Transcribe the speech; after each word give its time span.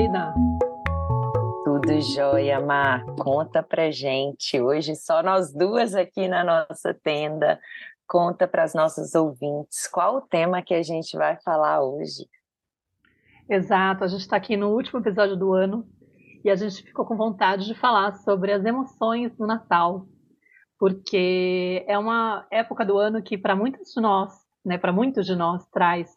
querida? 0.00 0.34
Tudo 1.62 2.00
jóia, 2.00 2.58
Mar. 2.58 3.04
Conta 3.18 3.62
pra 3.62 3.90
gente. 3.90 4.58
Hoje 4.58 4.96
só 4.96 5.22
nós 5.22 5.52
duas 5.52 5.94
aqui 5.94 6.26
na 6.26 6.42
nossa 6.42 6.94
tenda. 6.94 7.60
Conta 8.06 8.48
para 8.48 8.62
as 8.62 8.72
nossas 8.72 9.14
ouvintes 9.14 9.86
qual 9.86 10.16
o 10.16 10.20
tema 10.22 10.62
que 10.62 10.72
a 10.72 10.82
gente 10.82 11.16
vai 11.16 11.38
falar 11.42 11.82
hoje. 11.82 12.26
Exato, 13.48 14.04
a 14.04 14.08
gente 14.08 14.20
está 14.20 14.36
aqui 14.36 14.56
no 14.56 14.70
último 14.70 15.00
episódio 15.00 15.36
do 15.36 15.52
ano 15.52 15.86
e 16.42 16.48
a 16.50 16.56
gente 16.56 16.82
ficou 16.82 17.04
com 17.04 17.16
vontade 17.16 17.66
de 17.66 17.74
falar 17.74 18.14
sobre 18.14 18.52
as 18.52 18.64
emoções 18.64 19.36
do 19.36 19.46
Natal, 19.46 20.06
porque 20.78 21.84
é 21.86 21.98
uma 21.98 22.46
época 22.50 22.86
do 22.86 22.96
ano 22.96 23.22
que 23.22 23.36
para 23.36 23.54
muitos 23.54 23.92
de 23.92 24.00
nós, 24.00 24.32
né, 24.64 24.78
para 24.78 24.92
muitos 24.92 25.26
de 25.26 25.34
nós 25.34 25.66
traz 25.66 26.10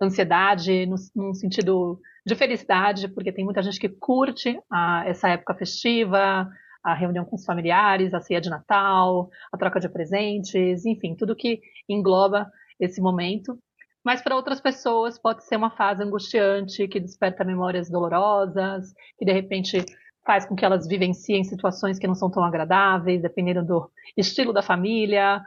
ansiedade 0.00 0.86
no, 0.86 0.96
num 1.14 1.34
sentido 1.34 1.98
de 2.26 2.34
felicidade, 2.34 3.08
porque 3.08 3.30
tem 3.30 3.44
muita 3.44 3.62
gente 3.62 3.78
que 3.78 3.88
curte 3.88 4.58
a, 4.68 5.04
essa 5.06 5.28
época 5.28 5.54
festiva, 5.54 6.48
a 6.82 6.92
reunião 6.92 7.24
com 7.24 7.36
os 7.36 7.44
familiares, 7.44 8.12
a 8.12 8.20
ceia 8.20 8.40
de 8.40 8.50
Natal, 8.50 9.30
a 9.52 9.56
troca 9.56 9.78
de 9.78 9.88
presentes, 9.88 10.84
enfim, 10.84 11.14
tudo 11.14 11.36
que 11.36 11.60
engloba 11.88 12.50
esse 12.80 13.00
momento. 13.00 13.56
Mas 14.04 14.22
para 14.22 14.34
outras 14.34 14.60
pessoas 14.60 15.18
pode 15.18 15.44
ser 15.44 15.56
uma 15.56 15.70
fase 15.70 16.02
angustiante, 16.02 16.88
que 16.88 16.98
desperta 16.98 17.44
memórias 17.44 17.88
dolorosas, 17.88 18.92
que 19.16 19.24
de 19.24 19.32
repente 19.32 19.84
faz 20.24 20.44
com 20.44 20.56
que 20.56 20.64
elas 20.64 20.88
vivenciem 20.88 21.44
situações 21.44 21.96
que 21.96 22.08
não 22.08 22.14
são 22.16 22.28
tão 22.28 22.42
agradáveis, 22.42 23.22
dependendo 23.22 23.64
do 23.64 23.90
estilo 24.16 24.52
da 24.52 24.62
família, 24.62 25.40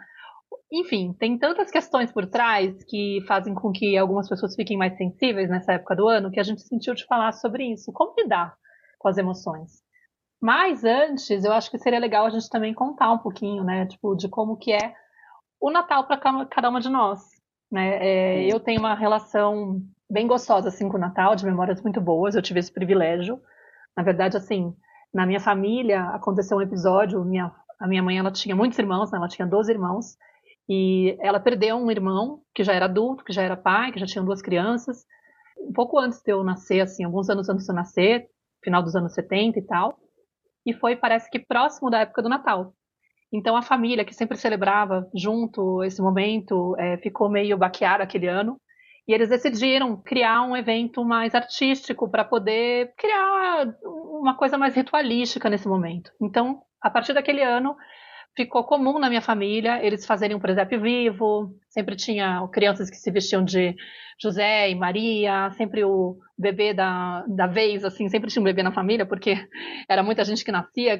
enfim, 0.71 1.13
tem 1.13 1.37
tantas 1.37 1.71
questões 1.71 2.11
por 2.11 2.27
trás 2.27 2.83
que 2.83 3.19
fazem 3.27 3.53
com 3.55 3.71
que 3.71 3.97
algumas 3.97 4.29
pessoas 4.29 4.55
fiquem 4.55 4.77
mais 4.77 4.95
sensíveis 4.97 5.49
nessa 5.49 5.73
época 5.73 5.95
do 5.95 6.07
ano 6.07 6.31
que 6.31 6.39
a 6.39 6.43
gente 6.43 6.61
sentiu 6.61 6.93
de 6.93 7.05
falar 7.05 7.31
sobre 7.33 7.65
isso. 7.71 7.91
Como 7.91 8.13
lidar 8.17 8.55
com 8.97 9.07
as 9.07 9.17
emoções? 9.17 9.81
Mas 10.41 10.83
antes, 10.83 11.43
eu 11.43 11.51
acho 11.51 11.69
que 11.69 11.77
seria 11.77 11.99
legal 11.99 12.25
a 12.25 12.29
gente 12.29 12.49
também 12.49 12.73
contar 12.73 13.11
um 13.11 13.17
pouquinho, 13.17 13.63
né, 13.63 13.85
tipo, 13.87 14.15
de 14.15 14.29
como 14.29 14.57
que 14.57 14.71
é 14.71 14.93
o 15.59 15.69
Natal 15.69 16.05
para 16.05 16.45
cada 16.45 16.69
uma 16.69 16.79
de 16.79 16.89
nós. 16.89 17.19
Né? 17.71 17.97
É, 17.99 18.45
eu 18.53 18.59
tenho 18.59 18.79
uma 18.79 18.95
relação 18.95 19.81
bem 20.09 20.25
gostosa 20.25 20.69
assim 20.69 20.87
com 20.87 20.97
o 20.97 20.99
Natal, 20.99 21.35
de 21.35 21.45
memórias 21.45 21.81
muito 21.81 21.99
boas. 21.99 22.35
Eu 22.35 22.41
tive 22.41 22.59
esse 22.59 22.71
privilégio. 22.71 23.39
Na 23.95 24.03
verdade, 24.03 24.37
assim, 24.37 24.73
na 25.13 25.25
minha 25.25 25.39
família 25.39 26.03
aconteceu 26.11 26.57
um 26.57 26.61
episódio. 26.61 27.23
Minha, 27.25 27.51
a 27.79 27.87
minha 27.87 28.01
mãe 28.01 28.17
ela 28.17 28.31
tinha 28.31 28.55
muitos 28.55 28.79
irmãos, 28.79 29.11
né? 29.11 29.17
ela 29.17 29.27
tinha 29.27 29.47
12 29.47 29.71
irmãos. 29.71 30.17
E 30.69 31.17
ela 31.19 31.39
perdeu 31.39 31.75
um 31.77 31.89
irmão 31.89 32.41
que 32.53 32.63
já 32.63 32.73
era 32.73 32.85
adulto, 32.85 33.23
que 33.23 33.33
já 33.33 33.41
era 33.41 33.57
pai, 33.57 33.91
que 33.91 33.99
já 33.99 34.05
tinha 34.05 34.23
duas 34.23 34.41
crianças. 34.41 35.03
Um 35.59 35.73
pouco 35.73 35.97
antes 35.97 36.21
de 36.21 36.31
eu 36.31 36.43
nascer, 36.43 36.81
assim, 36.81 37.03
alguns 37.03 37.27
anos 37.29 37.49
antes 37.49 37.65
de 37.65 37.71
eu 37.71 37.75
nascer, 37.75 38.27
final 38.63 38.83
dos 38.83 38.95
anos 38.95 39.13
70 39.13 39.57
e 39.57 39.65
tal. 39.65 39.97
E 40.65 40.73
foi, 40.73 40.95
parece 40.95 41.29
que 41.29 41.39
próximo 41.39 41.89
da 41.89 42.01
época 42.01 42.21
do 42.21 42.29
Natal. 42.29 42.73
Então 43.33 43.55
a 43.55 43.61
família, 43.61 44.05
que 44.05 44.13
sempre 44.13 44.37
celebrava 44.37 45.09
junto 45.15 45.83
esse 45.83 46.01
momento, 46.01 46.75
é, 46.77 46.97
ficou 46.97 47.29
meio 47.29 47.57
baqueada 47.57 48.03
aquele 48.03 48.27
ano. 48.27 48.59
E 49.07 49.13
eles 49.13 49.29
decidiram 49.29 49.97
criar 49.97 50.43
um 50.43 50.55
evento 50.55 51.03
mais 51.03 51.33
artístico 51.33 52.07
para 52.07 52.23
poder 52.23 52.93
criar 52.95 53.73
uma 53.83 54.35
coisa 54.35 54.55
mais 54.55 54.75
ritualística 54.75 55.49
nesse 55.49 55.67
momento. 55.67 56.11
Então, 56.21 56.61
a 56.79 56.91
partir 56.91 57.13
daquele 57.13 57.41
ano, 57.41 57.75
ficou 58.35 58.63
comum 58.63 58.99
na 58.99 59.09
minha 59.09 59.21
família 59.21 59.83
eles 59.83 60.05
fazerem 60.05 60.35
um 60.35 60.39
presépio 60.39 60.81
vivo, 60.81 61.53
sempre 61.69 61.95
tinha 61.95 62.47
crianças 62.51 62.89
que 62.89 62.97
se 62.97 63.11
vestiam 63.11 63.43
de 63.43 63.75
José 64.21 64.69
e 64.69 64.75
Maria, 64.75 65.49
sempre 65.51 65.83
o 65.85 66.17
bebê 66.37 66.73
da, 66.73 67.25
da 67.25 67.47
vez, 67.47 67.85
assim, 67.85 68.09
sempre 68.09 68.29
tinha 68.29 68.41
um 68.41 68.45
bebê 68.45 68.61
na 68.61 68.71
família, 68.71 69.05
porque 69.05 69.35
era 69.89 70.03
muita 70.03 70.25
gente 70.25 70.43
que 70.43 70.51
nascia, 70.51 70.99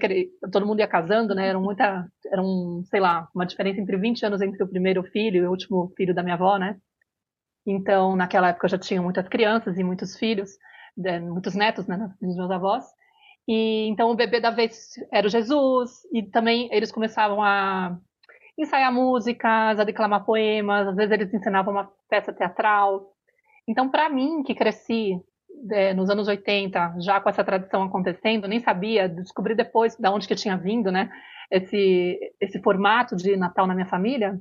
todo 0.52 0.66
mundo 0.66 0.80
ia 0.80 0.88
casando, 0.88 1.36
né, 1.36 1.48
era 1.48 1.59
muita, 1.59 2.08
era 2.31 2.42
um, 2.42 2.81
sei 2.86 3.02
lá, 3.02 3.28
uma 3.36 3.46
diferença 3.46 3.82
entre 3.82 3.98
20 3.98 4.26
anos 4.26 4.42
entre 4.42 4.64
o 4.64 4.70
primeiro 4.70 5.03
filho 5.03 5.44
e 5.44 5.48
o 5.48 5.52
último 5.52 5.92
filho 5.98 6.16
da 6.16 6.24
minha 6.24 6.36
avó, 6.36 6.58
né, 6.58 6.78
então 7.68 8.16
naquela 8.16 8.50
época 8.50 8.68
eu 8.68 8.72
já 8.72 8.78
tinha 8.78 9.02
muitas 9.02 9.28
crianças 9.28 9.78
e 9.78 9.84
muitos 9.84 10.18
filhos, 10.18 10.52
muitos 11.22 11.56
netos, 11.56 11.88
né, 11.88 11.98
dos 12.22 12.38
meus 12.38 12.52
avós, 12.52 12.86
e 13.52 13.88
então 13.88 14.12
o 14.12 14.16
bebê 14.16 14.40
da 14.40 14.52
vez 14.52 14.94
era 15.12 15.26
o 15.26 15.30
Jesus, 15.30 16.04
e 16.14 16.22
também 16.22 16.70
eles 16.72 16.92
começavam 16.92 17.42
a 17.42 17.98
ensaiar 18.56 18.94
músicas, 18.94 19.80
a 19.80 19.84
declamar 19.84 20.24
poemas, 20.24 20.88
às 20.88 20.96
vezes 20.96 21.12
eles 21.12 21.34
ensinavam 21.34 21.74
uma 21.74 21.92
peça 22.08 22.32
teatral. 22.32 23.12
Então, 23.68 23.90
para 23.90 24.08
mim, 24.08 24.44
que 24.44 24.54
cresci 24.54 25.20
é, 25.72 25.96
nos 25.96 26.12
anos 26.12 26.28
80, 26.28 26.98
já 27.00 27.20
com 27.20 27.28
essa 27.28 27.44
tradição 27.44 27.82
acontecendo, 27.82 28.48
nem 28.48 28.59
sabia, 28.59 29.09
descobri 29.09 29.56
depois 29.56 29.96
de 29.96 30.08
onde 30.09 30.28
que 30.28 30.36
tinha 30.36 30.56
vindo, 30.56 30.92
né, 30.92 31.09
esse, 31.50 32.20
esse 32.40 32.62
formato 32.62 33.16
de 33.16 33.36
Natal 33.36 33.66
na 33.66 33.74
minha 33.74 33.88
família, 33.88 34.40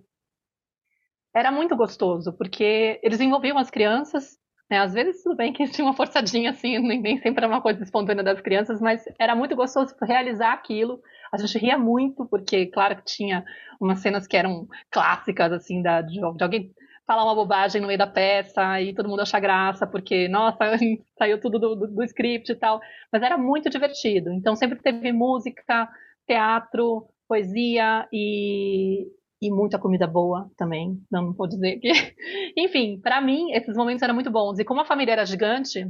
era 1.34 1.50
muito 1.50 1.74
gostoso, 1.74 2.36
porque 2.36 3.00
eles 3.02 3.20
envolviam 3.20 3.56
as 3.56 3.70
crianças, 3.70 4.36
né? 4.70 4.78
Às 4.78 4.92
vezes 4.92 5.22
tudo 5.22 5.36
bem 5.36 5.52
que 5.52 5.66
tinha 5.70 5.86
uma 5.86 5.94
forçadinha 5.94 6.50
assim, 6.50 6.78
nem, 6.78 7.18
sempre 7.18 7.44
era 7.44 7.52
uma 7.52 7.62
coisa 7.62 7.82
espontânea 7.82 8.22
das 8.22 8.40
crianças, 8.40 8.80
mas 8.80 9.04
era 9.18 9.34
muito 9.34 9.56
gostoso 9.56 9.94
realizar 10.02 10.52
aquilo. 10.52 11.00
A 11.32 11.36
gente 11.36 11.58
ria 11.58 11.78
muito, 11.78 12.26
porque, 12.26 12.66
claro 12.66 12.96
que 12.96 13.04
tinha 13.04 13.44
umas 13.80 14.00
cenas 14.00 14.26
que 14.26 14.36
eram 14.36 14.66
clássicas, 14.90 15.52
assim, 15.52 15.82
da, 15.82 16.00
de, 16.00 16.14
de 16.14 16.42
alguém 16.42 16.72
falar 17.06 17.24
uma 17.24 17.34
bobagem 17.34 17.80
no 17.80 17.86
meio 17.86 17.98
da 17.98 18.06
peça 18.06 18.80
e 18.82 18.94
todo 18.94 19.08
mundo 19.08 19.22
achar 19.22 19.40
graça, 19.40 19.86
porque, 19.86 20.28
nossa, 20.28 20.58
saiu 21.18 21.40
tudo 21.40 21.58
do, 21.58 21.74
do, 21.74 21.86
do, 21.86 22.04
script 22.04 22.52
e 22.52 22.54
tal. 22.54 22.80
Mas 23.10 23.22
era 23.22 23.38
muito 23.38 23.70
divertido. 23.70 24.30
Então 24.32 24.54
sempre 24.54 24.78
teve 24.78 25.10
música, 25.12 25.88
teatro, 26.26 27.08
poesia 27.26 28.06
e, 28.12 29.06
e 29.40 29.50
muita 29.50 29.78
comida 29.78 30.06
boa 30.06 30.50
também, 30.56 31.00
não 31.10 31.32
vou 31.32 31.46
dizer 31.46 31.78
que. 31.78 31.90
Enfim, 32.56 33.00
para 33.00 33.20
mim, 33.20 33.52
esses 33.52 33.76
momentos 33.76 34.02
eram 34.02 34.14
muito 34.14 34.30
bons. 34.30 34.58
E 34.58 34.64
como 34.64 34.80
a 34.80 34.84
família 34.84 35.12
era 35.12 35.24
gigante, 35.24 35.86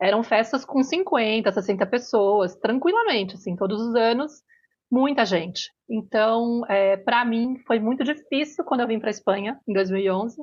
eram 0.00 0.22
festas 0.22 0.64
com 0.64 0.82
50, 0.82 1.52
60 1.52 1.86
pessoas, 1.86 2.56
tranquilamente, 2.56 3.34
assim, 3.34 3.54
todos 3.54 3.80
os 3.80 3.94
anos, 3.94 4.42
muita 4.90 5.24
gente. 5.24 5.70
Então, 5.88 6.62
é, 6.68 6.96
para 6.96 7.24
mim, 7.24 7.58
foi 7.66 7.78
muito 7.78 8.02
difícil 8.02 8.64
quando 8.64 8.80
eu 8.80 8.88
vim 8.88 8.98
para 8.98 9.10
Espanha, 9.10 9.60
em 9.66 9.72
2011, 9.72 10.42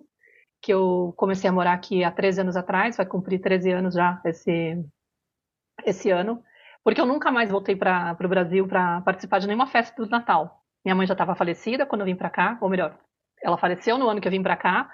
que 0.62 0.74
eu 0.74 1.14
comecei 1.18 1.50
a 1.50 1.54
morar 1.54 1.74
aqui 1.74 2.04
há 2.04 2.12
13 2.12 2.42
anos 2.42 2.56
atrás, 2.56 2.98
vai 2.98 3.06
cumprir 3.06 3.40
13 3.42 3.72
anos 3.72 3.94
já 3.94 4.22
esse, 4.26 4.82
esse 5.86 6.10
ano, 6.10 6.42
porque 6.84 7.02
eu 7.02 7.06
nunca 7.06 7.32
mais 7.32 7.52
voltei 7.52 7.76
para 7.76 8.18
o 8.20 8.28
Brasil 8.28 8.68
para 8.68 9.02
participar 9.02 9.40
de 9.40 9.48
nenhuma 9.48 9.68
festa 9.68 10.02
do 10.02 10.10
Natal. 10.10 10.59
Minha 10.84 10.96
mãe 10.96 11.08
já 11.08 11.14
estava 11.14 11.36
falecida 11.36 11.86
quando 11.86 12.02
eu 12.02 12.06
vim 12.06 12.16
para 12.16 12.30
cá, 12.30 12.58
ou 12.62 12.70
melhor, 12.70 12.98
ela 13.44 13.58
faleceu 13.58 13.98
no 13.98 14.10
ano 14.10 14.22
que 14.22 14.28
eu 14.28 14.32
vim 14.32 14.44
para 14.44 14.58
cá, 14.58 14.90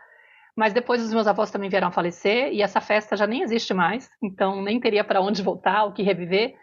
mas 0.56 0.73
depois 0.73 1.01
os 1.01 1.13
meus 1.13 1.28
avós 1.28 1.51
também 1.51 1.69
vieram 1.69 1.90
a 1.90 1.91
falecer 1.91 2.53
e 2.53 2.62
essa 2.62 2.79
festa 2.79 3.18
já 3.18 3.28
nem 3.28 3.41
existe 3.41 3.73
mais, 3.73 4.09
então 4.24 4.62
nem 4.62 4.79
teria 4.79 5.03
para 5.03 5.22
onde 5.22 5.44
voltar, 5.44 5.85
o 5.85 5.94
que 5.94 6.03
reviver. 6.03 6.56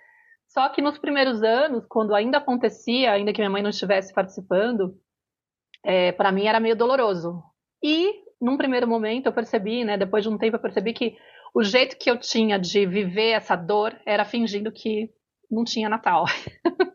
Só 0.49 0.69
que 0.69 0.82
nos 0.82 0.99
primeiros 0.99 1.43
anos, 1.43 1.84
quando 1.88 2.15
ainda 2.15 2.38
acontecia, 2.38 3.12
ainda 3.12 3.32
que 3.32 3.41
minha 3.41 3.50
mãe 3.50 3.62
não 3.62 3.71
estivesse 3.71 4.12
participando, 4.12 4.94
é, 5.84 6.12
para 6.12 6.32
mim 6.32 6.47
era 6.47 6.61
meio 6.61 6.77
doloroso. 6.77 7.43
E 7.82 8.22
num 8.41 8.56
primeiro 8.56 8.87
momento 8.87 9.27
eu 9.27 9.32
percebi, 9.32 9.84
né, 9.84 9.97
depois 9.97 10.25
de 10.25 10.28
um 10.28 10.38
tempo 10.38 10.56
eu 10.56 10.61
percebi 10.61 10.93
que 10.93 11.16
o 11.55 11.62
jeito 11.62 11.97
que 11.99 12.11
eu 12.11 12.19
tinha 12.19 12.59
de 12.59 12.87
viver 12.87 13.31
essa 13.31 13.56
dor 13.56 13.99
era 14.06 14.25
fingindo 14.25 14.72
que 14.72 15.11
não 15.50 15.65
tinha 15.65 15.88
Natal. 15.88 16.25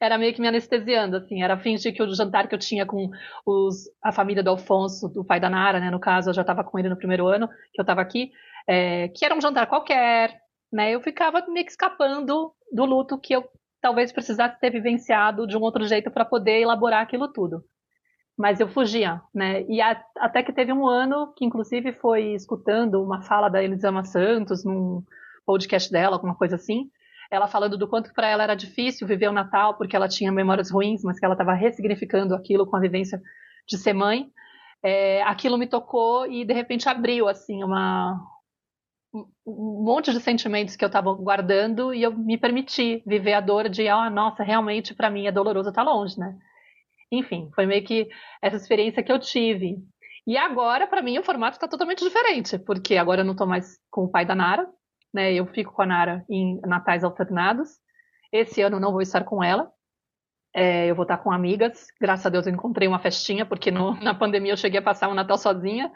era 0.00 0.18
meio 0.18 0.34
que 0.34 0.40
me 0.40 0.48
anestesiando, 0.48 1.16
assim, 1.16 1.42
era 1.42 1.56
fingir 1.58 1.94
que 1.94 2.02
o 2.02 2.14
jantar 2.14 2.48
que 2.48 2.54
eu 2.54 2.58
tinha 2.58 2.84
com 2.84 3.10
os, 3.46 3.84
a 4.02 4.12
família 4.12 4.42
do 4.42 4.50
Alfonso, 4.50 5.08
do 5.08 5.24
pai 5.24 5.38
da 5.40 5.50
Nara, 5.50 5.80
né, 5.80 5.90
no 5.90 6.00
caso, 6.00 6.30
eu 6.30 6.34
já 6.34 6.42
estava 6.42 6.64
com 6.64 6.78
ele 6.78 6.88
no 6.88 6.96
primeiro 6.96 7.26
ano 7.26 7.48
que 7.72 7.80
eu 7.80 7.82
estava 7.82 8.00
aqui, 8.00 8.32
é, 8.66 9.08
que 9.08 9.24
era 9.24 9.34
um 9.34 9.40
jantar 9.40 9.66
qualquer, 9.66 10.40
né, 10.72 10.90
eu 10.90 11.00
ficava 11.00 11.44
meio 11.48 11.64
que 11.64 11.70
escapando 11.70 12.52
do 12.72 12.84
luto 12.84 13.18
que 13.18 13.34
eu 13.34 13.44
talvez 13.80 14.10
precisasse 14.12 14.58
ter 14.58 14.70
vivenciado 14.70 15.46
de 15.46 15.56
um 15.56 15.60
outro 15.60 15.86
jeito 15.86 16.10
para 16.10 16.24
poder 16.24 16.60
elaborar 16.60 17.02
aquilo 17.02 17.28
tudo. 17.28 17.62
Mas 18.36 18.58
eu 18.58 18.66
fugia, 18.66 19.20
né, 19.32 19.62
e 19.68 19.80
a, 19.80 20.02
até 20.18 20.42
que 20.42 20.52
teve 20.52 20.72
um 20.72 20.88
ano 20.88 21.32
que, 21.36 21.44
inclusive, 21.44 21.92
foi 21.92 22.32
escutando 22.32 23.02
uma 23.02 23.22
fala 23.22 23.48
da 23.48 23.62
Elisama 23.62 24.04
Santos 24.04 24.64
num 24.64 25.04
podcast 25.46 25.92
dela, 25.92 26.16
alguma 26.16 26.34
coisa 26.34 26.56
assim, 26.56 26.90
ela 27.30 27.48
falando 27.48 27.76
do 27.78 27.88
quanto 27.88 28.12
para 28.12 28.28
ela 28.28 28.42
era 28.42 28.54
difícil 28.54 29.06
viver 29.06 29.28
o 29.28 29.32
Natal 29.32 29.76
porque 29.76 29.96
ela 29.96 30.08
tinha 30.08 30.32
memórias 30.32 30.70
ruins, 30.70 31.02
mas 31.02 31.18
que 31.18 31.24
ela 31.24 31.34
estava 31.34 31.54
ressignificando 31.54 32.34
aquilo 32.34 32.66
com 32.66 32.76
a 32.76 32.80
vivência 32.80 33.20
de 33.66 33.78
ser 33.78 33.92
mãe. 33.92 34.26
É, 34.82 35.22
aquilo 35.22 35.58
me 35.58 35.66
tocou 35.66 36.26
e 36.26 36.44
de 36.44 36.52
repente 36.52 36.88
abriu 36.88 37.28
assim 37.28 37.64
uma 37.64 38.20
um 39.46 39.84
monte 39.84 40.12
de 40.12 40.20
sentimentos 40.20 40.74
que 40.74 40.84
eu 40.84 40.88
estava 40.88 41.12
guardando 41.14 41.94
e 41.94 42.02
eu 42.02 42.12
me 42.12 42.36
permiti 42.36 43.02
viver 43.06 43.34
a 43.34 43.40
dor 43.40 43.68
de, 43.68 43.88
ah, 43.88 44.10
nossa, 44.10 44.42
realmente 44.42 44.92
para 44.92 45.08
mim 45.08 45.26
é 45.26 45.32
doloroso 45.32 45.68
estar 45.68 45.84
tá 45.84 45.90
longe, 45.90 46.18
né? 46.18 46.36
Enfim, 47.12 47.48
foi 47.54 47.64
meio 47.64 47.84
que 47.84 48.08
essa 48.42 48.56
experiência 48.56 49.02
que 49.02 49.12
eu 49.12 49.20
tive. 49.20 49.76
E 50.26 50.36
agora, 50.36 50.86
para 50.86 51.02
mim, 51.02 51.18
o 51.18 51.22
formato 51.22 51.56
está 51.56 51.68
totalmente 51.68 52.02
diferente, 52.02 52.58
porque 52.58 52.96
agora 52.96 53.20
eu 53.20 53.24
não 53.24 53.32
estou 53.32 53.46
mais 53.46 53.78
com 53.90 54.04
o 54.04 54.10
pai 54.10 54.24
da 54.24 54.34
Nara, 54.34 54.66
né? 55.14 55.32
Eu 55.32 55.46
fico 55.46 55.72
com 55.72 55.82
a 55.82 55.86
Nara 55.86 56.24
em 56.28 56.60
natais 56.62 57.04
alternados. 57.04 57.78
Esse 58.32 58.60
ano 58.60 58.80
não 58.80 58.90
vou 58.90 59.00
estar 59.00 59.22
com 59.22 59.42
ela. 59.42 59.70
É, 60.52 60.86
eu 60.86 60.94
vou 60.96 61.04
estar 61.04 61.18
com 61.18 61.30
amigas. 61.30 61.86
Graças 62.00 62.26
a 62.26 62.30
Deus 62.30 62.46
eu 62.46 62.52
encontrei 62.52 62.88
uma 62.88 62.98
festinha, 62.98 63.46
porque 63.46 63.70
no, 63.70 63.94
na 64.02 64.14
pandemia 64.14 64.52
eu 64.52 64.56
cheguei 64.56 64.80
a 64.80 64.82
passar 64.82 65.08
um 65.08 65.14
Natal 65.14 65.38
sozinha. 65.38 65.90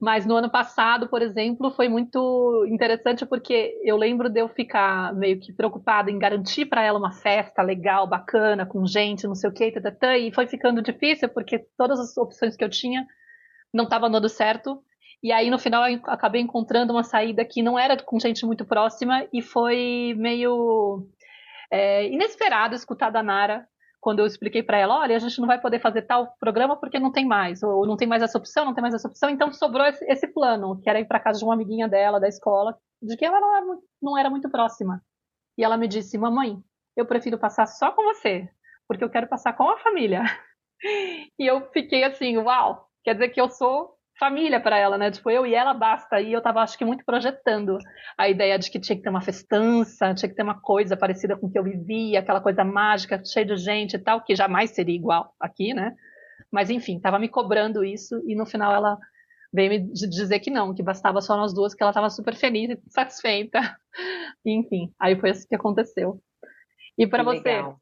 Mas 0.00 0.26
no 0.26 0.34
ano 0.34 0.50
passado, 0.50 1.08
por 1.08 1.22
exemplo, 1.22 1.70
foi 1.70 1.88
muito 1.88 2.66
interessante 2.68 3.24
porque 3.24 3.80
eu 3.84 3.96
lembro 3.96 4.28
de 4.28 4.40
eu 4.40 4.48
ficar 4.48 5.14
meio 5.14 5.38
que 5.38 5.52
preocupada 5.52 6.10
em 6.10 6.18
garantir 6.18 6.66
para 6.66 6.82
ela 6.82 6.98
uma 6.98 7.12
festa 7.12 7.62
legal, 7.62 8.04
bacana, 8.04 8.66
com 8.66 8.84
gente, 8.84 9.28
não 9.28 9.36
sei 9.36 9.48
o 9.48 9.52
que, 9.52 9.70
tatatã, 9.70 10.16
e 10.16 10.34
foi 10.34 10.48
ficando 10.48 10.82
difícil 10.82 11.28
porque 11.28 11.60
todas 11.78 12.00
as 12.00 12.16
opções 12.16 12.56
que 12.56 12.64
eu 12.64 12.68
tinha 12.68 13.06
não 13.72 13.84
estavam 13.84 14.10
dando 14.10 14.28
certo. 14.28 14.82
E 15.22 15.30
aí 15.30 15.50
no 15.50 15.58
final 15.58 15.88
eu 15.88 16.00
acabei 16.06 16.40
encontrando 16.40 16.92
uma 16.92 17.04
saída 17.04 17.44
que 17.44 17.62
não 17.62 17.78
era 17.78 17.96
com 18.02 18.18
gente 18.18 18.44
muito 18.44 18.64
próxima 18.64 19.26
e 19.32 19.40
foi 19.40 20.14
meio 20.16 21.06
é, 21.70 22.08
inesperado 22.08 22.74
escutar 22.74 23.10
da 23.10 23.22
Nara 23.22 23.66
quando 24.02 24.18
eu 24.18 24.26
expliquei 24.26 24.64
para 24.64 24.76
ela, 24.76 24.98
olha, 24.98 25.14
a 25.14 25.18
gente 25.20 25.40
não 25.40 25.46
vai 25.46 25.60
poder 25.60 25.78
fazer 25.78 26.02
tal 26.02 26.34
programa 26.40 26.76
porque 26.76 26.98
não 26.98 27.12
tem 27.12 27.24
mais, 27.24 27.62
ou 27.62 27.86
não 27.86 27.96
tem 27.96 28.08
mais 28.08 28.20
essa 28.20 28.36
opção, 28.36 28.64
não 28.64 28.74
tem 28.74 28.82
mais 28.82 28.94
essa 28.94 29.06
opção, 29.06 29.30
então 29.30 29.52
sobrou 29.52 29.86
esse, 29.86 30.04
esse 30.06 30.26
plano, 30.26 30.80
que 30.82 30.90
era 30.90 30.98
ir 30.98 31.04
para 31.04 31.20
casa 31.20 31.38
de 31.38 31.44
uma 31.44 31.54
amiguinha 31.54 31.88
dela 31.88 32.18
da 32.18 32.26
escola, 32.26 32.76
de 33.00 33.16
que 33.16 33.24
ela 33.24 33.40
não 33.40 33.56
era, 33.56 33.66
não 34.02 34.18
era 34.18 34.28
muito 34.28 34.50
próxima. 34.50 35.00
E 35.56 35.62
ela 35.62 35.76
me 35.76 35.86
disse, 35.86 36.18
mamãe, 36.18 36.58
eu 36.96 37.06
prefiro 37.06 37.38
passar 37.38 37.66
só 37.66 37.92
com 37.92 38.02
você, 38.02 38.48
porque 38.88 39.04
eu 39.04 39.10
quero 39.10 39.28
passar 39.28 39.52
com 39.52 39.70
a 39.70 39.78
família. 39.78 40.22
E 41.38 41.46
eu 41.46 41.70
fiquei 41.70 42.02
assim, 42.02 42.36
uau, 42.38 42.88
quer 43.04 43.12
dizer 43.14 43.28
que 43.28 43.40
eu 43.40 43.48
sou 43.48 43.94
família 44.22 44.60
para 44.60 44.78
ela, 44.78 44.96
né? 44.96 45.10
Tipo, 45.10 45.32
eu 45.32 45.44
e 45.44 45.52
ela 45.52 45.74
basta. 45.74 46.20
E 46.20 46.32
eu 46.32 46.40
tava, 46.40 46.60
acho 46.60 46.78
que, 46.78 46.84
muito 46.84 47.04
projetando 47.04 47.76
a 48.16 48.28
ideia 48.28 48.56
de 48.56 48.70
que 48.70 48.78
tinha 48.78 48.94
que 48.94 49.02
ter 49.02 49.10
uma 49.10 49.20
festança, 49.20 50.14
tinha 50.14 50.28
que 50.28 50.36
ter 50.36 50.44
uma 50.44 50.60
coisa 50.60 50.96
parecida 50.96 51.36
com 51.36 51.48
o 51.48 51.50
que 51.50 51.58
eu 51.58 51.64
vivia, 51.64 52.20
aquela 52.20 52.40
coisa 52.40 52.62
mágica, 52.62 53.20
cheia 53.24 53.44
de 53.44 53.56
gente 53.56 53.94
e 53.94 53.98
tal, 53.98 54.22
que 54.22 54.36
jamais 54.36 54.70
seria 54.70 54.94
igual 54.94 55.34
aqui, 55.40 55.74
né? 55.74 55.96
Mas, 56.52 56.70
enfim, 56.70 57.00
tava 57.00 57.18
me 57.18 57.28
cobrando 57.28 57.84
isso 57.84 58.22
e 58.24 58.36
no 58.36 58.46
final 58.46 58.72
ela 58.72 58.96
veio 59.52 59.70
me 59.70 59.92
dizer 59.92 60.38
que 60.38 60.52
não, 60.52 60.72
que 60.72 60.84
bastava 60.84 61.20
só 61.20 61.36
nós 61.36 61.52
duas, 61.52 61.74
que 61.74 61.82
ela 61.82 61.92
tava 61.92 62.08
super 62.08 62.36
feliz 62.36 62.70
e 62.70 62.80
satisfeita. 62.88 63.58
E, 64.44 64.52
enfim, 64.52 64.92
aí 65.00 65.18
foi 65.18 65.30
isso 65.30 65.48
que 65.48 65.56
aconteceu. 65.56 66.22
E 66.96 67.08
para 67.08 67.24
você? 67.24 67.42
Legal. 67.42 67.76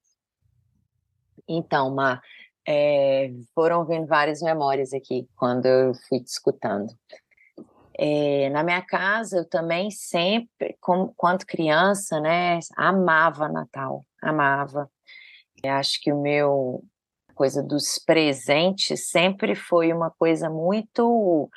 Então, 1.46 1.94
Mar, 1.94 2.22
é, 2.66 3.30
foram 3.54 3.84
vindo 3.84 4.06
várias 4.06 4.40
memórias 4.40 4.92
aqui 4.92 5.28
quando 5.36 5.66
eu 5.66 5.92
fui 6.08 6.20
te 6.20 6.28
escutando. 6.28 6.92
É, 7.98 8.48
na 8.50 8.62
minha 8.62 8.80
casa, 8.80 9.38
eu 9.38 9.48
também 9.48 9.90
sempre, 9.90 10.76
como, 10.80 11.12
quando 11.16 11.44
criança, 11.44 12.18
né, 12.20 12.58
amava 12.76 13.48
Natal, 13.48 14.06
amava. 14.22 14.90
Eu 15.62 15.72
acho 15.72 16.00
que 16.00 16.12
o 16.12 16.20
meu 16.20 16.82
coisa 17.34 17.62
dos 17.62 17.98
presentes 17.98 19.08
sempre 19.08 19.54
foi 19.54 19.94
uma 19.94 20.10
coisa 20.10 20.50
muito 20.50 21.48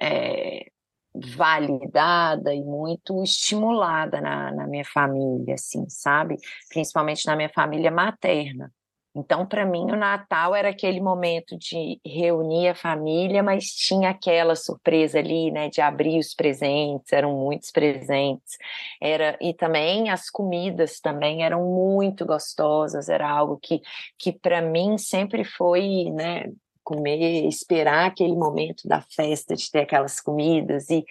é, 0.00 0.66
validada 1.14 2.54
e 2.54 2.62
muito 2.62 3.22
estimulada 3.22 4.20
na, 4.20 4.50
na 4.50 4.66
minha 4.66 4.84
família, 4.84 5.54
assim, 5.54 5.86
sabe? 5.90 6.36
Principalmente 6.70 7.26
na 7.26 7.36
minha 7.36 7.50
família 7.50 7.90
materna. 7.90 8.72
Então, 9.14 9.44
para 9.44 9.66
mim, 9.66 9.90
o 9.90 9.96
Natal 9.96 10.54
era 10.54 10.68
aquele 10.70 11.00
momento 11.00 11.58
de 11.58 12.00
reunir 12.06 12.68
a 12.68 12.74
família, 12.76 13.42
mas 13.42 13.64
tinha 13.64 14.10
aquela 14.10 14.54
surpresa 14.54 15.18
ali, 15.18 15.50
né, 15.50 15.68
de 15.68 15.80
abrir 15.80 16.18
os 16.20 16.32
presentes, 16.32 17.12
eram 17.12 17.36
muitos 17.36 17.72
presentes. 17.72 18.56
Era 19.02 19.36
e 19.40 19.52
também 19.52 20.10
as 20.10 20.30
comidas 20.30 21.00
também 21.00 21.42
eram 21.44 21.64
muito 21.64 22.24
gostosas, 22.24 23.08
era 23.08 23.28
algo 23.28 23.58
que 23.60 23.80
que 24.18 24.32
para 24.32 24.62
mim 24.62 24.96
sempre 24.96 25.44
foi, 25.44 26.04
né, 26.12 26.44
comer, 26.84 27.46
esperar 27.48 28.06
aquele 28.06 28.34
momento 28.36 28.86
da 28.88 29.00
festa 29.02 29.56
de 29.56 29.70
ter 29.70 29.80
aquelas 29.80 30.20
comidas 30.20 30.88
e 30.90 31.04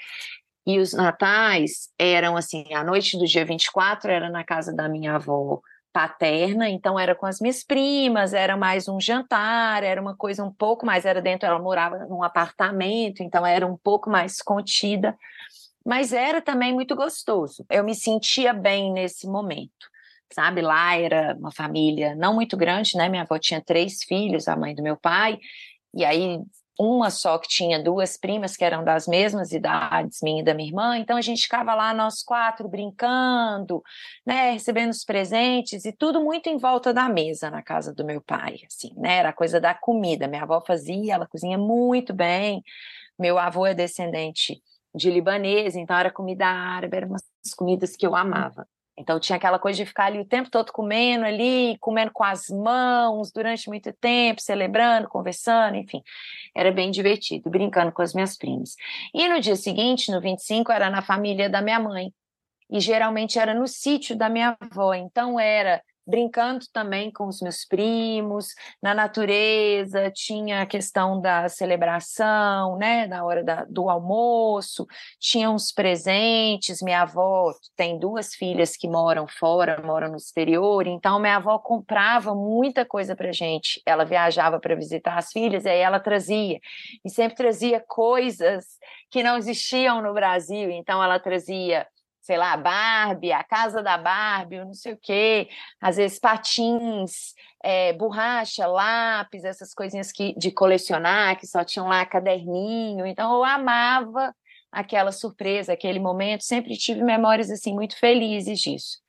e 0.68 0.78
os 0.80 0.94
natais 0.94 1.90
eram 1.98 2.38
assim, 2.38 2.64
a 2.74 2.84
noite 2.84 3.18
do 3.18 3.26
dia 3.26 3.44
24 3.44 4.12
era 4.12 4.30
na 4.30 4.44
casa 4.44 4.74
da 4.74 4.88
minha 4.88 5.16
avó, 5.16 5.60
paterna, 5.92 6.70
então 6.70 7.00
era 7.00 7.16
com 7.16 7.26
as 7.26 7.40
minhas 7.40 7.64
primas, 7.64 8.34
era 8.34 8.56
mais 8.56 8.88
um 8.88 9.00
jantar, 9.00 9.84
era 9.84 10.00
uma 10.02 10.16
coisa 10.16 10.44
um 10.44 10.52
pouco 10.52 10.86
mais, 10.86 11.06
era 11.06 11.22
dentro, 11.22 11.48
ela 11.48 11.60
morava 11.60 12.06
num 12.06 12.24
apartamento, 12.24 13.24
então 13.24 13.46
era 13.46 13.66
um 13.66 13.76
pouco 13.76 14.10
mais 14.10 14.42
contida, 14.42 15.18
mas 15.86 16.14
era 16.14 16.42
também 16.42 16.74
muito 16.74 16.96
gostoso. 16.96 17.66
Eu 17.70 17.84
me 17.84 17.96
sentia 17.96 18.54
bem 18.54 18.94
nesse 18.94 19.28
momento. 19.28 19.90
Sabe, 20.32 20.62
lá 20.62 20.96
era 20.96 21.36
uma 21.40 21.52
família 21.52 22.16
não 22.16 22.36
muito 22.36 22.56
grande, 22.56 22.96
né? 22.96 23.10
Minha 23.10 23.24
avó 23.24 23.40
tinha 23.40 23.60
três 23.60 24.04
filhos, 24.04 24.48
a 24.48 24.56
mãe 24.56 24.76
do 24.76 24.84
meu 24.84 24.96
pai, 24.96 25.40
e 25.92 26.06
aí 26.06 26.40
uma 26.80 27.10
só 27.10 27.38
que 27.38 27.50
tinha 27.50 27.84
duas 27.84 28.16
primas 28.16 28.56
que 28.56 28.64
eram 28.64 28.86
das 28.86 29.06
mesmas 29.06 29.52
idades, 29.52 30.22
minha 30.24 30.42
e 30.42 30.44
da 30.46 30.54
minha 30.54 30.70
irmã, 30.70 30.98
então 30.98 31.18
a 31.18 31.22
gente 31.22 31.42
ficava 31.44 31.76
lá 31.76 31.94
nós 31.94 32.24
quatro 32.24 32.70
brincando, 32.70 33.84
né, 34.26 34.52
recebendo 34.52 34.92
os 34.92 35.04
presentes 35.04 35.84
e 35.84 35.92
tudo 35.92 36.24
muito 36.24 36.48
em 36.48 36.58
volta 36.58 36.94
da 36.94 37.10
mesa 37.10 37.50
na 37.50 37.62
casa 37.62 37.94
do 37.94 38.06
meu 38.06 38.22
pai, 38.22 38.60
assim, 38.66 38.94
né, 38.96 39.18
era 39.18 39.34
coisa 39.34 39.60
da 39.60 39.74
comida, 39.74 40.28
minha 40.28 40.44
avó 40.44 40.62
fazia, 40.66 41.16
ela 41.16 41.28
cozinha 41.28 41.58
muito 41.58 42.14
bem, 42.14 42.64
meu 43.20 43.38
avô 43.38 43.66
é 43.66 43.74
descendente 43.74 44.62
de 44.96 45.12
libanês, 45.12 45.76
então 45.76 45.98
era 45.98 46.10
comida 46.10 46.46
árabe, 46.48 46.96
eram 46.96 47.10
umas 47.10 47.24
comidas 47.58 47.96
que 47.96 48.08
eu 48.08 48.16
amava. 48.16 48.66
Então 49.00 49.18
tinha 49.18 49.38
aquela 49.38 49.58
coisa 49.58 49.78
de 49.78 49.86
ficar 49.86 50.06
ali 50.06 50.20
o 50.20 50.26
tempo 50.26 50.50
todo 50.50 50.74
comendo 50.74 51.24
ali, 51.24 51.78
comendo 51.80 52.12
com 52.12 52.24
as 52.24 52.50
mãos 52.50 53.32
durante 53.32 53.70
muito 53.70 53.94
tempo, 53.94 54.42
celebrando, 54.42 55.08
conversando, 55.08 55.78
enfim. 55.78 56.04
Era 56.54 56.70
bem 56.70 56.92
divertido, 56.92 57.50
brincando 57.50 57.94
com 57.94 58.02
as 58.02 58.14
minhas 58.14 58.38
primas. 58.38 58.76
E 59.14 59.30
no 59.30 59.40
dia 59.40 59.56
seguinte, 59.56 60.12
no 60.12 60.20
25, 60.20 60.70
era 60.70 60.90
na 60.90 61.02
família 61.02 61.50
da 61.50 61.62
minha 61.62 61.80
mãe. 61.80 62.14
E 62.70 62.82
geralmente 62.82 63.40
era 63.40 63.54
no 63.54 63.68
sítio 63.68 64.18
da 64.18 64.28
minha 64.28 64.58
avó. 64.60 64.94
Então 64.94 65.40
era 65.40 65.82
brincando 66.10 66.66
também 66.74 67.12
com 67.12 67.28
os 67.28 67.40
meus 67.40 67.64
primos, 67.64 68.48
na 68.82 68.94
natureza, 68.94 70.12
tinha 70.12 70.62
a 70.62 70.66
questão 70.66 71.22
da 71.22 71.48
celebração, 71.48 72.78
né, 72.78 73.06
na 73.06 73.24
hora 73.24 73.44
da, 73.44 73.66
do 73.66 73.90
almoço, 73.90 74.88
tinha 75.20 75.50
uns 75.50 75.72
presentes, 75.72 76.82
minha 76.82 77.04
avó 77.04 77.54
tem 77.76 78.00
duas 78.00 78.34
filhas 78.34 78.76
que 78.76 78.88
moram 78.88 79.28
fora, 79.28 79.82
moram 79.86 80.10
no 80.10 80.18
exterior, 80.18 80.88
então 80.88 81.20
minha 81.20 81.36
avó 81.36 81.60
comprava 81.60 82.34
muita 82.34 82.84
coisa 82.84 83.16
para 83.16 83.32
gente, 83.32 83.82
ela 83.86 84.04
viajava 84.04 84.60
para 84.60 84.76
visitar 84.76 85.18
as 85.18 85.32
filhas, 85.32 85.66
e 85.66 85.70
aí 85.70 85.80
ela 85.80 86.00
trazia, 86.00 86.60
e 87.06 87.10
sempre 87.10 87.36
trazia 87.36 87.84
coisas 87.88 88.66
que 89.12 89.22
não 89.22 89.38
existiam 89.38 90.02
no 90.02 90.14
Brasil, 90.14 90.72
então 90.72 91.04
ela 91.04 91.20
trazia 91.20 91.86
sei 92.22 92.38
lá, 92.38 92.56
Barbie, 92.58 93.32
a 93.32 93.44
casa 93.44 93.82
da 93.82 93.98
Barbie, 93.98 94.64
não 94.64 94.74
sei 94.74 94.94
o 94.94 95.00
quê, 95.02 95.50
às 95.82 95.98
vezes 95.98 96.20
patins, 96.20 97.34
é, 97.64 97.94
borracha, 97.94 98.68
lápis, 98.68 99.44
essas 99.44 99.74
coisinhas 99.74 100.12
que, 100.12 100.34
de 100.38 100.52
colecionar, 100.52 101.38
que 101.40 101.48
só 101.48 101.64
tinham 101.64 101.88
lá 101.88 102.06
caderninho. 102.06 103.06
Então 103.06 103.34
eu 103.36 103.44
amava 103.44 104.34
aquela 104.72 105.12
surpresa, 105.12 105.74
aquele 105.74 106.00
momento, 106.00 106.44
sempre 106.44 106.78
tive 106.78 107.02
memórias 107.04 107.50
assim 107.50 107.74
muito 107.74 107.98
felizes 107.98 108.60
disso. 108.60 109.00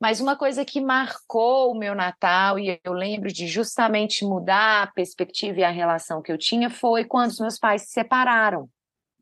Mas 0.00 0.20
uma 0.20 0.36
coisa 0.36 0.64
que 0.64 0.80
marcou 0.80 1.72
o 1.72 1.78
meu 1.78 1.94
Natal 1.94 2.58
e 2.58 2.80
eu 2.84 2.92
lembro 2.92 3.32
de 3.32 3.48
justamente 3.48 4.24
mudar 4.24 4.82
a 4.84 4.86
perspectiva 4.86 5.60
e 5.60 5.64
a 5.64 5.70
relação 5.70 6.22
que 6.22 6.30
eu 6.30 6.38
tinha 6.38 6.70
foi 6.70 7.04
quando 7.04 7.30
os 7.30 7.40
meus 7.40 7.58
pais 7.58 7.82
se 7.82 7.92
separaram 7.92 8.68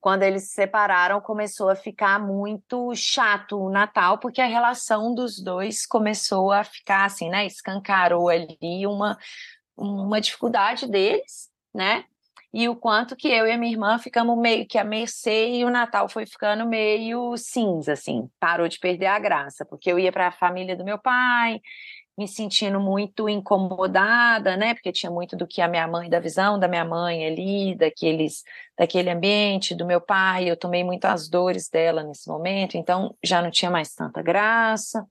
quando 0.06 0.22
eles 0.22 0.44
se 0.44 0.50
separaram, 0.50 1.20
começou 1.20 1.68
a 1.68 1.74
ficar 1.74 2.20
muito 2.20 2.94
chato 2.94 3.58
o 3.60 3.68
Natal, 3.68 4.18
porque 4.18 4.40
a 4.40 4.46
relação 4.46 5.12
dos 5.12 5.42
dois 5.42 5.84
começou 5.84 6.52
a 6.52 6.62
ficar 6.62 7.06
assim, 7.06 7.28
né? 7.28 7.44
Escancarou 7.44 8.28
ali 8.28 8.86
uma, 8.86 9.18
uma 9.76 10.20
dificuldade 10.20 10.86
deles, 10.86 11.50
né? 11.74 12.04
E 12.54 12.68
o 12.68 12.76
quanto 12.76 13.16
que 13.16 13.26
eu 13.26 13.48
e 13.48 13.50
a 13.50 13.58
minha 13.58 13.72
irmã 13.72 13.98
ficamos 13.98 14.38
meio 14.38 14.64
que 14.64 14.78
a 14.78 14.84
mercê 14.84 15.48
e 15.56 15.64
o 15.64 15.70
Natal 15.70 16.08
foi 16.08 16.24
ficando 16.24 16.64
meio 16.68 17.36
cinza, 17.36 17.94
assim, 17.94 18.30
parou 18.38 18.68
de 18.68 18.78
perder 18.78 19.06
a 19.06 19.18
graça, 19.18 19.64
porque 19.64 19.90
eu 19.90 19.98
ia 19.98 20.12
para 20.12 20.28
a 20.28 20.32
família 20.32 20.76
do 20.76 20.84
meu 20.84 21.00
pai, 21.00 21.60
me 22.16 22.26
sentindo 22.26 22.80
muito 22.80 23.28
incomodada, 23.28 24.56
né? 24.56 24.74
Porque 24.74 24.90
tinha 24.90 25.10
muito 25.10 25.36
do 25.36 25.46
que 25.46 25.60
a 25.60 25.68
minha 25.68 25.86
mãe, 25.86 26.08
da 26.08 26.18
visão 26.18 26.58
da 26.58 26.66
minha 26.66 26.84
mãe 26.84 27.26
ali, 27.26 27.74
daqueles, 27.74 28.42
daquele 28.78 29.10
ambiente, 29.10 29.74
do 29.74 29.84
meu 29.84 30.00
pai. 30.00 30.50
Eu 30.50 30.56
tomei 30.56 30.82
muito 30.82 31.04
as 31.04 31.28
dores 31.28 31.68
dela 31.68 32.02
nesse 32.02 32.28
momento, 32.28 32.76
então 32.76 33.14
já 33.22 33.42
não 33.42 33.50
tinha 33.50 33.70
mais 33.70 33.94
tanta 33.94 34.22
graça. 34.22 35.06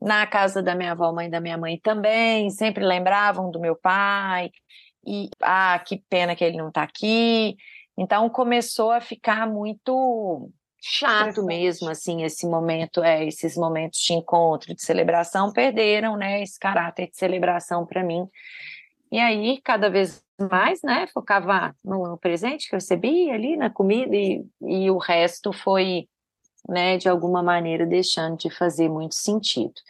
Na 0.00 0.26
casa 0.26 0.62
da 0.62 0.74
minha 0.74 0.92
avó, 0.92 1.12
mãe 1.12 1.28
da 1.30 1.40
minha 1.40 1.56
mãe 1.58 1.78
também, 1.80 2.50
sempre 2.50 2.84
lembravam 2.84 3.50
do 3.50 3.58
meu 3.58 3.74
pai. 3.74 4.50
E, 5.06 5.28
ah, 5.40 5.78
que 5.84 6.02
pena 6.08 6.36
que 6.36 6.44
ele 6.44 6.56
não 6.56 6.68
está 6.68 6.82
aqui. 6.82 7.56
Então 7.96 8.28
começou 8.30 8.90
a 8.90 9.00
ficar 9.00 9.46
muito 9.48 10.50
chato 10.86 11.42
mesmo, 11.42 11.88
assim, 11.88 12.24
esse 12.24 12.46
momento, 12.46 13.02
é, 13.02 13.24
esses 13.24 13.56
momentos 13.56 14.00
de 14.00 14.12
encontro, 14.12 14.74
de 14.74 14.82
celebração, 14.82 15.50
perderam, 15.50 16.14
né, 16.14 16.42
esse 16.42 16.58
caráter 16.58 17.08
de 17.08 17.16
celebração 17.16 17.86
para 17.86 18.04
mim. 18.04 18.28
E 19.10 19.18
aí, 19.18 19.62
cada 19.62 19.88
vez 19.88 20.22
mais, 20.50 20.82
né, 20.82 21.06
focava 21.06 21.74
no 21.82 22.18
presente 22.18 22.68
que 22.68 22.74
eu 22.74 22.78
recebi 22.78 23.30
ali, 23.30 23.56
na 23.56 23.70
comida, 23.70 24.14
e, 24.14 24.44
e 24.60 24.90
o 24.90 24.98
resto 24.98 25.54
foi, 25.54 26.06
né, 26.68 26.98
de 26.98 27.08
alguma 27.08 27.42
maneira 27.42 27.86
deixando 27.86 28.36
de 28.36 28.50
fazer 28.50 28.90
muito 28.90 29.14
sentido. 29.14 29.80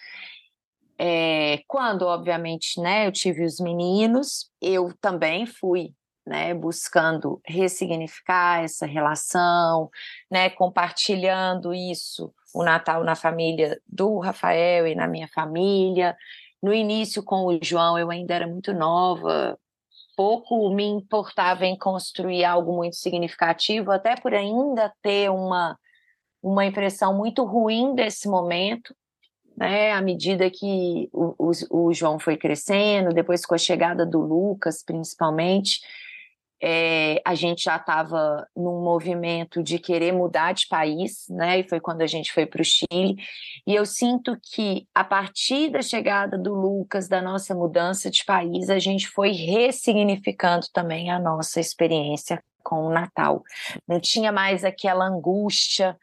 É, 0.96 1.58
quando, 1.66 2.02
obviamente, 2.02 2.80
né, 2.80 3.08
eu 3.08 3.10
tive 3.10 3.44
os 3.44 3.58
meninos, 3.58 4.48
eu 4.62 4.94
também 5.00 5.44
fui 5.44 5.92
né, 6.26 6.54
buscando 6.54 7.40
ressignificar 7.45 8.62
essa 8.62 8.87
relação, 8.87 9.90
né, 10.31 10.49
compartilhando 10.50 11.75
isso, 11.75 12.33
o 12.54 12.64
Natal 12.64 13.04
na 13.04 13.14
família 13.14 13.81
do 13.87 14.19
Rafael 14.19 14.87
e 14.87 14.95
na 14.95 15.07
minha 15.07 15.28
família. 15.28 16.16
No 16.62 16.73
início 16.73 17.23
com 17.23 17.47
o 17.47 17.59
João 17.62 17.99
eu 17.99 18.11
ainda 18.11 18.35
era 18.35 18.47
muito 18.47 18.73
nova, 18.73 19.59
pouco 20.16 20.71
me 20.75 20.85
importava 20.85 21.66
em 21.66 21.76
construir 21.76 22.45
algo 22.45 22.75
muito 22.75 22.97
significativo, 22.97 23.90
até 23.90 24.16
por 24.16 24.33
ainda 24.33 24.93
ter 25.02 25.31
uma 25.31 25.78
uma 26.45 26.66
impressão 26.66 27.16
muito 27.16 27.43
ruim 27.43 27.95
desse 27.95 28.28
momento, 28.28 28.95
né, 29.57 29.93
à 29.93 30.02
medida 30.02 30.50
que 30.50 31.09
o, 31.11 31.35
o, 31.38 31.87
o 31.87 31.93
João 31.95 32.19
foi 32.19 32.37
crescendo, 32.37 33.14
depois 33.14 33.47
com 33.47 33.54
a 33.54 33.59
chegada 33.59 34.04
do 34.04 34.21
Lucas, 34.21 34.83
principalmente, 34.85 35.81
é, 36.66 37.21
a 37.26 37.35
gente 37.35 37.64
já 37.64 37.76
estava 37.76 38.49
num 38.56 38.83
movimento 38.83 39.62
de 39.62 39.78
querer 39.78 40.12
mudar 40.12 40.54
de 40.54 40.66
país, 40.66 41.26
né? 41.28 41.59
E 41.59 41.68
foi 41.68 41.78
quando 41.78 42.00
a 42.00 42.06
gente 42.06 42.33
foi 42.33 42.47
para 42.47 42.62
o 42.62 42.64
Chile. 42.64 43.16
E 43.66 43.75
eu 43.75 43.85
sinto 43.85 44.35
que 44.42 44.88
a 44.94 45.04
partir 45.04 45.68
da 45.68 45.83
chegada 45.83 46.38
do 46.38 46.54
Lucas, 46.54 47.06
da 47.06 47.21
nossa 47.21 47.54
mudança 47.54 48.11
de 48.11 48.25
país, 48.25 48.71
a 48.71 48.78
gente 48.78 49.06
foi 49.09 49.33
ressignificando 49.33 50.66
também 50.73 51.11
a 51.11 51.18
nossa 51.18 51.61
experiência 51.61 52.42
com 52.62 52.87
o 52.87 52.90
Natal. 52.90 53.42
Não 53.87 54.00
tinha 54.00 54.33
mais 54.33 54.64
aquela 54.64 55.04
angústia 55.04 55.94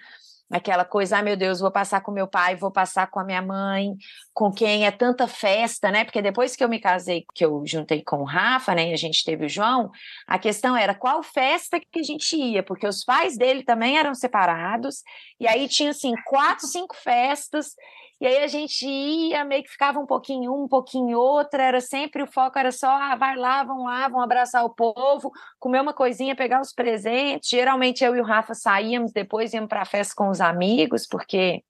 aquela 0.52 0.84
coisa, 0.84 1.18
ah, 1.18 1.24
meu 1.24 1.38
Deus, 1.38 1.60
vou 1.60 1.72
passar 1.72 2.02
com 2.02 2.12
meu 2.12 2.28
pai, 2.28 2.56
vou 2.56 2.72
passar 2.72 3.10
com 3.10 3.20
a 3.20 3.24
minha 3.24 3.42
mãe, 3.42 3.96
com 4.34 4.52
quem 4.52 4.86
é 4.86 4.92
tanta 4.92 5.28
festa, 5.28 5.90
né? 5.90 6.04
Porque 6.04 6.22
depois 6.22 6.56
que 6.56 6.64
eu 6.64 6.70
me 6.70 6.80
casei, 6.80 7.26
que 7.34 7.46
eu 7.46 7.64
juntei 7.66 8.04
com 8.04 8.18
o 8.18 8.26
Rafa, 8.26 8.76
né, 8.76 8.90
e 8.90 8.94
a 8.94 8.98
gente 8.98 9.24
teve 9.24 9.46
o 9.46 9.50
João, 9.50 9.90
a 10.28 10.38
questão 10.38 10.76
era 10.76 10.94
qual 10.94 11.24
festa 11.24 11.80
que 11.80 12.00
a 12.00 12.04
gente 12.04 12.36
ia, 12.36 12.62
porque 12.62 12.86
os 12.88 13.04
pais 13.04 13.38
dele 13.38 13.64
também 13.64 13.98
eram 13.98 14.14
separados, 14.14 15.04
e 15.40 15.48
aí 15.48 15.68
tinha 15.68 15.92
assim 15.92 16.14
quatro, 16.26 16.68
cinco 16.68 16.96
festas, 16.96 17.76
e 18.22 18.28
aí 18.28 18.44
a 18.44 18.48
gente 18.48 18.88
ia, 18.88 19.44
meio 19.44 19.64
que 19.64 19.72
ficava 19.72 20.00
um 20.00 20.06
pouquinho 20.06 20.54
um, 20.54 20.66
um 20.66 20.68
pouquinho 20.68 21.18
outra, 21.18 21.64
era 21.64 21.82
sempre 21.82 22.22
o 22.22 22.28
foco 22.28 22.60
era 22.60 22.72
só, 22.72 22.88
ah, 22.88 23.16
vai 23.16 23.36
lá, 23.36 23.64
vão 23.64 23.86
lá, 23.86 24.08
vão 24.08 24.22
abraçar 24.22 24.64
o 24.64 24.70
povo, 24.70 25.32
comer 25.60 25.82
uma 25.82 25.92
coisinha, 25.92 26.36
pegar 26.36 26.62
os 26.62 26.72
presentes. 26.72 27.50
Geralmente 27.50 28.04
eu 28.04 28.16
e 28.16 28.22
o 28.22 28.24
Rafa 28.24 28.54
saíamos, 28.54 29.12
depois 29.12 29.54
íamos 29.54 29.70
para 29.70 29.82
a 29.82 29.86
festa 29.86 30.14
com 30.16 30.30
os 30.30 30.40
amigos, 30.40 31.08
porque 31.08 31.64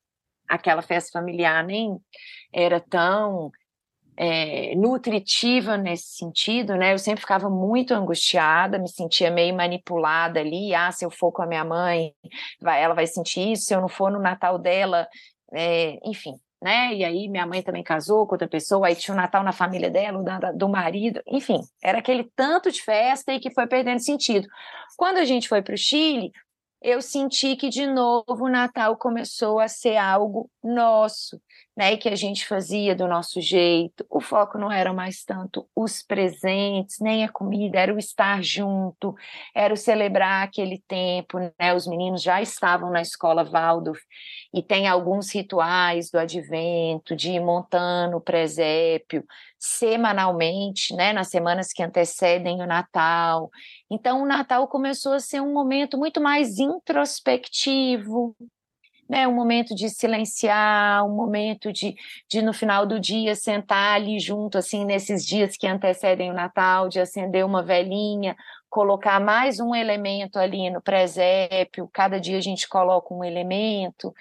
aquela 0.46 0.82
festa 0.82 1.18
familiar 1.18 1.64
nem 1.64 1.98
era 2.52 2.82
tão 2.82 3.50
é, 4.18 4.76
nutritiva 4.76 5.78
nesse 5.78 6.18
sentido, 6.18 6.76
né? 6.76 6.94
Eu 6.94 7.00
sempre 7.00 7.22
ficava 7.22 7.50
muito 7.50 7.94
angustiada, 7.94 8.78
me 8.78 8.90
sentia 8.90 9.32
meio 9.32 9.56
manipulada 9.56 10.42
ali. 10.42 10.76
Ah, 10.76 10.92
se 10.92 11.06
eu 11.06 11.10
for 11.10 11.32
com 11.32 11.42
a 11.42 11.48
minha 11.48 11.64
mãe, 11.64 12.14
vai, 12.62 12.84
ela 12.84 12.94
vai 12.94 13.08
sentir 13.08 13.54
isso. 13.54 13.64
Se 13.64 13.74
eu 13.74 13.80
não 13.80 13.88
for 13.88 14.12
no 14.12 14.20
Natal 14.20 14.60
dela, 14.60 15.08
é, 15.54 16.00
enfim, 16.04 16.36
né? 16.62 16.94
E 16.94 17.04
aí 17.04 17.28
minha 17.28 17.46
mãe 17.46 17.62
também 17.62 17.84
casou 17.84 18.26
com 18.26 18.34
outra 18.36 18.48
pessoa, 18.48 18.88
aí 18.88 18.96
tinha 18.96 19.14
o 19.14 19.18
Natal 19.18 19.44
na 19.44 19.52
família 19.52 19.90
dela, 19.90 20.24
da, 20.24 20.52
do 20.52 20.70
marido, 20.70 21.22
enfim, 21.28 21.60
era 21.82 22.00
aquele 22.00 22.30
tanto 22.36 22.72
de 22.72 22.82
festa 22.82 23.34
e 23.34 23.40
que 23.40 23.54
foi 23.54 23.68
perdendo 23.68 24.00
sentido. 24.00 24.48
Quando 24.98 25.18
a 25.18 25.26
gente 25.26 25.48
foi 25.48 25.62
para 25.62 25.74
o 25.74 25.78
Chile, 25.78 26.32
eu 26.82 27.02
senti 27.02 27.56
que 27.56 27.70
de 27.70 27.86
novo 27.86 28.46
o 28.46 28.50
Natal 28.50 28.98
começou 28.98 29.60
a 29.60 29.68
ser 29.68 29.98
algo 29.98 30.50
nosso, 30.64 31.42
né? 31.76 31.98
Que 31.98 32.10
a 32.10 32.16
gente 32.16 32.48
fazia 32.48 32.96
do 32.96 33.08
nosso 33.08 33.42
jeito. 33.42 34.06
O 34.10 34.20
foco 34.20 34.58
não 34.58 34.72
era 34.72 34.94
mais 34.94 35.24
tanto 35.24 35.68
os 35.76 36.02
presentes, 36.02 37.00
nem 37.00 37.24
a 37.24 37.30
comida, 37.30 37.80
era 37.80 37.94
o 37.94 38.00
estar 38.00 38.44
junto, 38.44 39.16
era 39.56 39.74
o 39.74 39.78
celebrar 39.78 40.44
aquele 40.44 40.80
tempo, 40.88 41.40
né? 41.60 41.74
Os 41.74 41.88
meninos 41.88 42.22
já 42.22 42.42
estavam 42.42 42.92
na 42.92 43.02
escola 43.02 43.44
Waldorf 43.44 44.02
e 44.54 44.62
tem 44.62 44.88
alguns 44.88 45.34
rituais 45.34 46.12
do 46.12 46.20
advento, 46.20 47.16
de 47.16 47.32
ir 47.32 47.40
montando 47.40 48.18
o 48.18 48.22
presépio 48.22 49.24
semanalmente, 49.62 50.96
né, 50.96 51.14
nas 51.14 51.28
semanas 51.28 51.72
que 51.72 51.84
antecedem 51.84 52.62
o 52.64 52.66
Natal. 52.66 53.50
Então, 53.90 54.24
o 54.24 54.26
Natal 54.26 54.68
começou 54.68 55.14
a 55.14 55.20
ser 55.20 55.40
um 55.40 55.54
momento 55.54 55.98
muito 56.00 56.20
mais 56.20 56.58
introspectivo, 56.58 58.36
né, 59.12 59.28
um 59.28 59.36
momento 59.36 59.76
de 59.76 59.90
silenciar, 59.90 61.06
um 61.06 61.14
momento 61.14 61.74
de, 61.74 61.96
de 62.30 62.42
no 62.42 62.54
final 62.54 62.86
do 62.86 62.98
dia 62.98 63.36
sentar 63.36 63.96
ali 63.96 64.22
junto, 64.22 64.58
assim, 64.58 64.86
nesses 64.86 65.26
dias 65.26 65.58
que 65.58 65.68
antecedem 65.68 66.32
o 66.32 66.34
Natal, 66.34 66.88
de 66.88 66.98
acender 66.98 67.46
uma 67.46 67.62
velhinha, 67.62 68.38
colocar 68.70 69.20
mais 69.20 69.60
um 69.60 69.76
elemento 69.76 70.40
ali 70.40 70.70
no 70.70 70.82
presépio, 70.82 71.90
cada 71.92 72.22
dia 72.22 72.38
a 72.38 72.42
gente 72.42 72.70
coloca 72.70 73.14
um 73.14 73.22
elemento 73.22 74.14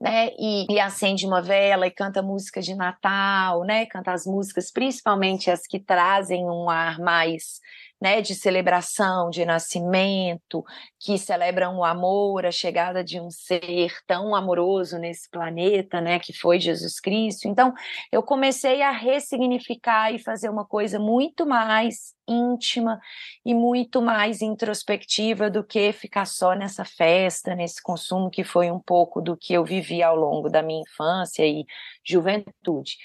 né? 0.00 0.30
E, 0.38 0.64
e, 0.70 0.78
acende 0.78 1.26
uma 1.26 1.42
vela 1.42 1.84
e 1.84 1.90
canta 1.90 2.22
músicas 2.22 2.64
de 2.64 2.72
Natal, 2.72 3.64
né? 3.64 3.84
Canta 3.86 4.12
as 4.12 4.26
músicas, 4.26 4.70
principalmente 4.70 5.50
as 5.50 5.66
que 5.66 5.80
trazem 5.80 6.44
um 6.44 6.70
ar 6.70 7.00
mais 7.00 7.60
né, 8.00 8.20
de 8.20 8.34
celebração, 8.34 9.28
de 9.28 9.44
nascimento, 9.44 10.64
que 11.00 11.18
celebram 11.18 11.78
o 11.78 11.84
amor, 11.84 12.46
a 12.46 12.50
chegada 12.50 13.02
de 13.02 13.20
um 13.20 13.30
ser 13.30 13.92
tão 14.06 14.34
amoroso 14.34 14.98
nesse 14.98 15.28
planeta, 15.28 16.00
né, 16.00 16.18
que 16.18 16.32
foi 16.32 16.60
Jesus 16.60 17.00
Cristo. 17.00 17.48
Então, 17.48 17.74
eu 18.12 18.22
comecei 18.22 18.82
a 18.82 18.90
ressignificar 18.90 20.12
e 20.12 20.18
fazer 20.18 20.48
uma 20.48 20.64
coisa 20.64 20.98
muito 20.98 21.44
mais 21.44 22.14
íntima 22.28 23.00
e 23.44 23.54
muito 23.54 24.00
mais 24.00 24.42
introspectiva 24.42 25.50
do 25.50 25.64
que 25.64 25.92
ficar 25.92 26.26
só 26.26 26.54
nessa 26.54 26.84
festa, 26.84 27.54
nesse 27.54 27.82
consumo 27.82 28.30
que 28.30 28.44
foi 28.44 28.70
um 28.70 28.78
pouco 28.78 29.20
do 29.20 29.36
que 29.36 29.54
eu 29.54 29.64
vivi 29.64 30.02
ao 30.02 30.14
longo 30.14 30.48
da 30.48 30.62
minha 30.62 30.82
infância 30.82 31.44
e 31.44 31.64
juventude. 32.04 32.96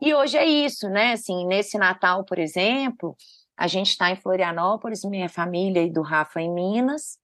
E 0.00 0.12
hoje 0.14 0.36
é 0.36 0.44
isso, 0.44 0.88
né? 0.88 1.12
Assim, 1.12 1.46
nesse 1.46 1.78
Natal, 1.78 2.24
por 2.24 2.38
exemplo, 2.38 3.16
a 3.62 3.68
gente 3.68 3.90
está 3.90 4.10
em 4.10 4.16
Florianópolis, 4.16 5.04
minha 5.04 5.28
família 5.28 5.84
e 5.84 5.88
do 5.88 6.02
Rafa 6.02 6.40
em 6.40 6.52
Minas, 6.52 7.16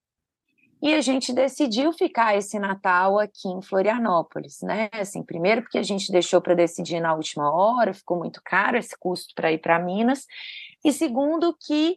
e 0.80 0.94
a 0.94 1.00
gente 1.00 1.32
decidiu 1.32 1.92
ficar 1.92 2.36
esse 2.36 2.60
Natal 2.60 3.18
aqui 3.18 3.48
em 3.48 3.60
Florianópolis, 3.60 4.60
né? 4.62 4.88
Assim, 4.92 5.24
primeiro 5.24 5.62
porque 5.62 5.78
a 5.78 5.82
gente 5.82 6.12
deixou 6.12 6.40
para 6.40 6.54
decidir 6.54 7.00
na 7.00 7.12
última 7.12 7.52
hora, 7.52 7.92
ficou 7.92 8.16
muito 8.16 8.40
caro 8.44 8.76
esse 8.76 8.96
custo 8.96 9.34
para 9.34 9.50
ir 9.50 9.58
para 9.58 9.80
Minas, 9.80 10.26
e 10.84 10.92
segundo 10.92 11.52
que 11.60 11.96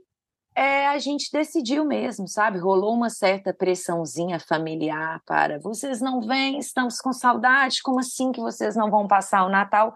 é, 0.55 0.88
a 0.88 0.98
gente 0.98 1.29
decidiu 1.31 1.86
mesmo, 1.86 2.27
sabe? 2.27 2.57
Rolou 2.57 2.95
uma 2.95 3.12
certa 3.12 3.53
pressãozinha 3.53 4.39
familiar 4.39 5.21
para 5.24 5.60
vocês 5.60 6.01
não 6.01 6.19
vêm, 6.19 6.57
estamos 6.57 7.00
com 7.00 7.13
saudade, 7.13 7.83
como 7.83 8.00
assim 8.00 8.31
que 8.31 8.41
vocês 8.41 8.75
não 8.75 8.89
vão 8.89 9.07
passar 9.07 9.45
o 9.45 9.50
Natal? 9.50 9.93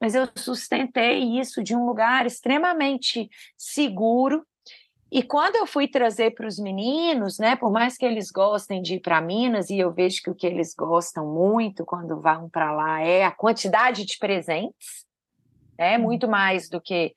Mas 0.00 0.14
eu 0.14 0.28
sustentei 0.36 1.38
isso 1.38 1.62
de 1.62 1.74
um 1.74 1.86
lugar 1.86 2.26
extremamente 2.26 3.28
seguro. 3.56 4.44
E 5.10 5.22
quando 5.22 5.56
eu 5.56 5.66
fui 5.66 5.86
trazer 5.86 6.32
para 6.32 6.46
os 6.46 6.58
meninos, 6.58 7.38
né, 7.38 7.54
por 7.54 7.70
mais 7.70 7.96
que 7.96 8.04
eles 8.04 8.30
gostem 8.30 8.82
de 8.82 8.96
ir 8.96 9.00
para 9.00 9.20
Minas, 9.20 9.70
e 9.70 9.78
eu 9.78 9.92
vejo 9.92 10.20
que 10.22 10.30
o 10.30 10.34
que 10.34 10.46
eles 10.46 10.74
gostam 10.74 11.26
muito 11.32 11.84
quando 11.84 12.20
vão 12.20 12.50
para 12.50 12.72
lá 12.72 13.00
é 13.00 13.24
a 13.24 13.30
quantidade 13.30 14.04
de 14.04 14.18
presentes, 14.18 15.06
é 15.78 15.96
muito 15.96 16.26
mais 16.26 16.68
do 16.68 16.80
que 16.80 17.14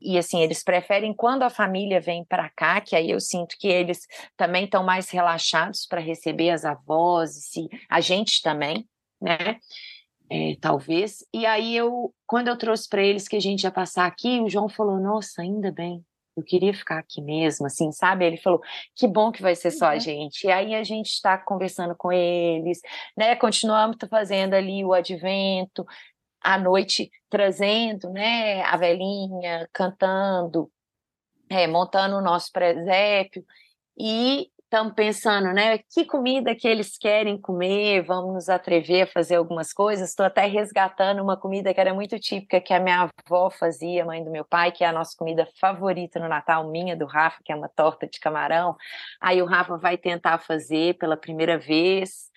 e 0.00 0.16
assim, 0.16 0.40
eles 0.40 0.62
preferem 0.62 1.12
quando 1.12 1.42
a 1.42 1.50
família 1.50 2.00
vem 2.00 2.24
para 2.24 2.48
cá, 2.50 2.80
que 2.80 2.94
aí 2.94 3.10
eu 3.10 3.20
sinto 3.20 3.56
que 3.58 3.66
eles 3.66 4.06
também 4.36 4.64
estão 4.64 4.84
mais 4.84 5.10
relaxados 5.10 5.86
para 5.86 6.00
receber 6.00 6.50
as 6.50 6.64
avós, 6.64 7.56
e 7.56 7.68
a 7.88 8.00
gente 8.00 8.40
também, 8.40 8.88
né? 9.20 9.58
É, 10.30 10.56
talvez. 10.60 11.24
E 11.32 11.46
aí 11.46 11.76
eu, 11.76 12.14
quando 12.26 12.48
eu 12.48 12.56
trouxe 12.56 12.88
para 12.88 13.02
eles 13.02 13.28
que 13.28 13.36
a 13.36 13.40
gente 13.40 13.64
ia 13.64 13.70
passar 13.70 14.06
aqui, 14.06 14.40
o 14.40 14.48
João 14.48 14.68
falou: 14.68 14.98
Nossa, 14.98 15.42
ainda 15.42 15.72
bem. 15.72 16.04
Eu 16.38 16.44
queria 16.44 16.72
ficar 16.72 16.98
aqui 16.98 17.20
mesmo, 17.20 17.66
assim, 17.66 17.90
sabe? 17.90 18.24
Ele 18.24 18.36
falou: 18.36 18.60
que 18.94 19.08
bom 19.08 19.32
que 19.32 19.42
vai 19.42 19.56
ser 19.56 19.72
só 19.72 19.86
uhum. 19.86 19.90
a 19.92 19.98
gente. 19.98 20.46
E 20.46 20.50
aí 20.50 20.74
a 20.74 20.84
gente 20.84 21.08
está 21.08 21.36
conversando 21.36 21.96
com 21.96 22.12
eles, 22.12 22.80
né? 23.16 23.34
Continuamos 23.34 23.96
fazendo 24.08 24.54
ali 24.54 24.84
o 24.84 24.92
advento, 24.92 25.84
à 26.40 26.56
noite 26.56 27.10
trazendo, 27.28 28.10
né? 28.10 28.62
A 28.62 28.76
velhinha, 28.76 29.68
cantando, 29.72 30.70
é, 31.50 31.66
montando 31.66 32.16
o 32.16 32.22
nosso 32.22 32.52
presépio. 32.52 33.44
E 33.98 34.48
estamos 34.68 34.92
pensando, 34.92 35.50
né? 35.54 35.78
Que 35.78 36.04
comida 36.04 36.54
que 36.54 36.68
eles 36.68 36.98
querem 36.98 37.40
comer? 37.40 38.02
Vamos 38.02 38.34
nos 38.34 38.48
atrever 38.50 39.02
a 39.02 39.06
fazer 39.06 39.36
algumas 39.36 39.72
coisas. 39.72 40.10
Estou 40.10 40.26
até 40.26 40.44
resgatando 40.44 41.22
uma 41.22 41.38
comida 41.38 41.72
que 41.72 41.80
era 41.80 41.94
muito 41.94 42.18
típica 42.20 42.60
que 42.60 42.74
a 42.74 42.78
minha 42.78 43.10
avó 43.26 43.48
fazia, 43.48 44.04
mãe 44.04 44.22
do 44.22 44.30
meu 44.30 44.44
pai, 44.44 44.70
que 44.70 44.84
é 44.84 44.86
a 44.86 44.92
nossa 44.92 45.16
comida 45.16 45.48
favorita 45.58 46.20
no 46.20 46.28
Natal, 46.28 46.68
minha 46.68 46.94
do 46.94 47.06
Rafa, 47.06 47.40
que 47.42 47.50
é 47.50 47.56
uma 47.56 47.68
torta 47.68 48.06
de 48.06 48.20
camarão. 48.20 48.76
Aí 49.18 49.40
o 49.40 49.46
Rafa 49.46 49.78
vai 49.78 49.96
tentar 49.96 50.38
fazer 50.38 50.98
pela 50.98 51.16
primeira 51.16 51.56
vez 51.56 52.30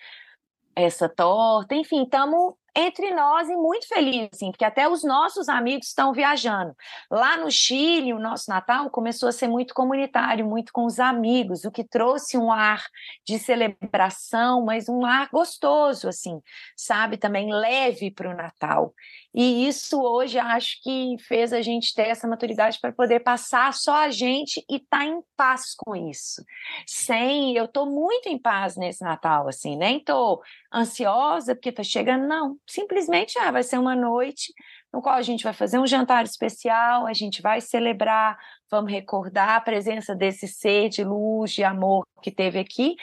essa 0.74 1.10
torta. 1.10 1.74
Enfim, 1.74 2.04
estamos 2.04 2.54
entre 2.74 3.14
nós 3.14 3.48
e 3.48 3.54
muito 3.54 3.86
feliz, 3.86 4.30
assim, 4.32 4.50
porque 4.50 4.64
até 4.64 4.88
os 4.88 5.04
nossos 5.04 5.48
amigos 5.48 5.88
estão 5.88 6.12
viajando. 6.12 6.74
Lá 7.10 7.36
no 7.36 7.50
Chile, 7.50 8.14
o 8.14 8.18
nosso 8.18 8.48
Natal 8.48 8.88
começou 8.90 9.28
a 9.28 9.32
ser 9.32 9.48
muito 9.48 9.74
comunitário, 9.74 10.46
muito 10.46 10.72
com 10.72 10.86
os 10.86 10.98
amigos, 10.98 11.64
o 11.64 11.70
que 11.70 11.84
trouxe 11.84 12.38
um 12.38 12.50
ar 12.50 12.84
de 13.26 13.38
celebração, 13.38 14.64
mas 14.64 14.88
um 14.88 15.04
ar 15.04 15.28
gostoso, 15.30 16.08
assim, 16.08 16.40
sabe? 16.76 17.18
Também 17.18 17.52
leve 17.52 18.10
para 18.10 18.30
o 18.30 18.36
Natal. 18.36 18.94
E 19.34 19.66
isso 19.66 20.00
hoje 20.00 20.38
acho 20.38 20.82
que 20.82 21.16
fez 21.26 21.52
a 21.52 21.62
gente 21.62 21.94
ter 21.94 22.08
essa 22.08 22.28
maturidade 22.28 22.78
para 22.80 22.92
poder 22.92 23.20
passar 23.20 23.72
só 23.72 24.04
a 24.04 24.10
gente 24.10 24.64
e 24.68 24.76
estar 24.76 24.98
tá 24.98 25.04
em 25.04 25.22
paz 25.36 25.74
com 25.74 25.96
isso. 25.96 26.42
Sem, 26.86 27.56
eu 27.56 27.66
estou 27.66 27.86
muito 27.86 28.28
em 28.28 28.38
paz 28.38 28.76
nesse 28.76 29.02
Natal, 29.02 29.48
assim, 29.48 29.76
nem 29.76 29.98
estou 29.98 30.42
ansiosa 30.72 31.54
porque 31.54 31.68
está 31.68 31.82
chegando, 31.82 32.26
não. 32.26 32.56
Simplesmente 32.66 33.38
ah, 33.38 33.50
vai 33.50 33.62
ser 33.62 33.78
uma 33.78 33.94
noite 33.94 34.52
no 34.92 35.00
qual 35.00 35.14
a 35.14 35.22
gente 35.22 35.44
vai 35.44 35.52
fazer 35.52 35.78
um 35.78 35.86
jantar 35.86 36.24
especial, 36.24 37.06
a 37.06 37.14
gente 37.14 37.40
vai 37.40 37.60
celebrar, 37.60 38.38
vamos 38.70 38.92
recordar 38.92 39.56
a 39.56 39.60
presença 39.60 40.14
desse 40.14 40.46
ser 40.46 40.90
de 40.90 41.02
luz, 41.02 41.52
de 41.52 41.64
amor 41.64 42.06
que 42.20 42.30
teve 42.30 42.58
aqui, 42.58 42.94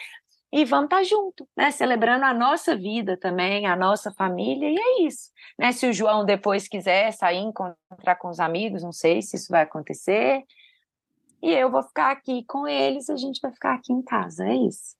e 0.51 0.65
vamos 0.65 0.85
estar 0.85 0.97
tá 0.97 1.03
junto, 1.03 1.47
né? 1.55 1.71
Celebrando 1.71 2.25
a 2.25 2.33
nossa 2.33 2.75
vida 2.75 3.17
também, 3.17 3.67
a 3.67 3.75
nossa 3.75 4.11
família, 4.11 4.69
e 4.69 4.77
é 4.77 5.07
isso. 5.07 5.31
Né? 5.57 5.71
Se 5.71 5.87
o 5.87 5.93
João 5.93 6.25
depois 6.25 6.67
quiser 6.67 7.11
sair, 7.11 7.37
encontrar 7.37 8.15
com 8.17 8.29
os 8.29 8.39
amigos, 8.39 8.83
não 8.83 8.91
sei 8.91 9.21
se 9.21 9.35
isso 9.35 9.51
vai 9.51 9.61
acontecer. 9.61 10.43
E 11.41 11.51
eu 11.51 11.71
vou 11.71 11.83
ficar 11.83 12.11
aqui 12.11 12.43
com 12.45 12.67
eles, 12.67 13.09
a 13.09 13.15
gente 13.15 13.39
vai 13.41 13.51
ficar 13.51 13.75
aqui 13.75 13.93
em 13.93 14.01
casa, 14.01 14.45
é 14.45 14.55
isso. 14.55 14.95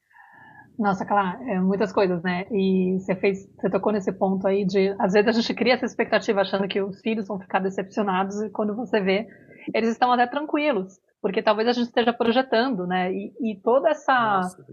Nossa, 0.79 1.05
claro, 1.05 1.43
é 1.43 1.59
muitas 1.59 1.91
coisas, 1.91 2.23
né? 2.23 2.45
E 2.51 2.97
você 2.99 3.13
fez, 3.15 3.53
você 3.53 3.69
tocou 3.69 3.91
nesse 3.91 4.13
ponto 4.13 4.47
aí 4.47 4.65
de, 4.65 4.95
às 4.97 5.11
vezes 5.11 5.27
a 5.27 5.31
gente 5.33 5.53
cria 5.53 5.73
essa 5.73 5.85
expectativa 5.85 6.39
achando 6.39 6.69
que 6.69 6.81
os 6.81 7.01
filhos 7.01 7.27
vão 7.27 7.37
ficar 7.37 7.59
decepcionados 7.59 8.41
e 8.41 8.49
quando 8.49 8.73
você 8.73 9.01
vê, 9.01 9.27
eles 9.73 9.89
estão 9.89 10.09
até 10.11 10.25
tranquilos, 10.25 10.93
porque 11.21 11.43
talvez 11.43 11.67
a 11.67 11.73
gente 11.73 11.87
esteja 11.87 12.13
projetando, 12.13 12.87
né? 12.87 13.11
E, 13.11 13.33
e 13.41 13.61
toda 13.61 13.89
essa 13.89 14.39
Nossa 14.41 14.65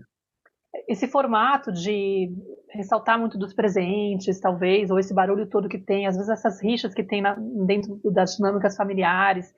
esse 0.89 1.09
formato 1.09 1.73
de 1.73 2.31
ressaltar 2.71 3.19
muito 3.19 3.39
dos 3.39 3.55
presentes, 3.55 4.41
talvez, 4.41 4.91
ou 4.91 4.99
esse 4.99 5.15
barulho 5.15 5.49
todo 5.49 5.69
que 5.69 5.79
tem, 5.79 6.07
às 6.07 6.17
vezes 6.17 6.31
essas 6.31 6.63
rixas 6.63 6.95
que 6.95 7.03
tem 7.03 7.23
na, 7.23 7.35
dentro 7.67 7.99
das 8.13 8.37
dinâmicas 8.37 8.77
familiares, 8.77 9.55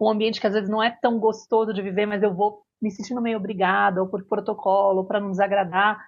um 0.00 0.10
ambiente 0.10 0.40
que 0.40 0.46
às 0.46 0.54
vezes 0.54 0.68
não 0.68 0.82
é 0.82 0.90
tão 1.02 1.18
gostoso 1.18 1.72
de 1.72 1.82
viver, 1.82 2.06
mas 2.06 2.22
eu 2.22 2.34
vou 2.34 2.62
me 2.80 2.90
sentindo 2.90 3.20
meio 3.20 3.38
obrigada, 3.38 4.00
ou 4.00 4.08
por 4.08 4.26
protocolo, 4.26 5.06
para 5.06 5.20
não 5.20 5.30
desagradar. 5.30 5.98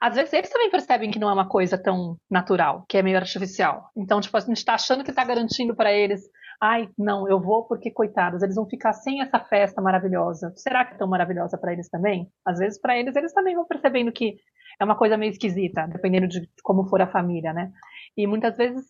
Às 0.00 0.16
vezes 0.16 0.32
eles 0.32 0.50
também 0.50 0.70
percebem 0.70 1.10
que 1.10 1.18
não 1.18 1.30
é 1.30 1.32
uma 1.32 1.48
coisa 1.48 1.78
tão 1.78 2.16
natural, 2.30 2.84
que 2.88 2.98
é 2.98 3.02
meio 3.02 3.16
artificial. 3.16 3.90
Então, 3.96 4.20
tipo, 4.20 4.36
a 4.36 4.40
gente 4.40 4.56
está 4.56 4.74
achando 4.74 5.04
que 5.04 5.10
está 5.10 5.24
garantindo 5.24 5.74
para 5.74 5.92
eles 5.92 6.22
ai, 6.62 6.88
não, 6.96 7.28
eu 7.28 7.40
vou 7.40 7.66
porque, 7.66 7.90
coitados, 7.90 8.40
eles 8.40 8.54
vão 8.54 8.68
ficar 8.68 8.92
sem 8.92 9.20
essa 9.20 9.40
festa 9.40 9.82
maravilhosa. 9.82 10.52
Será 10.54 10.84
que 10.84 10.94
é 10.94 10.96
tão 10.96 11.08
maravilhosa 11.08 11.58
para 11.58 11.72
eles 11.72 11.88
também? 11.90 12.30
Às 12.46 12.60
vezes, 12.60 12.80
para 12.80 12.96
eles, 12.96 13.16
eles 13.16 13.32
também 13.32 13.56
vão 13.56 13.66
percebendo 13.66 14.12
que 14.12 14.36
é 14.80 14.84
uma 14.84 14.96
coisa 14.96 15.16
meio 15.16 15.30
esquisita, 15.30 15.88
dependendo 15.88 16.28
de 16.28 16.48
como 16.62 16.88
for 16.88 17.02
a 17.02 17.10
família, 17.10 17.52
né? 17.52 17.72
E 18.16 18.28
muitas 18.28 18.56
vezes, 18.56 18.84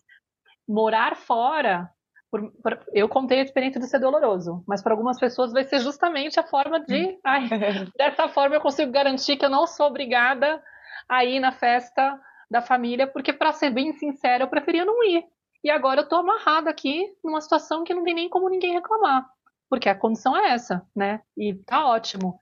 morar 0.69 1.15
fora. 1.15 1.89
Por, 2.33 2.51
por, 2.63 2.79
eu 2.91 3.07
contei 3.07 3.41
a 3.41 3.43
experiência 3.43 3.79
de 3.79 3.85
ser 3.85 3.99
doloroso, 3.99 4.63
mas 4.67 4.81
para 4.81 4.91
algumas 4.91 5.19
pessoas 5.19 5.51
vai 5.51 5.63
ser 5.65 5.77
justamente 5.77 6.39
a 6.39 6.43
forma 6.43 6.79
de. 6.79 7.19
Ai, 7.23 7.47
dessa 7.95 8.27
forma 8.27 8.55
eu 8.55 8.59
consigo 8.59 8.91
garantir 8.91 9.37
que 9.37 9.45
eu 9.45 9.51
não 9.51 9.67
sou 9.67 9.85
obrigada 9.85 10.59
a 11.07 11.23
ir 11.23 11.39
na 11.39 11.51
festa 11.51 12.19
da 12.49 12.59
família, 12.59 13.05
porque, 13.05 13.31
para 13.31 13.53
ser 13.53 13.69
bem 13.69 13.93
sincera, 13.93 14.45
eu 14.45 14.47
preferia 14.47 14.83
não 14.83 15.03
ir. 15.03 15.23
E 15.63 15.69
agora 15.69 16.01
eu 16.01 16.09
tô 16.09 16.15
amarrada 16.15 16.71
aqui 16.71 17.05
numa 17.23 17.39
situação 17.39 17.83
que 17.83 17.93
não 17.93 18.03
tem 18.03 18.15
nem 18.15 18.27
como 18.27 18.49
ninguém 18.49 18.73
reclamar. 18.73 19.27
Porque 19.69 19.87
a 19.87 19.93
condição 19.93 20.35
é 20.35 20.53
essa, 20.53 20.81
né? 20.95 21.21
E 21.37 21.53
tá 21.53 21.85
ótimo. 21.85 22.39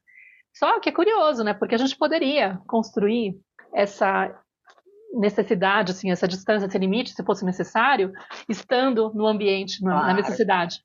Só 0.53 0.79
que 0.79 0.87
é 0.87 0.93
curioso, 0.93 1.43
né? 1.43 1.53
Porque 1.53 1.75
a 1.75 1.77
gente 1.77 1.97
poderia 1.97 2.61
construir 2.65 3.37
essa 3.73 4.40
necessidade, 5.13 5.91
assim, 5.91 6.11
essa 6.11 6.27
distância, 6.27 6.65
esse 6.65 6.77
limite, 6.77 7.11
se 7.11 7.23
fosse 7.23 7.45
necessário, 7.45 8.11
estando 8.47 9.11
no 9.13 9.27
ambiente, 9.27 9.83
na, 9.83 9.91
claro. 9.91 10.07
na 10.07 10.13
necessidade. 10.13 10.81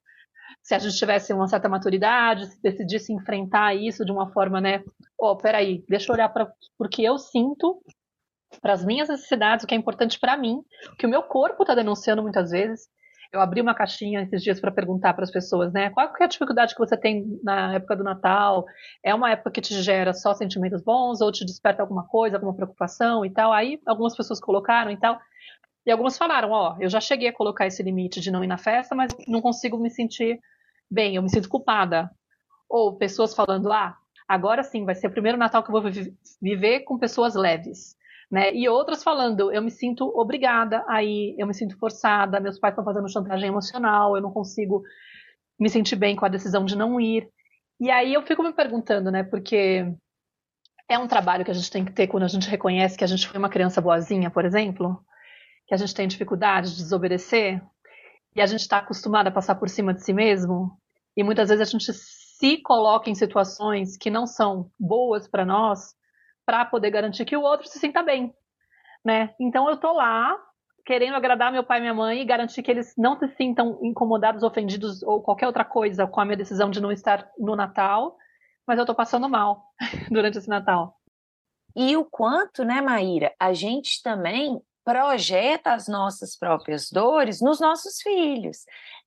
Se 0.62 0.74
a 0.74 0.78
gente 0.78 0.96
tivesse 0.96 1.32
uma 1.32 1.46
certa 1.46 1.68
maturidade, 1.68 2.46
se 2.46 2.60
decidisse 2.60 3.12
enfrentar 3.12 3.74
isso 3.74 4.04
de 4.04 4.10
uma 4.10 4.28
forma, 4.32 4.60
né? 4.60 4.82
Oh, 5.18 5.36
peraí, 5.36 5.84
deixa 5.88 6.10
eu 6.10 6.14
olhar 6.14 6.28
para 6.28 6.52
o 6.78 6.88
que 6.88 7.04
eu 7.04 7.18
sinto 7.18 7.80
para 8.60 8.72
as 8.72 8.84
minhas 8.84 9.08
necessidades, 9.08 9.64
o 9.64 9.66
que 9.66 9.74
é 9.74 9.78
importante 9.78 10.18
para 10.18 10.36
mim, 10.36 10.60
o 10.92 10.96
que 10.96 11.06
o 11.06 11.08
meu 11.08 11.22
corpo 11.22 11.62
está 11.62 11.74
denunciando 11.74 12.22
muitas 12.22 12.50
vezes. 12.50 12.88
Eu 13.36 13.42
abri 13.42 13.60
uma 13.60 13.74
caixinha 13.74 14.22
esses 14.22 14.42
dias 14.42 14.58
para 14.58 14.72
perguntar 14.72 15.12
para 15.12 15.22
as 15.22 15.30
pessoas, 15.30 15.70
né? 15.70 15.90
Qual 15.90 16.06
é 16.06 16.24
a 16.24 16.26
dificuldade 16.26 16.74
que 16.74 16.80
você 16.80 16.96
tem 16.96 17.38
na 17.44 17.74
época 17.74 17.94
do 17.94 18.02
Natal? 18.02 18.64
É 19.04 19.14
uma 19.14 19.30
época 19.30 19.50
que 19.50 19.60
te 19.60 19.74
gera 19.82 20.14
só 20.14 20.32
sentimentos 20.32 20.82
bons 20.82 21.20
ou 21.20 21.30
te 21.30 21.44
desperta 21.44 21.82
alguma 21.82 22.06
coisa, 22.06 22.38
alguma 22.38 22.54
preocupação 22.54 23.26
e 23.26 23.30
tal? 23.30 23.52
Aí 23.52 23.78
algumas 23.86 24.16
pessoas 24.16 24.40
colocaram 24.40 24.90
e 24.90 24.96
tal. 24.96 25.20
E 25.84 25.90
algumas 25.90 26.16
falaram, 26.16 26.50
ó, 26.50 26.76
eu 26.80 26.88
já 26.88 26.98
cheguei 26.98 27.28
a 27.28 27.32
colocar 27.32 27.66
esse 27.66 27.82
limite 27.82 28.22
de 28.22 28.30
não 28.30 28.42
ir 28.42 28.46
na 28.46 28.56
festa, 28.56 28.94
mas 28.94 29.14
não 29.28 29.42
consigo 29.42 29.76
me 29.76 29.90
sentir 29.90 30.40
bem, 30.90 31.16
eu 31.16 31.22
me 31.22 31.28
sinto 31.28 31.48
culpada. 31.48 32.10
Ou 32.70 32.96
pessoas 32.96 33.34
falando, 33.34 33.70
ah, 33.70 33.98
agora 34.26 34.62
sim, 34.62 34.86
vai 34.86 34.94
ser 34.94 35.08
o 35.08 35.12
primeiro 35.12 35.36
Natal 35.36 35.62
que 35.62 35.68
eu 35.70 35.78
vou 35.78 35.92
viver 36.40 36.80
com 36.80 36.98
pessoas 36.98 37.34
leves. 37.34 37.96
Né? 38.30 38.52
E 38.54 38.68
outras 38.68 39.04
falando, 39.04 39.52
eu 39.52 39.62
me 39.62 39.70
sinto 39.70 40.04
obrigada 40.18 40.84
a 40.88 41.02
ir, 41.02 41.36
eu 41.38 41.46
me 41.46 41.54
sinto 41.54 41.78
forçada, 41.78 42.40
meus 42.40 42.58
pais 42.58 42.72
estão 42.72 42.84
fazendo 42.84 43.10
chantagem 43.10 43.48
emocional, 43.48 44.16
eu 44.16 44.22
não 44.22 44.32
consigo 44.32 44.82
me 45.58 45.70
sentir 45.70 45.96
bem 45.96 46.16
com 46.16 46.24
a 46.24 46.28
decisão 46.28 46.64
de 46.64 46.76
não 46.76 47.00
ir. 47.00 47.28
E 47.78 47.90
aí 47.90 48.14
eu 48.14 48.22
fico 48.22 48.42
me 48.42 48.52
perguntando, 48.52 49.10
né? 49.10 49.22
Porque 49.22 49.86
é 50.88 50.98
um 50.98 51.06
trabalho 51.06 51.44
que 51.44 51.50
a 51.50 51.54
gente 51.54 51.70
tem 51.70 51.84
que 51.84 51.92
ter 51.92 52.06
quando 52.06 52.24
a 52.24 52.28
gente 52.28 52.48
reconhece 52.48 52.96
que 52.96 53.04
a 53.04 53.08
gente 53.08 53.26
foi 53.26 53.38
uma 53.38 53.48
criança 53.48 53.80
boazinha, 53.80 54.30
por 54.30 54.44
exemplo, 54.44 55.00
que 55.66 55.74
a 55.74 55.76
gente 55.76 55.94
tem 55.94 56.08
dificuldade 56.08 56.70
de 56.70 56.82
desobedecer, 56.82 57.62
e 58.34 58.40
a 58.40 58.46
gente 58.46 58.60
está 58.60 58.78
acostumado 58.78 59.28
a 59.28 59.32
passar 59.32 59.54
por 59.54 59.68
cima 59.68 59.94
de 59.94 60.04
si 60.04 60.12
mesmo, 60.12 60.70
e 61.16 61.24
muitas 61.24 61.48
vezes 61.48 61.68
a 61.68 61.70
gente 61.70 61.92
se 61.92 62.58
coloca 62.58 63.08
em 63.08 63.14
situações 63.14 63.96
que 63.96 64.10
não 64.10 64.26
são 64.26 64.70
boas 64.78 65.26
para 65.26 65.44
nós, 65.44 65.94
para 66.46 66.64
poder 66.64 66.90
garantir 66.90 67.24
que 67.24 67.36
o 67.36 67.42
outro 67.42 67.68
se 67.68 67.78
sinta 67.78 68.02
bem, 68.02 68.32
né? 69.04 69.34
Então 69.38 69.68
eu 69.68 69.76
tô 69.76 69.92
lá 69.92 70.34
querendo 70.86 71.16
agradar 71.16 71.50
meu 71.50 71.64
pai 71.64 71.78
e 71.78 71.80
minha 71.80 71.92
mãe 71.92 72.20
e 72.20 72.24
garantir 72.24 72.62
que 72.62 72.70
eles 72.70 72.94
não 72.96 73.18
se 73.18 73.26
sintam 73.36 73.80
incomodados, 73.82 74.44
ofendidos 74.44 75.02
ou 75.02 75.20
qualquer 75.20 75.48
outra 75.48 75.64
coisa 75.64 76.06
com 76.06 76.20
a 76.20 76.24
minha 76.24 76.36
decisão 76.36 76.70
de 76.70 76.80
não 76.80 76.92
estar 76.92 77.28
no 77.36 77.56
Natal, 77.56 78.16
mas 78.64 78.78
eu 78.78 78.86
tô 78.86 78.94
passando 78.94 79.28
mal 79.28 79.64
durante 80.10 80.38
esse 80.38 80.48
Natal. 80.48 80.96
E 81.74 81.96
o 81.96 82.04
quanto, 82.04 82.64
né, 82.64 82.80
Maíra, 82.80 83.34
a 83.38 83.52
gente 83.52 84.00
também 84.02 84.62
projeta 84.86 85.72
as 85.72 85.88
nossas 85.88 86.38
próprias 86.38 86.88
dores 86.92 87.40
nos 87.40 87.58
nossos 87.58 88.00
filhos, 88.00 88.58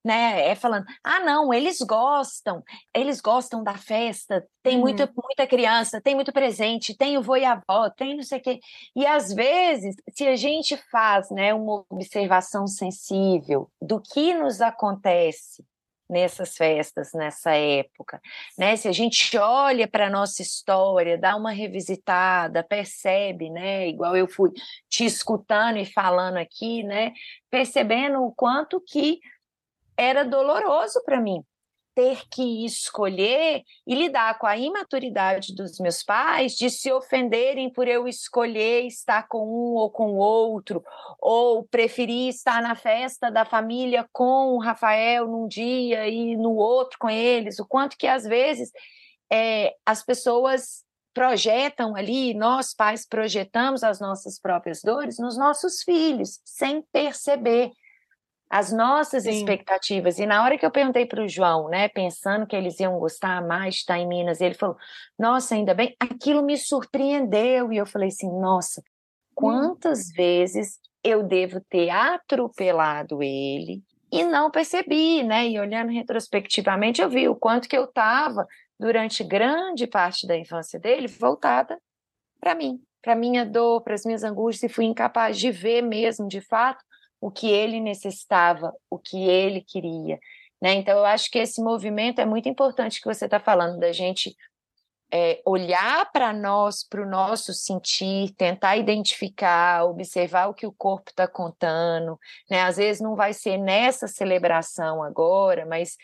né? 0.03 0.49
É 0.49 0.53
falando, 0.53 0.85
ah, 1.01 1.21
não, 1.21 1.53
eles 1.53 1.79
gostam, 1.79 2.61
eles 2.93 3.21
gostam 3.21 3.63
da 3.63 3.75
festa, 3.75 4.45
tem 4.61 4.75
uhum. 4.75 4.81
muita, 4.81 5.09
muita 5.15 5.47
criança, 5.47 6.01
tem 6.01 6.15
muito 6.15 6.33
presente, 6.33 6.97
tem 6.97 7.17
o 7.17 7.21
vô 7.23 7.37
e 7.37 7.45
a 7.45 7.53
avó, 7.53 7.89
tem 7.89 8.17
não 8.17 8.23
sei 8.23 8.39
o 8.39 8.41
quê. 8.41 8.59
E 8.93 9.05
às 9.07 9.33
vezes, 9.33 9.95
se 10.13 10.27
a 10.27 10.35
gente 10.35 10.75
faz 10.91 11.31
né, 11.31 11.53
uma 11.53 11.85
observação 11.89 12.67
sensível 12.67 13.71
do 13.81 14.01
que 14.01 14.33
nos 14.33 14.59
acontece 14.59 15.63
nessas 16.09 16.55
festas, 16.57 17.11
nessa 17.13 17.51
época. 17.51 18.19
Né? 18.57 18.75
Se 18.75 18.87
a 18.87 18.91
gente 18.91 19.37
olha 19.37 19.87
para 19.87 20.07
a 20.07 20.09
nossa 20.09 20.41
história, 20.41 21.17
dá 21.17 21.35
uma 21.35 21.51
revisitada, 21.51 22.63
percebe, 22.63 23.49
né? 23.49 23.87
igual 23.87 24.15
eu 24.17 24.27
fui 24.27 24.51
te 24.89 25.05
escutando 25.05 25.77
e 25.77 25.85
falando 25.85 26.37
aqui, 26.37 26.83
né? 26.83 27.13
percebendo 27.49 28.23
o 28.23 28.31
quanto 28.31 28.81
que 28.81 29.19
era 29.95 30.23
doloroso 30.23 31.03
para 31.03 31.19
mim 31.19 31.43
ter 31.99 32.21
que 32.31 32.65
escolher 32.65 33.61
e 33.85 33.93
lidar 33.93 34.39
com 34.39 34.47
a 34.47 34.55
imaturidade 34.55 35.53
dos 35.53 35.77
meus 35.79 36.01
pais 36.01 36.53
de 36.53 36.69
se 36.69 36.89
ofenderem 36.93 37.69
por 37.69 37.89
eu 37.89 38.07
escolher 38.07 38.85
estar 38.85 39.27
com 39.27 39.45
um 39.45 39.75
ou 39.75 39.91
com 39.91 40.15
outro, 40.15 40.81
ou 41.19 41.65
preferir 41.65 42.29
estar 42.29 42.61
na 42.61 42.73
festa 42.73 43.29
da 43.29 43.43
família 43.43 44.07
com 44.13 44.53
o 44.53 44.59
Rafael 44.59 45.27
num 45.27 45.45
dia 45.45 46.07
e 46.07 46.37
no 46.37 46.55
outro 46.55 46.97
com 46.97 47.09
eles, 47.09 47.59
o 47.59 47.65
quanto 47.65 47.97
que 47.97 48.07
às 48.07 48.23
vezes 48.23 48.71
é, 49.29 49.73
as 49.85 50.01
pessoas 50.01 50.85
projetam 51.13 51.97
ali, 51.97 52.33
nós 52.33 52.73
pais 52.73 53.05
projetamos 53.05 53.83
as 53.83 53.99
nossas 53.99 54.39
próprias 54.39 54.81
dores 54.81 55.19
nos 55.19 55.37
nossos 55.37 55.83
filhos, 55.83 56.39
sem 56.45 56.81
perceber 56.93 57.71
as 58.49 58.71
nossas 58.71 59.23
Sim. 59.23 59.29
expectativas. 59.29 60.17
E 60.17 60.25
na 60.25 60.43
hora 60.43 60.57
que 60.57 60.65
eu 60.65 60.71
perguntei 60.71 61.05
para 61.05 61.23
o 61.23 61.27
João, 61.27 61.69
né, 61.69 61.87
pensando 61.87 62.47
que 62.47 62.55
eles 62.55 62.79
iam 62.79 62.97
gostar 62.97 63.45
mais 63.45 63.75
de 63.75 63.79
estar 63.81 63.99
em 63.99 64.07
Minas, 64.07 64.41
ele 64.41 64.55
falou: 64.55 64.75
Nossa, 65.17 65.55
ainda 65.55 65.73
bem, 65.73 65.95
aquilo 65.99 66.43
me 66.43 66.57
surpreendeu. 66.57 67.71
E 67.71 67.77
eu 67.77 67.85
falei 67.85 68.07
assim: 68.07 68.29
Nossa, 68.39 68.81
quantas 69.35 70.09
hum. 70.09 70.13
vezes 70.15 70.79
eu 71.03 71.23
devo 71.23 71.61
ter 71.69 71.89
atropelado 71.89 73.21
ele 73.21 73.83
e 74.11 74.23
não 74.23 74.49
percebi, 74.49 75.23
né? 75.23 75.47
E 75.47 75.59
olhando 75.59 75.91
retrospectivamente, 75.91 77.01
eu 77.01 77.09
vi 77.09 77.29
o 77.29 77.35
quanto 77.35 77.69
que 77.69 77.77
eu 77.77 77.85
estava 77.85 78.47
durante 78.79 79.23
grande 79.23 79.85
parte 79.85 80.25
da 80.25 80.35
infância 80.35 80.79
dele 80.79 81.07
voltada 81.07 81.79
para 82.39 82.55
mim, 82.55 82.81
para 83.01 83.15
minha 83.15 83.45
dor, 83.45 83.81
para 83.81 83.93
as 83.93 84.05
minhas 84.05 84.23
angústias, 84.23 84.71
e 84.71 84.73
fui 84.73 84.85
incapaz 84.85 85.37
de 85.37 85.51
ver 85.51 85.81
mesmo, 85.81 86.27
de 86.27 86.41
fato, 86.41 86.83
o 87.21 87.29
que 87.29 87.49
ele 87.49 87.79
necessitava, 87.79 88.73
o 88.89 88.97
que 88.97 89.27
ele 89.27 89.61
queria. 89.61 90.19
Né? 90.61 90.73
Então, 90.73 90.97
eu 90.97 91.05
acho 91.05 91.29
que 91.29 91.39
esse 91.39 91.61
movimento 91.61 92.19
é 92.19 92.25
muito 92.25 92.49
importante 92.49 93.01
que 93.01 93.07
você 93.07 93.25
está 93.25 93.39
falando, 93.39 93.79
da 93.79 93.91
gente 93.91 94.35
é, 95.11 95.41
olhar 95.45 96.11
para 96.11 96.31
nós, 96.31 96.83
para 96.83 97.01
o 97.01 97.09
nosso 97.09 97.53
sentir, 97.53 98.33
tentar 98.35 98.77
identificar, 98.77 99.85
observar 99.85 100.47
o 100.47 100.53
que 100.53 100.67
o 100.67 100.71
corpo 100.71 101.09
está 101.09 101.27
contando. 101.27 102.19
Né? 102.49 102.61
Às 102.61 102.77
vezes 102.77 103.01
não 103.01 103.15
vai 103.15 103.33
ser 103.33 103.57
nessa 103.57 104.07
celebração 104.07 105.01
agora, 105.03 105.65
mas 105.65 105.97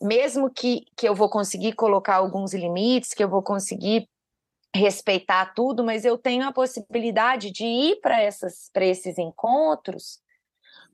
mesmo 0.00 0.50
que, 0.50 0.86
que 0.96 1.08
eu 1.08 1.14
vou 1.14 1.28
conseguir 1.28 1.72
colocar 1.72 2.16
alguns 2.16 2.54
limites, 2.54 3.12
que 3.12 3.22
eu 3.22 3.28
vou 3.28 3.42
conseguir 3.42 4.08
respeitar 4.74 5.52
tudo, 5.54 5.82
mas 5.84 6.04
eu 6.04 6.16
tenho 6.16 6.46
a 6.46 6.52
possibilidade 6.52 7.50
de 7.50 7.64
ir 7.64 8.00
para 8.00 8.22
esses 8.24 9.18
encontros 9.18 10.20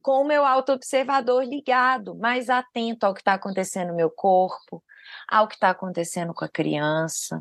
com 0.06 0.22
o 0.22 0.24
meu 0.24 0.46
autoobservador 0.46 1.42
ligado, 1.42 2.14
mais 2.14 2.48
atento 2.48 3.04
ao 3.04 3.12
que 3.12 3.22
está 3.22 3.34
acontecendo 3.34 3.88
no 3.88 3.96
meu 3.96 4.08
corpo, 4.08 4.80
ao 5.28 5.48
que 5.48 5.54
está 5.54 5.70
acontecendo 5.70 6.32
com 6.32 6.44
a 6.44 6.48
criança, 6.48 7.40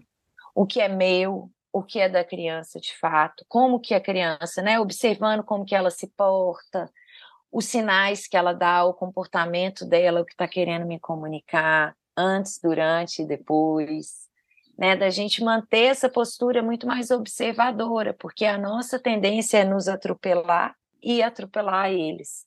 o 0.55 0.65
que 0.65 0.81
é 0.81 0.87
meu, 0.87 1.51
o 1.71 1.83
que 1.83 1.99
é 1.99 2.09
da 2.09 2.23
criança 2.23 2.79
de 2.79 2.97
fato, 2.97 3.45
como 3.47 3.79
que 3.79 3.93
a 3.93 4.01
criança, 4.01 4.63
né, 4.63 4.79
observando 4.79 5.43
como 5.43 5.63
que 5.63 5.75
ela 5.75 5.91
se 5.91 6.07
porta, 6.17 6.91
os 7.51 7.65
sinais 7.65 8.27
que 8.27 8.35
ela 8.35 8.51
dá, 8.51 8.83
o 8.83 8.95
comportamento 8.95 9.85
dela, 9.85 10.21
o 10.21 10.25
que 10.25 10.33
está 10.33 10.47
querendo 10.47 10.87
me 10.87 10.99
comunicar, 10.99 11.95
antes, 12.17 12.59
durante 12.59 13.21
e 13.21 13.27
depois. 13.27 14.25
Né, 14.75 14.95
da 14.95 15.11
gente 15.11 15.43
manter 15.43 15.85
essa 15.85 16.09
postura 16.09 16.63
muito 16.63 16.87
mais 16.87 17.11
observadora, 17.11 18.11
porque 18.11 18.43
a 18.43 18.57
nossa 18.57 18.97
tendência 18.97 19.59
é 19.59 19.63
nos 19.63 19.87
atropelar 19.87 20.75
e 21.01 21.21
atropelar 21.21 21.91
eles. 21.91 22.43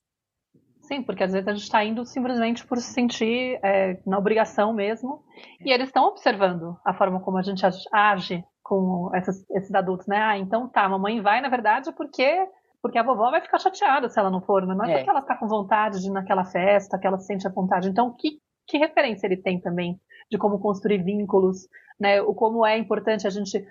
Sim, 0.89 1.03
porque 1.03 1.23
às 1.23 1.33
vezes 1.33 1.47
a 1.47 1.53
gente 1.53 1.65
está 1.65 1.85
indo 1.85 2.03
simplesmente 2.07 2.67
por 2.67 2.79
se 2.79 2.95
sentir 2.95 3.61
é, 3.63 3.99
na 4.07 4.17
obrigação 4.17 4.73
mesmo, 4.73 5.23
e 5.61 5.71
eles 5.71 5.89
estão 5.89 6.07
observando 6.07 6.79
a 6.83 6.95
forma 6.95 7.21
como 7.21 7.37
a 7.37 7.43
gente 7.43 7.63
age 7.93 8.43
com 8.63 9.11
esses, 9.15 9.45
esses 9.51 9.75
adultos, 9.75 10.07
né? 10.07 10.17
Ah, 10.17 10.39
então 10.39 10.67
tá, 10.67 10.85
a 10.85 10.89
mamãe 10.89 11.21
vai, 11.21 11.43
na 11.43 11.51
verdade, 11.51 11.93
porque 11.93 12.49
porque 12.81 12.97
a 12.97 13.03
vovó 13.03 13.31
vai 13.31 13.43
ficar 13.43 13.59
chateada 13.59 14.09
se 14.09 14.19
ela 14.19 14.31
não 14.31 14.41
for, 14.41 14.65
não 14.65 14.85
é, 14.85 14.93
é. 14.93 14.97
porque 14.99 15.11
ela 15.11 15.21
está 15.21 15.37
com 15.37 15.47
vontade 15.47 16.01
de 16.01 16.07
ir 16.07 16.11
naquela 16.11 16.45
festa, 16.45 16.99
que 16.99 17.07
ela 17.07 17.19
sente 17.19 17.47
a 17.47 17.51
vontade. 17.51 17.89
Então, 17.89 18.15
que, 18.17 18.39
que 18.67 18.79
referência 18.79 19.27
ele 19.27 19.37
tem 19.37 19.61
também 19.61 20.01
de 20.31 20.39
como 20.39 20.59
construir 20.59 21.03
vínculos, 21.03 21.69
né? 22.01 22.23
O 22.23 22.35
como 22.35 22.65
é 22.65 22.79
importante 22.79 23.27
a 23.27 23.31
gente 23.31 23.63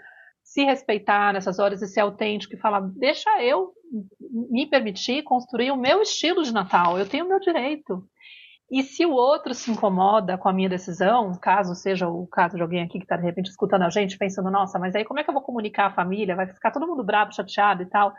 se 0.48 0.64
respeitar 0.64 1.34
nessas 1.34 1.60
horas 1.60 1.82
e 1.82 1.88
ser 1.88 2.00
autêntico 2.00 2.56
e 2.56 2.58
falar, 2.58 2.80
deixa 2.80 3.30
eu 3.44 3.74
me 4.50 4.66
permitir 4.66 5.22
construir 5.24 5.72
o 5.72 5.76
meu 5.76 6.02
estilo 6.02 6.42
de 6.42 6.54
Natal, 6.54 6.98
eu 6.98 7.08
tenho 7.08 7.26
o 7.26 7.28
meu 7.28 7.38
direito. 7.38 8.02
E 8.72 8.82
se 8.82 9.06
o 9.06 9.12
outro 9.12 9.54
se 9.54 9.70
incomoda 9.70 10.38
com 10.38 10.48
a 10.48 10.54
minha 10.54 10.70
decisão, 10.70 11.34
caso 11.42 11.76
seja 11.76 12.08
o 12.08 12.26
caso 12.28 12.56
de 12.56 12.62
alguém 12.62 12.82
aqui 12.82 12.98
que 12.98 13.04
está 13.04 13.18
de 13.18 13.24
repente 13.24 13.50
escutando 13.50 13.82
a 13.82 13.90
gente, 13.90 14.18
pensando, 14.18 14.50
nossa, 14.50 14.80
mas 14.80 14.96
aí 14.96 15.04
como 15.04 15.20
é 15.20 15.24
que 15.24 15.30
eu 15.30 15.34
vou 15.34 15.44
comunicar 15.44 15.88
a 15.88 15.94
família? 15.94 16.36
Vai 16.36 16.48
ficar 16.48 16.72
todo 16.72 16.88
mundo 16.88 17.04
bravo, 17.04 17.36
chateado 17.36 17.84
e 17.84 17.86
tal. 17.86 18.14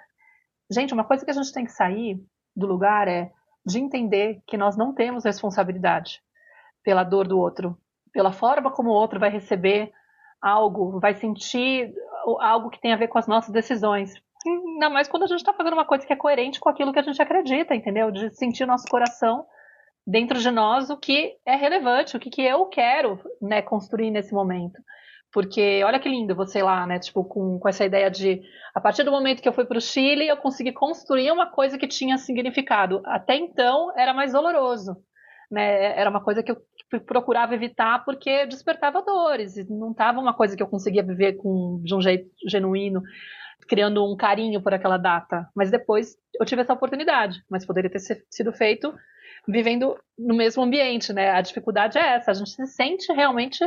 Gente, 0.70 0.92
uma 0.92 1.04
coisa 1.04 1.24
que 1.24 1.30
a 1.30 1.34
gente 1.34 1.52
tem 1.52 1.64
que 1.64 1.72
sair 1.72 2.22
do 2.54 2.66
lugar 2.66 3.08
é 3.08 3.32
de 3.64 3.78
entender 3.78 4.42
que 4.46 4.58
nós 4.58 4.76
não 4.76 4.94
temos 4.94 5.24
responsabilidade 5.24 6.20
pela 6.84 7.04
dor 7.04 7.26
do 7.26 7.38
outro, 7.38 7.76
pela 8.12 8.32
forma 8.32 8.70
como 8.70 8.90
o 8.90 8.94
outro 8.94 9.18
vai 9.18 9.30
receber 9.30 9.92
algo, 10.40 11.00
vai 11.00 11.14
sentir 11.14 11.92
algo 12.40 12.70
que 12.70 12.80
tem 12.80 12.92
a 12.92 12.96
ver 12.96 13.08
com 13.08 13.18
as 13.18 13.26
nossas 13.26 13.52
decisões. 13.52 14.14
Ainda 14.46 14.90
mais 14.90 15.08
quando 15.08 15.24
a 15.24 15.26
gente 15.26 15.40
está 15.40 15.52
fazendo 15.52 15.74
uma 15.74 15.84
coisa 15.84 16.06
que 16.06 16.12
é 16.12 16.16
coerente 16.16 16.60
com 16.60 16.68
aquilo 16.68 16.92
que 16.92 16.98
a 16.98 17.02
gente 17.02 17.20
acredita, 17.20 17.74
entendeu? 17.74 18.10
De 18.10 18.34
sentir 18.34 18.66
nosso 18.66 18.86
coração 18.88 19.46
dentro 20.06 20.38
de 20.38 20.50
nós 20.50 20.90
o 20.90 20.96
que 20.96 21.36
é 21.44 21.54
relevante, 21.54 22.16
o 22.16 22.20
que, 22.20 22.30
que 22.30 22.42
eu 22.42 22.66
quero 22.66 23.20
né, 23.42 23.60
construir 23.60 24.10
nesse 24.10 24.32
momento. 24.32 24.80
Porque 25.30 25.82
olha 25.84 25.98
que 25.98 26.08
lindo 26.08 26.34
você 26.34 26.62
lá, 26.62 26.86
né? 26.86 26.98
Tipo, 26.98 27.22
com, 27.24 27.58
com 27.58 27.68
essa 27.68 27.84
ideia 27.84 28.10
de 28.10 28.40
a 28.74 28.80
partir 28.80 29.02
do 29.02 29.10
momento 29.10 29.42
que 29.42 29.48
eu 29.48 29.52
fui 29.52 29.66
para 29.66 29.76
o 29.76 29.80
Chile, 29.80 30.26
eu 30.26 30.36
consegui 30.36 30.72
construir 30.72 31.30
uma 31.30 31.50
coisa 31.50 31.76
que 31.76 31.86
tinha 31.86 32.16
significado. 32.16 33.02
Até 33.04 33.36
então 33.36 33.92
era 33.96 34.14
mais 34.14 34.32
doloroso. 34.32 34.96
Né? 35.50 35.98
Era 35.98 36.10
uma 36.10 36.22
coisa 36.22 36.42
que 36.42 36.52
eu 36.52 36.60
procurava 37.06 37.54
evitar 37.54 38.04
porque 38.04 38.46
despertava 38.46 39.02
dores, 39.02 39.56
e 39.56 39.64
não 39.64 39.92
estava 39.92 40.20
uma 40.20 40.34
coisa 40.34 40.56
que 40.56 40.62
eu 40.62 40.68
conseguia 40.68 41.02
viver 41.02 41.34
com, 41.34 41.80
de 41.82 41.94
um 41.94 42.00
jeito 42.00 42.30
genuíno, 42.46 43.02
criando 43.68 44.04
um 44.04 44.16
carinho 44.16 44.62
por 44.62 44.72
aquela 44.72 44.96
data. 44.96 45.48
Mas 45.54 45.70
depois 45.70 46.16
eu 46.38 46.46
tive 46.46 46.62
essa 46.62 46.72
oportunidade, 46.72 47.42
mas 47.50 47.66
poderia 47.66 47.90
ter 47.90 48.00
sido 48.30 48.52
feito 48.52 48.94
vivendo 49.46 49.96
no 50.18 50.34
mesmo 50.34 50.62
ambiente, 50.62 51.12
né? 51.12 51.30
A 51.30 51.40
dificuldade 51.40 51.98
é 51.98 52.16
essa, 52.16 52.30
a 52.30 52.34
gente 52.34 52.50
se 52.50 52.66
sente 52.66 53.12
realmente 53.12 53.64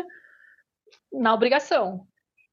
na 1.12 1.34
obrigação. 1.34 2.06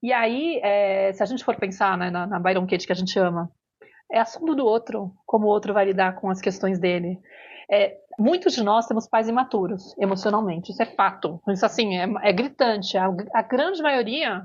E 0.02 0.12
aí, 0.12 0.60
é, 0.62 1.12
se 1.12 1.22
a 1.22 1.26
gente 1.26 1.44
for 1.44 1.56
pensar 1.56 1.98
né, 1.98 2.10
na, 2.10 2.26
na 2.26 2.38
Byron 2.38 2.66
Katie 2.66 2.86
que 2.86 2.92
a 2.92 2.96
gente 2.96 3.18
ama, 3.18 3.50
é 4.10 4.20
assunto 4.20 4.54
do 4.54 4.64
outro, 4.64 5.12
como 5.26 5.46
o 5.46 5.50
outro 5.50 5.74
vai 5.74 5.84
lidar 5.84 6.14
com 6.14 6.30
as 6.30 6.40
questões 6.40 6.78
dele. 6.78 7.18
É, 7.70 7.98
muitos 8.18 8.54
de 8.54 8.62
nós 8.62 8.86
temos 8.86 9.06
pais 9.06 9.28
imaturos 9.28 9.96
emocionalmente, 9.98 10.72
isso 10.72 10.82
é 10.82 10.86
fato. 10.86 11.40
Isso 11.48 11.66
assim 11.66 11.98
é, 11.98 12.06
é 12.22 12.32
gritante. 12.32 12.96
A, 12.96 13.08
a, 13.34 13.42
grande 13.42 13.82
maioria 13.82 14.42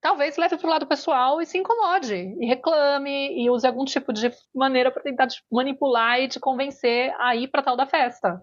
talvez 0.00 0.36
leve 0.36 0.58
para 0.58 0.66
o 0.66 0.70
lado 0.70 0.86
pessoal 0.86 1.40
e 1.40 1.46
se 1.46 1.58
incomode 1.58 2.14
e 2.14 2.46
reclame 2.46 3.42
e 3.42 3.50
use 3.50 3.66
algum 3.66 3.84
tipo 3.84 4.12
de 4.12 4.30
maneira 4.54 4.90
para 4.90 5.02
tentar 5.02 5.26
te 5.26 5.42
manipular 5.50 6.20
e 6.20 6.28
te 6.28 6.38
convencer 6.38 7.14
a 7.18 7.34
ir 7.34 7.48
para 7.48 7.62
tal 7.62 7.76
da 7.76 7.86
festa. 7.86 8.42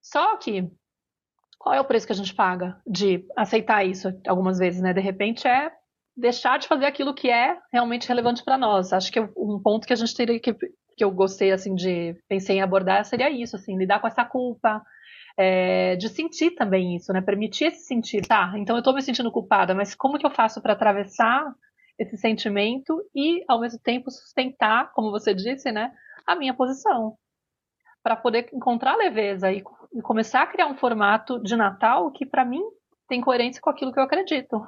Só 0.00 0.36
que 0.36 0.70
qual 1.58 1.74
é 1.74 1.80
o 1.80 1.84
preço 1.84 2.06
que 2.06 2.12
a 2.12 2.16
gente 2.16 2.34
paga 2.34 2.80
de 2.86 3.26
aceitar 3.36 3.84
isso 3.84 4.08
algumas 4.26 4.58
vezes, 4.58 4.80
né? 4.80 4.94
De 4.94 5.00
repente 5.00 5.46
é 5.46 5.70
deixar 6.16 6.58
de 6.58 6.68
fazer 6.68 6.86
aquilo 6.86 7.14
que 7.14 7.28
é 7.28 7.58
realmente 7.72 8.08
relevante 8.08 8.44
para 8.44 8.56
nós. 8.56 8.92
Acho 8.92 9.12
que 9.12 9.20
um 9.20 9.60
ponto 9.62 9.86
que 9.86 9.92
a 9.92 9.96
gente 9.96 10.14
teria 10.14 10.40
que 10.40 10.56
que 11.00 11.04
eu 11.04 11.10
gostei 11.10 11.50
assim 11.50 11.74
de 11.74 12.14
pensei 12.28 12.58
em 12.58 12.60
abordar 12.60 13.06
seria 13.06 13.30
isso, 13.30 13.56
assim, 13.56 13.74
lidar 13.74 14.00
com 14.00 14.06
essa 14.06 14.22
culpa, 14.22 14.82
é, 15.34 15.96
de 15.96 16.10
sentir 16.10 16.50
também 16.50 16.94
isso, 16.94 17.10
né? 17.10 17.22
Permitir 17.22 17.68
esse 17.68 17.86
sentir, 17.86 18.20
tá? 18.20 18.52
Então 18.56 18.76
eu 18.76 18.80
estou 18.80 18.92
me 18.92 19.00
sentindo 19.00 19.32
culpada, 19.32 19.74
mas 19.74 19.94
como 19.94 20.18
que 20.18 20.26
eu 20.26 20.30
faço 20.30 20.60
para 20.60 20.74
atravessar 20.74 21.54
esse 21.98 22.18
sentimento 22.18 23.02
e 23.14 23.42
ao 23.48 23.58
mesmo 23.58 23.80
tempo 23.82 24.10
sustentar, 24.10 24.92
como 24.92 25.10
você 25.10 25.32
disse, 25.32 25.72
né, 25.72 25.90
a 26.26 26.36
minha 26.36 26.52
posição, 26.52 27.16
para 28.02 28.14
poder 28.14 28.50
encontrar 28.52 28.94
leveza 28.94 29.50
e, 29.50 29.64
e 29.94 30.02
começar 30.02 30.42
a 30.42 30.46
criar 30.46 30.66
um 30.66 30.76
formato 30.76 31.42
de 31.42 31.56
Natal 31.56 32.12
que 32.12 32.26
para 32.26 32.44
mim 32.44 32.60
tem 33.08 33.22
coerência 33.22 33.62
com 33.62 33.70
aquilo 33.70 33.90
que 33.90 33.98
eu 33.98 34.04
acredito. 34.04 34.62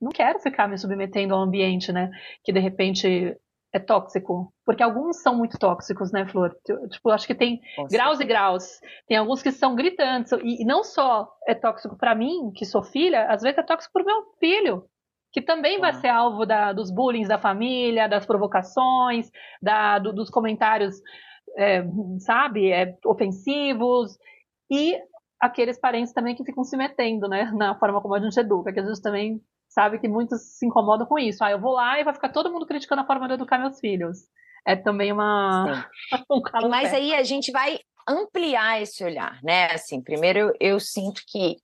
Não 0.00 0.10
quero 0.10 0.38
ficar 0.38 0.66
me 0.66 0.78
submetendo 0.78 1.34
ao 1.34 1.42
ambiente, 1.42 1.92
né? 1.92 2.10
Que 2.42 2.50
de 2.52 2.60
repente 2.60 3.36
é 3.74 3.80
tóxico? 3.80 4.54
Porque 4.64 4.84
alguns 4.84 5.20
são 5.20 5.36
muito 5.36 5.58
tóxicos, 5.58 6.12
né, 6.12 6.24
Flor? 6.26 6.56
Tipo, 6.90 7.10
acho 7.10 7.26
que 7.26 7.34
tem 7.34 7.60
graus 7.90 8.20
e 8.20 8.24
graus. 8.24 8.78
Tem 9.08 9.16
alguns 9.16 9.42
que 9.42 9.50
são 9.50 9.74
gritantes. 9.74 10.30
E 10.44 10.64
não 10.64 10.84
só 10.84 11.28
é 11.44 11.56
tóxico 11.56 11.96
para 11.96 12.14
mim, 12.14 12.52
que 12.54 12.64
sou 12.64 12.84
filha, 12.84 13.26
às 13.26 13.42
vezes 13.42 13.58
é 13.58 13.62
tóxico 13.64 13.92
para 13.92 14.02
o 14.04 14.06
meu 14.06 14.22
filho, 14.38 14.84
que 15.32 15.42
também 15.42 15.80
vai 15.80 15.92
ser 15.94 16.06
alvo 16.06 16.46
da, 16.46 16.72
dos 16.72 16.88
bullying 16.92 17.26
da 17.26 17.36
família, 17.36 18.08
das 18.08 18.24
provocações, 18.24 19.28
da, 19.60 19.98
do, 19.98 20.12
dos 20.12 20.30
comentários, 20.30 20.94
é, 21.58 21.84
sabe, 22.20 22.70
é, 22.70 22.96
ofensivos. 23.04 24.16
E 24.70 24.96
aqueles 25.40 25.80
parentes 25.80 26.12
também 26.12 26.36
que 26.36 26.44
ficam 26.44 26.62
se 26.62 26.76
metendo, 26.76 27.28
né, 27.28 27.50
na 27.52 27.76
forma 27.76 28.00
como 28.00 28.14
a 28.14 28.20
gente 28.20 28.38
educa, 28.38 28.72
que 28.72 28.78
a 28.78 28.84
gente 28.84 29.02
também 29.02 29.40
sabe 29.74 29.98
que 29.98 30.06
muitos 30.06 30.40
se 30.40 30.64
incomodam 30.64 31.04
com 31.04 31.18
isso. 31.18 31.42
Ah, 31.42 31.50
eu 31.50 31.60
vou 31.60 31.72
lá 31.72 31.98
e 31.98 32.04
vai 32.04 32.14
ficar 32.14 32.28
todo 32.28 32.50
mundo 32.50 32.64
criticando 32.64 33.02
a 33.02 33.06
forma 33.06 33.26
de 33.26 33.34
educar 33.34 33.58
meus 33.58 33.80
filhos. 33.80 34.18
É 34.64 34.76
também 34.76 35.12
uma. 35.12 35.86
um 36.30 36.68
Mas 36.70 36.94
aí 36.94 37.12
a 37.12 37.24
gente 37.24 37.50
vai 37.50 37.80
ampliar 38.08 38.80
esse 38.80 39.04
olhar, 39.04 39.42
né? 39.42 39.72
Assim, 39.72 40.00
primeiro 40.00 40.38
eu, 40.38 40.52
eu 40.60 40.80
sinto 40.80 41.22
que 41.26 41.56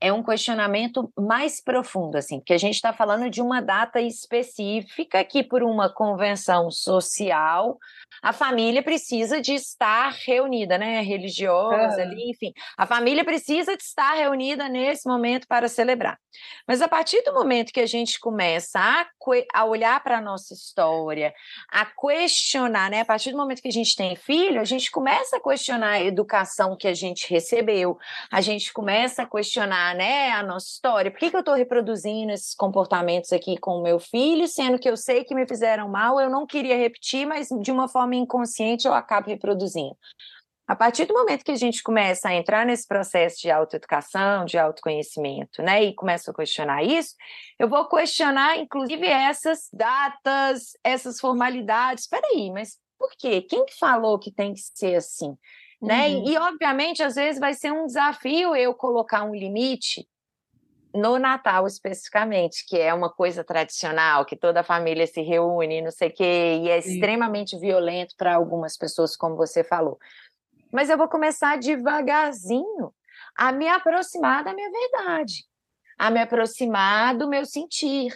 é 0.00 0.10
um 0.10 0.22
questionamento 0.22 1.12
mais 1.18 1.62
profundo, 1.62 2.16
assim, 2.16 2.38
porque 2.38 2.54
a 2.54 2.58
gente 2.58 2.76
está 2.76 2.90
falando 2.90 3.28
de 3.28 3.42
uma 3.42 3.60
data 3.60 4.00
específica 4.00 5.22
que, 5.22 5.44
por 5.44 5.62
uma 5.62 5.92
convenção 5.92 6.70
social, 6.70 7.78
a 8.22 8.32
família 8.32 8.82
precisa 8.82 9.40
de 9.40 9.54
estar 9.54 10.10
reunida, 10.10 10.76
né? 10.76 11.00
Religiosa, 11.00 12.02
ali, 12.02 12.30
enfim. 12.30 12.52
A 12.76 12.86
família 12.86 13.24
precisa 13.24 13.76
de 13.76 13.82
estar 13.82 14.14
reunida 14.14 14.68
nesse 14.68 15.08
momento 15.08 15.46
para 15.48 15.68
celebrar. 15.68 16.18
Mas 16.66 16.82
a 16.82 16.88
partir 16.88 17.22
do 17.22 17.32
momento 17.32 17.72
que 17.72 17.80
a 17.80 17.86
gente 17.86 18.18
começa 18.18 18.78
a, 18.78 19.06
a 19.54 19.64
olhar 19.64 20.02
para 20.02 20.18
a 20.18 20.20
nossa 20.20 20.54
história, 20.54 21.32
a 21.70 21.86
questionar, 21.86 22.90
né? 22.90 23.00
A 23.00 23.04
partir 23.04 23.32
do 23.32 23.38
momento 23.38 23.62
que 23.62 23.68
a 23.68 23.72
gente 23.72 23.96
tem 23.96 24.16
filho, 24.16 24.60
a 24.60 24.64
gente 24.64 24.90
começa 24.90 25.36
a 25.36 25.40
questionar 25.40 25.92
a 25.92 26.04
educação 26.04 26.76
que 26.76 26.88
a 26.88 26.94
gente 26.94 27.28
recebeu, 27.30 27.98
a 28.30 28.40
gente 28.40 28.72
começa 28.72 29.22
a 29.22 29.26
questionar, 29.26 29.94
né, 29.94 30.30
a 30.32 30.42
nossa 30.42 30.66
história. 30.66 31.10
Por 31.10 31.18
que, 31.18 31.30
que 31.30 31.36
eu 31.36 31.40
estou 31.40 31.54
reproduzindo 31.54 32.32
esses 32.32 32.54
comportamentos 32.54 33.32
aqui 33.32 33.58
com 33.58 33.78
o 33.78 33.82
meu 33.82 33.98
filho, 33.98 34.46
sendo 34.46 34.78
que 34.78 34.88
eu 34.88 34.96
sei 34.96 35.24
que 35.24 35.34
me 35.34 35.46
fizeram 35.46 35.88
mal, 35.88 36.20
eu 36.20 36.30
não 36.30 36.46
queria 36.46 36.76
repetir, 36.76 37.26
mas 37.26 37.48
de 37.48 37.72
uma 37.72 37.88
forma 37.88 37.99
inconsciente 38.14 38.86
eu 38.86 38.94
acabo 38.94 39.28
reproduzindo. 39.28 39.96
A 40.70 40.76
partir 40.76 41.04
do 41.04 41.14
momento 41.14 41.44
que 41.44 41.50
a 41.50 41.56
gente 41.56 41.82
começa 41.82 42.28
a 42.28 42.34
entrar 42.34 42.64
nesse 42.64 42.86
processo 42.86 43.40
de 43.40 43.50
autoeducação, 43.50 44.44
de 44.44 44.56
autoconhecimento, 44.56 45.62
né, 45.62 45.82
e 45.82 45.94
começa 45.94 46.30
a 46.30 46.34
questionar 46.34 46.84
isso, 46.84 47.16
eu 47.58 47.68
vou 47.68 47.88
questionar, 47.88 48.56
inclusive, 48.56 49.04
essas 49.04 49.68
datas, 49.72 50.78
essas 50.84 51.18
formalidades. 51.18 52.04
Espera 52.04 52.24
aí, 52.32 52.52
mas 52.52 52.78
por 52.96 53.10
quê? 53.18 53.42
Quem 53.42 53.64
que 53.64 53.76
falou 53.76 54.16
que 54.16 54.30
tem 54.30 54.54
que 54.54 54.60
ser 54.60 54.94
assim? 54.94 55.36
Né? 55.82 56.08
Uhum. 56.08 56.28
E, 56.28 56.38
obviamente, 56.38 57.02
às 57.02 57.16
vezes 57.16 57.40
vai 57.40 57.52
ser 57.52 57.72
um 57.72 57.86
desafio 57.86 58.54
eu 58.54 58.72
colocar 58.72 59.24
um 59.24 59.34
limite 59.34 60.06
no 60.94 61.18
Natal 61.18 61.66
especificamente, 61.66 62.64
que 62.66 62.78
é 62.78 62.92
uma 62.92 63.10
coisa 63.10 63.44
tradicional, 63.44 64.24
que 64.24 64.36
toda 64.36 64.60
a 64.60 64.64
família 64.64 65.06
se 65.06 65.22
reúne, 65.22 65.82
não 65.82 65.90
sei 65.90 66.08
o 66.08 66.14
quê, 66.14 66.60
e 66.62 66.68
é 66.68 66.80
Sim. 66.80 66.94
extremamente 66.94 67.58
violento 67.58 68.14
para 68.16 68.34
algumas 68.34 68.76
pessoas, 68.76 69.16
como 69.16 69.36
você 69.36 69.62
falou. 69.62 69.98
Mas 70.72 70.90
eu 70.90 70.98
vou 70.98 71.08
começar 71.08 71.58
devagarzinho 71.58 72.92
a 73.36 73.52
me 73.52 73.68
aproximar 73.68 74.44
da 74.44 74.52
minha 74.52 74.70
verdade, 74.70 75.44
a 75.98 76.10
me 76.10 76.20
aproximar 76.20 77.16
do 77.16 77.28
meu 77.28 77.44
sentir, 77.44 78.12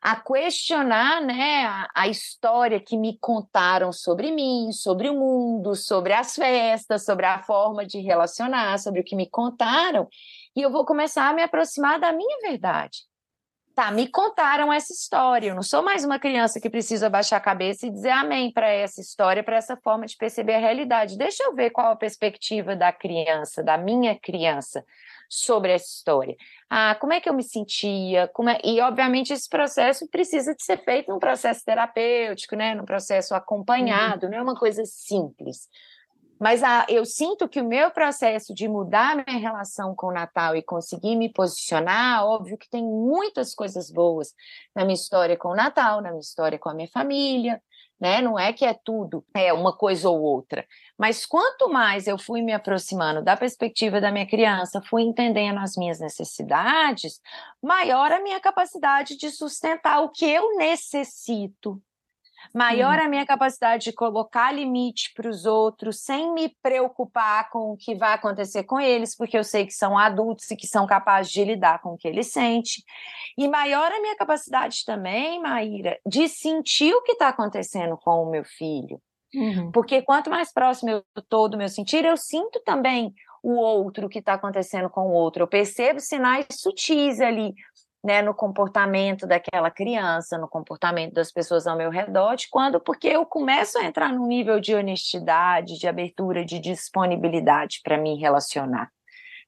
a 0.00 0.16
questionar 0.16 1.20
né, 1.20 1.66
a, 1.66 1.88
a, 1.94 2.08
história 2.08 2.80
que 2.80 2.96
me 2.96 3.18
contaram 3.18 3.92
sobre 3.92 4.30
mim, 4.30 4.72
sobre 4.72 5.10
o 5.10 5.14
mundo, 5.14 5.76
sobre 5.76 6.14
as 6.14 6.34
festas, 6.34 7.04
sobre 7.04 7.26
a 7.26 7.42
forma 7.42 7.84
de 7.84 8.00
relacionar, 8.00 8.78
sobre 8.78 9.00
o 9.00 9.04
que 9.04 9.14
me 9.14 9.28
contaram, 9.28 10.08
e 10.54 10.62
eu 10.62 10.70
vou 10.70 10.84
começar 10.84 11.28
a 11.28 11.32
me 11.32 11.42
aproximar 11.42 11.98
da 11.98 12.12
minha 12.12 12.38
verdade. 12.42 13.10
Tá, 13.74 13.90
me 13.90 14.08
contaram 14.08 14.72
essa 14.72 14.92
história. 14.92 15.48
Eu 15.48 15.54
não 15.54 15.62
sou 15.62 15.82
mais 15.82 16.04
uma 16.04 16.18
criança 16.18 16.60
que 16.60 16.68
precisa 16.68 17.08
baixar 17.08 17.36
a 17.36 17.40
cabeça 17.40 17.86
e 17.86 17.90
dizer 17.90 18.10
amém 18.10 18.52
para 18.52 18.68
essa 18.68 19.00
história, 19.00 19.44
para 19.44 19.56
essa 19.56 19.76
forma 19.76 20.06
de 20.06 20.16
perceber 20.16 20.54
a 20.54 20.58
realidade. 20.58 21.16
Deixa 21.16 21.44
eu 21.44 21.54
ver 21.54 21.70
qual 21.70 21.92
a 21.92 21.96
perspectiva 21.96 22.74
da 22.74 22.92
criança, 22.92 23.62
da 23.62 23.78
minha 23.78 24.18
criança, 24.18 24.84
sobre 25.30 25.72
essa 25.72 25.86
história. 25.86 26.36
Ah, 26.68 26.96
como 26.96 27.12
é 27.12 27.20
que 27.20 27.28
eu 27.28 27.32
me 27.32 27.44
sentia? 27.44 28.24
É... 28.24 28.68
E, 28.68 28.80
obviamente, 28.80 29.32
esse 29.32 29.48
processo 29.48 30.08
precisa 30.08 30.54
de 30.54 30.62
ser 30.62 30.78
feito 30.84 31.10
num 31.10 31.20
processo 31.20 31.64
terapêutico, 31.64 32.56
né? 32.56 32.74
num 32.74 32.84
processo 32.84 33.34
acompanhado, 33.34 34.26
uhum. 34.26 34.32
não 34.32 34.38
é 34.38 34.42
uma 34.42 34.56
coisa 34.56 34.82
simples. 34.84 35.68
Mas 36.40 36.62
a, 36.62 36.86
eu 36.88 37.04
sinto 37.04 37.46
que 37.46 37.60
o 37.60 37.68
meu 37.68 37.90
processo 37.90 38.54
de 38.54 38.66
mudar 38.66 39.14
minha 39.14 39.38
relação 39.38 39.94
com 39.94 40.06
o 40.06 40.12
Natal 40.12 40.56
e 40.56 40.62
conseguir 40.62 41.14
me 41.14 41.30
posicionar, 41.30 42.24
óbvio 42.24 42.56
que 42.56 42.68
tem 42.68 42.82
muitas 42.82 43.54
coisas 43.54 43.90
boas 43.90 44.32
na 44.74 44.82
minha 44.84 44.94
história 44.94 45.36
com 45.36 45.50
o 45.50 45.54
Natal, 45.54 46.00
na 46.00 46.08
minha 46.08 46.20
história 46.20 46.58
com 46.58 46.70
a 46.70 46.74
minha 46.74 46.88
família, 46.88 47.62
né? 48.00 48.22
Não 48.22 48.38
é 48.38 48.54
que 48.54 48.64
é 48.64 48.72
tudo, 48.72 49.22
é 49.34 49.52
uma 49.52 49.76
coisa 49.76 50.08
ou 50.08 50.18
outra. 50.22 50.66
Mas 50.98 51.26
quanto 51.26 51.68
mais 51.68 52.06
eu 52.06 52.16
fui 52.16 52.40
me 52.40 52.54
aproximando 52.54 53.22
da 53.22 53.36
perspectiva 53.36 54.00
da 54.00 54.10
minha 54.10 54.26
criança, 54.26 54.80
fui 54.80 55.02
entendendo 55.02 55.58
as 55.58 55.76
minhas 55.76 56.00
necessidades, 56.00 57.20
maior 57.62 58.10
a 58.10 58.22
minha 58.22 58.40
capacidade 58.40 59.18
de 59.18 59.30
sustentar 59.30 60.00
o 60.00 60.08
que 60.08 60.24
eu 60.24 60.56
necessito 60.56 61.82
maior 62.54 62.98
a 62.98 63.08
minha 63.08 63.26
capacidade 63.26 63.84
de 63.84 63.92
colocar 63.92 64.52
limite 64.52 65.12
para 65.14 65.28
os 65.28 65.46
outros 65.46 66.00
sem 66.00 66.32
me 66.32 66.48
preocupar 66.62 67.50
com 67.50 67.72
o 67.72 67.76
que 67.76 67.94
vai 67.94 68.14
acontecer 68.14 68.64
com 68.64 68.80
eles, 68.80 69.16
porque 69.16 69.36
eu 69.36 69.44
sei 69.44 69.66
que 69.66 69.72
são 69.72 69.96
adultos 69.96 70.50
e 70.50 70.56
que 70.56 70.66
são 70.66 70.86
capazes 70.86 71.32
de 71.32 71.44
lidar 71.44 71.80
com 71.80 71.90
o 71.90 71.96
que 71.96 72.08
eles 72.08 72.32
sentem. 72.32 72.82
E 73.38 73.48
maior 73.48 73.90
a 73.92 74.00
minha 74.00 74.16
capacidade 74.16 74.84
também, 74.84 75.40
Maíra, 75.40 75.98
de 76.06 76.28
sentir 76.28 76.92
o 76.94 77.02
que 77.02 77.12
está 77.12 77.28
acontecendo 77.28 77.96
com 77.96 78.22
o 78.22 78.30
meu 78.30 78.44
filho. 78.44 79.00
Uhum. 79.34 79.70
Porque 79.70 80.02
quanto 80.02 80.28
mais 80.28 80.52
próximo 80.52 80.90
eu 80.90 81.04
estou 81.16 81.48
do 81.48 81.56
meu 81.56 81.68
sentir, 81.68 82.04
eu 82.04 82.16
sinto 82.16 82.60
também 82.64 83.14
o 83.42 83.54
outro 83.54 84.08
que 84.08 84.18
está 84.18 84.34
acontecendo 84.34 84.90
com 84.90 85.08
o 85.08 85.12
outro. 85.12 85.42
Eu 85.42 85.48
percebo 85.48 86.00
sinais 86.00 86.46
sutis 86.50 87.20
ali 87.20 87.54
né, 88.02 88.22
no 88.22 88.34
comportamento 88.34 89.26
daquela 89.26 89.70
criança, 89.70 90.38
no 90.38 90.48
comportamento 90.48 91.12
das 91.12 91.30
pessoas 91.30 91.66
ao 91.66 91.76
meu 91.76 91.90
redor, 91.90 92.34
de 92.34 92.48
quando, 92.48 92.80
porque 92.80 93.08
eu 93.08 93.26
começo 93.26 93.78
a 93.78 93.84
entrar 93.84 94.12
num 94.12 94.26
nível 94.26 94.58
de 94.58 94.74
honestidade, 94.74 95.78
de 95.78 95.86
abertura, 95.86 96.44
de 96.44 96.58
disponibilidade 96.58 97.80
para 97.84 97.98
me 97.98 98.18
relacionar. 98.18 98.90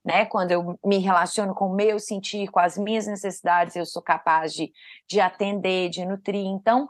Né? 0.04 0.26
Quando 0.26 0.50
eu 0.50 0.78
me 0.84 0.98
relaciono 0.98 1.54
com 1.54 1.66
o 1.66 1.74
meu 1.74 1.98
sentir, 1.98 2.48
com 2.48 2.60
as 2.60 2.76
minhas 2.76 3.06
necessidades, 3.06 3.76
eu 3.76 3.86
sou 3.86 4.02
capaz 4.02 4.52
de, 4.52 4.70
de 5.08 5.20
atender, 5.20 5.88
de 5.88 6.04
nutrir. 6.04 6.44
Então, 6.44 6.88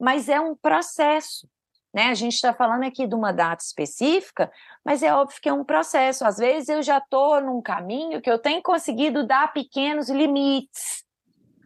mas 0.00 0.28
é 0.28 0.40
um 0.40 0.54
processo. 0.54 1.48
Né? 1.96 2.10
A 2.10 2.14
gente 2.14 2.34
está 2.34 2.52
falando 2.52 2.84
aqui 2.84 3.06
de 3.06 3.14
uma 3.14 3.32
data 3.32 3.64
específica, 3.64 4.52
mas 4.84 5.02
é 5.02 5.14
óbvio 5.14 5.40
que 5.40 5.48
é 5.48 5.52
um 5.54 5.64
processo. 5.64 6.26
Às 6.26 6.36
vezes 6.36 6.68
eu 6.68 6.82
já 6.82 6.98
estou 6.98 7.40
num 7.40 7.62
caminho 7.62 8.20
que 8.20 8.30
eu 8.30 8.38
tenho 8.38 8.62
conseguido 8.62 9.26
dar 9.26 9.50
pequenos 9.50 10.10
limites. 10.10 11.06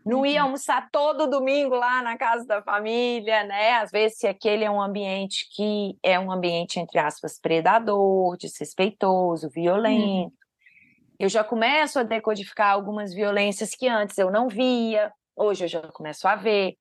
Não 0.06 0.24
ia 0.24 0.38
uhum. 0.38 0.46
almoçar 0.46 0.88
todo 0.92 1.28
domingo 1.28 1.74
lá 1.74 2.00
na 2.00 2.16
casa 2.16 2.46
da 2.46 2.62
família, 2.62 3.42
né? 3.42 3.72
Às 3.72 3.90
vezes, 3.90 4.18
se 4.18 4.28
aquele 4.28 4.62
é 4.62 4.70
um 4.70 4.80
ambiente 4.80 5.48
que 5.52 5.98
é 6.00 6.16
um 6.16 6.30
ambiente, 6.30 6.78
entre 6.78 7.00
aspas, 7.00 7.36
predador, 7.36 8.36
desrespeitoso, 8.36 9.50
violento. 9.50 10.26
Uhum. 10.26 10.32
Eu 11.18 11.28
já 11.28 11.42
começo 11.42 11.98
a 11.98 12.04
decodificar 12.04 12.70
algumas 12.70 13.12
violências 13.12 13.74
que 13.74 13.88
antes 13.88 14.16
eu 14.16 14.30
não 14.30 14.48
via, 14.48 15.12
hoje 15.34 15.64
eu 15.64 15.68
já 15.68 15.82
começo 15.88 16.28
a 16.28 16.36
ver. 16.36 16.76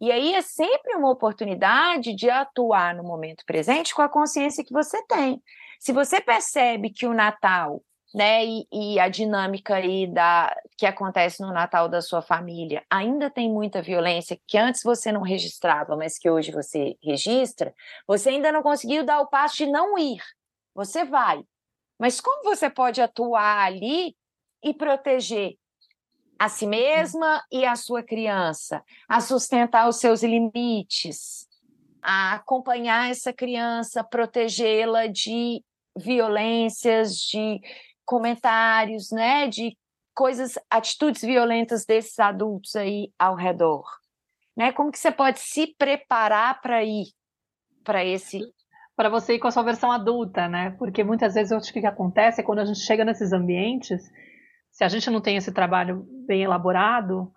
E 0.00 0.10
aí 0.10 0.34
é 0.34 0.40
sempre 0.40 0.94
uma 0.94 1.10
oportunidade 1.10 2.14
de 2.14 2.30
atuar 2.30 2.94
no 2.94 3.02
momento 3.02 3.44
presente 3.44 3.94
com 3.94 4.00
a 4.00 4.08
consciência 4.08 4.64
que 4.64 4.72
você 4.72 5.02
tem. 5.06 5.42
Se 5.78 5.92
você 5.92 6.20
percebe 6.20 6.90
que 6.90 7.06
o 7.06 7.12
Natal, 7.12 7.82
né, 8.14 8.44
e, 8.44 8.66
e, 8.72 8.98
a 8.98 9.08
dinâmica 9.08 9.76
aí 9.76 10.06
da 10.06 10.54
que 10.76 10.86
acontece 10.86 11.42
no 11.42 11.52
Natal 11.52 11.88
da 11.88 12.00
sua 12.00 12.22
família 12.22 12.82
ainda 12.90 13.30
tem 13.30 13.48
muita 13.50 13.82
violência 13.82 14.40
que 14.46 14.58
antes 14.58 14.82
você 14.82 15.12
não 15.12 15.20
registrava, 15.20 15.96
mas 15.96 16.18
que 16.18 16.28
hoje 16.28 16.50
você 16.50 16.96
registra, 17.02 17.74
você 18.06 18.30
ainda 18.30 18.50
não 18.50 18.62
conseguiu 18.62 19.04
dar 19.04 19.20
o 19.20 19.28
passo 19.28 19.58
de 19.58 19.66
não 19.66 19.98
ir. 19.98 20.22
Você 20.74 21.04
vai. 21.04 21.44
Mas 21.98 22.20
como 22.20 22.42
você 22.42 22.70
pode 22.70 23.00
atuar 23.02 23.66
ali 23.66 24.16
e 24.62 24.72
proteger 24.72 25.59
a 26.40 26.48
si 26.48 26.66
mesma 26.66 27.44
e 27.52 27.66
a 27.66 27.76
sua 27.76 28.02
criança, 28.02 28.82
a 29.06 29.20
sustentar 29.20 29.86
os 29.86 29.96
seus 29.96 30.22
limites, 30.22 31.46
a 32.02 32.32
acompanhar 32.32 33.10
essa 33.10 33.30
criança, 33.30 34.02
protegê-la 34.02 35.06
de 35.06 35.62
violências, 35.94 37.16
de 37.16 37.60
comentários, 38.06 39.10
né, 39.10 39.48
de 39.48 39.76
coisas, 40.14 40.58
atitudes 40.70 41.20
violentas 41.20 41.84
desses 41.84 42.18
adultos 42.18 42.74
aí 42.74 43.12
ao 43.18 43.34
redor, 43.34 43.84
né? 44.56 44.72
Como 44.72 44.90
que 44.90 44.98
você 44.98 45.12
pode 45.12 45.40
se 45.40 45.74
preparar 45.76 46.62
para 46.62 46.82
ir 46.82 47.08
para 47.84 48.02
esse 48.02 48.40
para 48.96 49.10
você 49.10 49.34
ir 49.34 49.38
com 49.38 49.48
a 49.48 49.50
sua 49.50 49.62
versão 49.62 49.92
adulta, 49.92 50.48
né? 50.48 50.74
Porque 50.78 51.04
muitas 51.04 51.34
vezes 51.34 51.52
o 51.52 51.72
que 51.72 51.86
acontece 51.86 52.40
é 52.40 52.44
quando 52.44 52.60
a 52.60 52.64
gente 52.64 52.80
chega 52.80 53.04
nesses 53.04 53.32
ambientes, 53.32 54.10
se 54.80 54.84
a 54.84 54.88
gente 54.88 55.10
não 55.10 55.20
tem 55.20 55.36
esse 55.36 55.52
trabalho 55.52 56.06
bem 56.26 56.42
elaborado, 56.42 57.30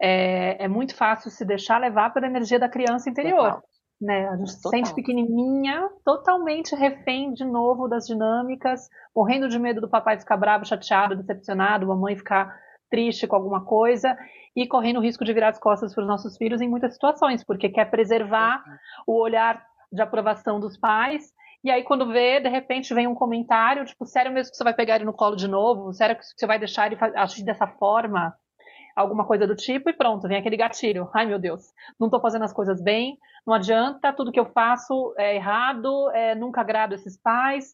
é, 0.00 0.66
é 0.66 0.68
muito 0.68 0.94
fácil 0.94 1.32
se 1.32 1.44
deixar 1.44 1.80
levar 1.80 2.14
pela 2.14 2.28
energia 2.28 2.60
da 2.60 2.68
criança 2.68 3.10
interior. 3.10 3.54
Total. 3.54 3.62
Né? 4.00 4.28
A 4.28 4.36
gente 4.36 4.52
se 4.52 4.68
sente 4.68 4.94
pequenininha, 4.94 5.90
totalmente 6.04 6.76
refém 6.76 7.34
de 7.34 7.44
novo 7.44 7.88
das 7.88 8.06
dinâmicas, 8.06 8.88
morrendo 9.12 9.48
de 9.48 9.58
medo 9.58 9.80
do 9.80 9.88
papai 9.88 10.16
ficar 10.16 10.36
bravo, 10.36 10.64
chateado, 10.64 11.16
decepcionado, 11.16 11.90
a 11.90 11.96
mãe 11.96 12.14
ficar 12.14 12.56
triste 12.88 13.26
com 13.26 13.34
alguma 13.34 13.64
coisa 13.64 14.16
e 14.54 14.64
correndo 14.68 14.98
o 14.98 15.02
risco 15.02 15.24
de 15.24 15.32
virar 15.32 15.48
as 15.48 15.58
costas 15.58 15.92
para 15.92 16.02
os 16.02 16.08
nossos 16.08 16.36
filhos 16.36 16.60
em 16.60 16.68
muitas 16.68 16.92
situações, 16.92 17.42
porque 17.42 17.68
quer 17.68 17.90
preservar 17.90 18.62
o 19.04 19.20
olhar 19.20 19.60
de 19.90 20.00
aprovação 20.00 20.60
dos 20.60 20.78
pais 20.78 21.32
E 21.66 21.70
aí, 21.72 21.82
quando 21.82 22.06
vê, 22.06 22.38
de 22.38 22.48
repente 22.48 22.94
vem 22.94 23.08
um 23.08 23.14
comentário, 23.16 23.84
tipo, 23.84 24.06
sério 24.06 24.30
mesmo 24.30 24.52
que 24.52 24.56
você 24.56 24.62
vai 24.62 24.72
pegar 24.72 24.94
ele 24.94 25.04
no 25.04 25.12
colo 25.12 25.34
de 25.34 25.48
novo? 25.48 25.92
Sério 25.92 26.14
que 26.14 26.22
você 26.24 26.46
vai 26.46 26.60
deixar 26.60 26.86
ele 26.86 26.96
agir 27.16 27.44
dessa 27.44 27.66
forma? 27.66 28.32
Alguma 28.94 29.26
coisa 29.26 29.48
do 29.48 29.56
tipo, 29.56 29.90
e 29.90 29.92
pronto, 29.92 30.28
vem 30.28 30.38
aquele 30.38 30.56
gatilho. 30.56 31.10
Ai, 31.12 31.26
meu 31.26 31.40
Deus, 31.40 31.64
não 31.98 32.08
tô 32.08 32.20
fazendo 32.20 32.44
as 32.44 32.52
coisas 32.52 32.80
bem, 32.80 33.18
não 33.44 33.52
adianta, 33.52 34.12
tudo 34.12 34.30
que 34.30 34.38
eu 34.38 34.46
faço 34.52 35.12
é 35.18 35.34
errado, 35.34 36.08
é, 36.12 36.36
nunca 36.36 36.60
agrado 36.60 36.94
esses 36.94 37.20
pais. 37.20 37.72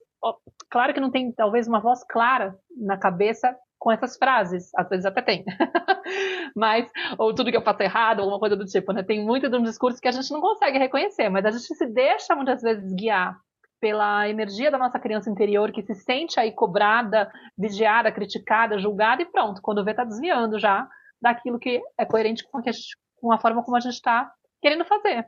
Claro 0.70 0.94
que 0.94 1.00
não 1.00 1.10
tem, 1.10 1.30
talvez, 1.30 1.68
uma 1.68 1.78
voz 1.78 2.02
clara 2.02 2.56
na 2.74 2.96
cabeça 2.96 3.54
com 3.78 3.92
essas 3.92 4.16
frases, 4.16 4.74
às 4.74 4.88
vezes 4.88 5.04
até 5.04 5.20
tem. 5.20 5.44
mas, 6.56 6.90
ou 7.18 7.34
tudo 7.34 7.50
que 7.50 7.56
eu 7.58 7.62
faço 7.62 7.82
errado, 7.82 8.20
alguma 8.20 8.38
coisa 8.38 8.56
do 8.56 8.64
tipo, 8.64 8.90
né? 8.94 9.02
Tem 9.02 9.22
muito 9.22 9.50
de 9.50 9.56
um 9.58 9.62
discurso 9.62 10.00
que 10.00 10.08
a 10.08 10.12
gente 10.12 10.32
não 10.32 10.40
consegue 10.40 10.78
reconhecer, 10.78 11.28
mas 11.28 11.44
a 11.44 11.50
gente 11.50 11.62
se 11.62 11.86
deixa 11.92 12.34
muitas 12.34 12.62
vezes 12.62 12.90
guiar 12.94 13.38
pela 13.82 14.28
energia 14.28 14.70
da 14.70 14.78
nossa 14.78 14.96
criança 15.00 15.28
interior 15.28 15.72
que 15.72 15.82
se 15.82 15.96
sente 15.96 16.38
aí 16.38 16.52
cobrada, 16.52 17.28
vigiada, 17.58 18.12
criticada, 18.12 18.78
julgada 18.78 19.22
e 19.22 19.26
pronto, 19.26 19.60
quando 19.60 19.84
vê 19.84 19.92
tá 19.92 20.04
desviando 20.04 20.56
já 20.56 20.88
daquilo 21.20 21.58
que 21.58 21.82
é 21.98 22.04
coerente 22.04 22.44
com 22.44 22.58
a, 22.58 22.62
gente, 22.62 22.96
com 23.16 23.32
a 23.32 23.40
forma 23.40 23.60
como 23.64 23.76
a 23.76 23.80
gente 23.80 23.94
está 23.94 24.32
querendo 24.60 24.84
fazer. 24.84 25.26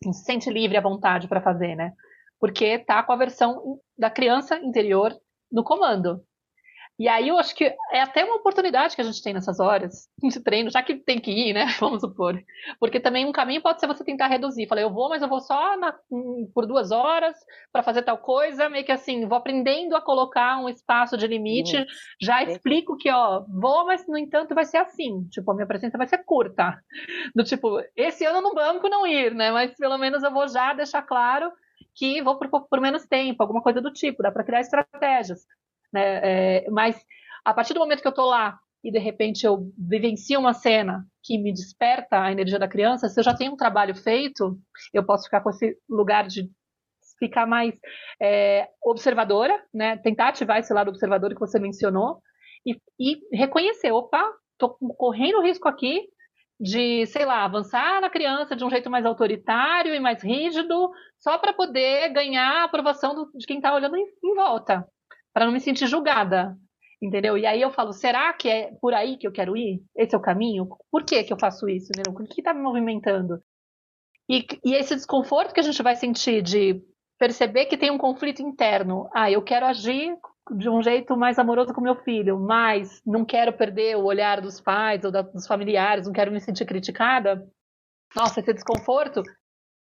Se 0.00 0.24
sente 0.24 0.48
livre 0.48 0.76
à 0.76 0.80
vontade 0.80 1.26
para 1.26 1.40
fazer, 1.40 1.74
né? 1.74 1.92
Porque 2.38 2.78
tá 2.78 3.02
com 3.02 3.12
a 3.12 3.16
versão 3.16 3.80
da 3.98 4.08
criança 4.08 4.56
interior 4.58 5.12
no 5.50 5.64
comando. 5.64 6.22
E 6.98 7.06
aí 7.06 7.28
eu 7.28 7.38
acho 7.38 7.54
que 7.54 7.64
é 7.92 8.00
até 8.00 8.24
uma 8.24 8.34
oportunidade 8.36 8.96
que 8.96 9.00
a 9.00 9.04
gente 9.04 9.22
tem 9.22 9.32
nessas 9.32 9.60
horas 9.60 10.08
de 10.20 10.40
treino, 10.40 10.68
já 10.68 10.82
que 10.82 10.96
tem 10.96 11.20
que 11.20 11.30
ir, 11.30 11.52
né? 11.52 11.66
Vamos 11.78 12.00
supor. 12.00 12.42
Porque 12.80 12.98
também 12.98 13.24
um 13.24 13.30
caminho 13.30 13.62
pode 13.62 13.78
ser 13.78 13.86
você 13.86 14.02
tentar 14.02 14.26
reduzir. 14.26 14.66
Falei, 14.66 14.82
eu 14.82 14.92
vou, 14.92 15.08
mas 15.08 15.22
eu 15.22 15.28
vou 15.28 15.40
só 15.40 15.76
na, 15.76 15.94
por 16.52 16.66
duas 16.66 16.90
horas 16.90 17.36
para 17.72 17.84
fazer 17.84 18.02
tal 18.02 18.18
coisa, 18.18 18.68
meio 18.68 18.84
que 18.84 18.90
assim, 18.90 19.26
vou 19.26 19.38
aprendendo 19.38 19.94
a 19.94 20.00
colocar 20.00 20.58
um 20.58 20.68
espaço 20.68 21.16
de 21.16 21.28
limite. 21.28 21.86
Já 22.20 22.42
explico 22.42 22.96
que, 22.96 23.08
ó, 23.10 23.44
vou, 23.48 23.86
mas 23.86 24.04
no 24.08 24.18
entanto 24.18 24.52
vai 24.52 24.64
ser 24.64 24.78
assim. 24.78 25.22
Tipo, 25.30 25.52
a 25.52 25.54
minha 25.54 25.66
presença 25.68 25.96
vai 25.96 26.06
ser 26.08 26.18
curta. 26.24 26.82
Do 27.32 27.44
tipo, 27.44 27.80
esse 27.94 28.24
ano 28.24 28.40
no 28.40 28.52
banco 28.52 28.88
não 28.88 29.06
ir, 29.06 29.32
né? 29.34 29.52
Mas 29.52 29.72
pelo 29.76 29.98
menos 29.98 30.24
eu 30.24 30.32
vou 30.32 30.48
já 30.48 30.72
deixar 30.72 31.02
claro 31.02 31.52
que 31.94 32.20
vou 32.22 32.36
por, 32.38 32.68
por 32.68 32.80
menos 32.80 33.06
tempo, 33.06 33.40
alguma 33.40 33.62
coisa 33.62 33.80
do 33.80 33.92
tipo. 33.92 34.22
Dá 34.22 34.32
para 34.32 34.44
criar 34.44 34.60
estratégias. 34.60 35.46
Né? 35.92 36.20
É, 36.22 36.70
mas 36.70 37.00
a 37.44 37.54
partir 37.54 37.74
do 37.74 37.80
momento 37.80 38.02
que 38.02 38.06
eu 38.06 38.10
estou 38.10 38.26
lá 38.26 38.58
e 38.82 38.92
de 38.92 38.98
repente 38.98 39.44
eu 39.44 39.72
vivencio 39.76 40.38
uma 40.38 40.54
cena 40.54 41.04
que 41.22 41.38
me 41.38 41.52
desperta 41.52 42.22
a 42.22 42.32
energia 42.32 42.58
da 42.58 42.68
criança, 42.68 43.08
se 43.08 43.18
eu 43.18 43.24
já 43.24 43.34
tenho 43.34 43.52
um 43.52 43.56
trabalho 43.56 43.94
feito, 43.94 44.58
eu 44.94 45.04
posso 45.04 45.24
ficar 45.24 45.40
com 45.40 45.50
esse 45.50 45.76
lugar 45.88 46.26
de 46.26 46.48
ficar 47.18 47.46
mais 47.46 47.74
é, 48.20 48.68
observadora, 48.82 49.60
né? 49.74 49.96
Tentar 49.96 50.28
ativar 50.28 50.58
esse 50.58 50.72
lado 50.72 50.88
observador 50.88 51.34
que 51.34 51.40
você 51.40 51.58
mencionou 51.58 52.22
e, 52.64 52.76
e 52.98 53.36
reconhecer, 53.36 53.90
opa, 53.90 54.22
estou 54.52 54.76
correndo 54.96 55.42
risco 55.42 55.68
aqui 55.68 56.02
de, 56.60 57.06
sei 57.06 57.24
lá, 57.24 57.44
avançar 57.44 58.00
na 58.00 58.10
criança 58.10 58.54
de 58.54 58.64
um 58.64 58.70
jeito 58.70 58.90
mais 58.90 59.04
autoritário 59.04 59.94
e 59.94 60.00
mais 60.00 60.22
rígido, 60.22 60.90
só 61.18 61.38
para 61.38 61.52
poder 61.52 62.12
ganhar 62.12 62.62
a 62.62 62.64
aprovação 62.64 63.14
do, 63.14 63.30
de 63.34 63.46
quem 63.46 63.56
está 63.56 63.74
olhando 63.74 63.96
em, 63.96 64.06
em 64.24 64.34
volta 64.34 64.86
para 65.38 65.46
não 65.46 65.52
me 65.52 65.60
sentir 65.60 65.86
julgada, 65.86 66.58
entendeu? 67.00 67.38
E 67.38 67.46
aí 67.46 67.62
eu 67.62 67.70
falo, 67.70 67.92
será 67.92 68.32
que 68.32 68.48
é 68.48 68.72
por 68.80 68.92
aí 68.92 69.16
que 69.16 69.24
eu 69.24 69.30
quero 69.30 69.56
ir? 69.56 69.80
Esse 69.96 70.16
é 70.16 70.18
o 70.18 70.20
caminho? 70.20 70.66
Por 70.90 71.04
que 71.04 71.22
que 71.22 71.32
eu 71.32 71.38
faço 71.38 71.68
isso? 71.68 71.92
Entendeu? 71.94 72.12
O 72.12 72.26
que 72.26 72.40
está 72.40 72.52
me 72.52 72.60
movimentando? 72.60 73.40
E, 74.28 74.44
e 74.64 74.74
esse 74.74 74.96
desconforto 74.96 75.54
que 75.54 75.60
a 75.60 75.62
gente 75.62 75.80
vai 75.80 75.94
sentir 75.94 76.42
de 76.42 76.82
perceber 77.16 77.66
que 77.66 77.76
tem 77.76 77.88
um 77.88 77.98
conflito 77.98 78.42
interno. 78.42 79.08
Ah, 79.14 79.30
eu 79.30 79.40
quero 79.40 79.64
agir 79.64 80.16
de 80.56 80.68
um 80.68 80.82
jeito 80.82 81.16
mais 81.16 81.38
amoroso 81.38 81.72
com 81.72 81.80
meu 81.80 81.94
filho, 82.02 82.36
mas 82.40 83.00
não 83.06 83.24
quero 83.24 83.52
perder 83.52 83.96
o 83.96 84.06
olhar 84.06 84.40
dos 84.40 84.60
pais 84.60 85.04
ou 85.04 85.12
da, 85.12 85.22
dos 85.22 85.46
familiares, 85.46 86.06
não 86.06 86.12
quero 86.12 86.32
me 86.32 86.40
sentir 86.40 86.66
criticada. 86.66 87.46
Nossa, 88.16 88.40
esse 88.40 88.52
desconforto 88.52 89.22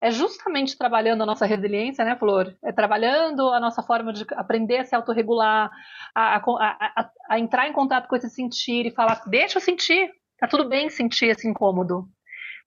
é 0.01 0.11
justamente 0.11 0.77
trabalhando 0.77 1.23
a 1.23 1.25
nossa 1.25 1.45
resiliência, 1.45 2.03
né, 2.03 2.15
Flor? 2.15 2.55
É 2.63 2.71
trabalhando 2.71 3.49
a 3.49 3.59
nossa 3.59 3.81
forma 3.81 4.11
de 4.11 4.25
aprender 4.33 4.77
a 4.77 4.85
se 4.85 4.95
autorregular, 4.95 5.71
a, 6.13 6.35
a, 6.35 6.41
a, 6.41 7.11
a 7.29 7.39
entrar 7.39 7.67
em 7.67 7.73
contato 7.73 8.07
com 8.07 8.15
esse 8.15 8.29
sentir 8.29 8.85
e 8.85 8.91
falar, 8.91 9.23
deixa 9.27 9.57
eu 9.57 9.61
sentir, 9.61 10.11
tá 10.37 10.47
tudo 10.47 10.67
bem 10.67 10.89
sentir 10.89 11.27
esse 11.27 11.47
incômodo. 11.47 12.07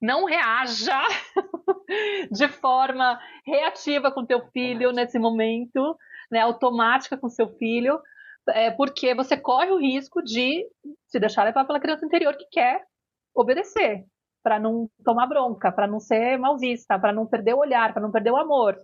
Não 0.00 0.24
reaja 0.24 1.00
de 2.30 2.48
forma 2.48 3.20
reativa 3.44 4.10
com 4.10 4.24
teu 4.24 4.46
filho 4.48 4.92
nesse 4.92 5.18
momento, 5.18 5.96
né, 6.30 6.40
automática 6.40 7.16
com 7.16 7.28
seu 7.28 7.48
filho, 7.56 8.00
é, 8.48 8.70
porque 8.70 9.14
você 9.14 9.36
corre 9.36 9.70
o 9.70 9.78
risco 9.78 10.22
de 10.22 10.64
se 11.06 11.18
deixar 11.18 11.44
levar 11.44 11.64
pela 11.64 11.80
criança 11.80 12.06
interior 12.06 12.36
que 12.36 12.46
quer 12.50 12.82
obedecer 13.34 14.04
para 14.42 14.58
não 14.58 14.88
tomar 15.04 15.26
bronca, 15.26 15.72
para 15.72 15.86
não 15.86 16.00
ser 16.00 16.38
mal 16.38 16.58
vista, 16.58 16.98
para 16.98 17.12
não 17.12 17.26
perder 17.26 17.54
o 17.54 17.58
olhar, 17.58 17.92
para 17.92 18.02
não 18.02 18.10
perder 18.10 18.30
o 18.30 18.36
amor, 18.36 18.76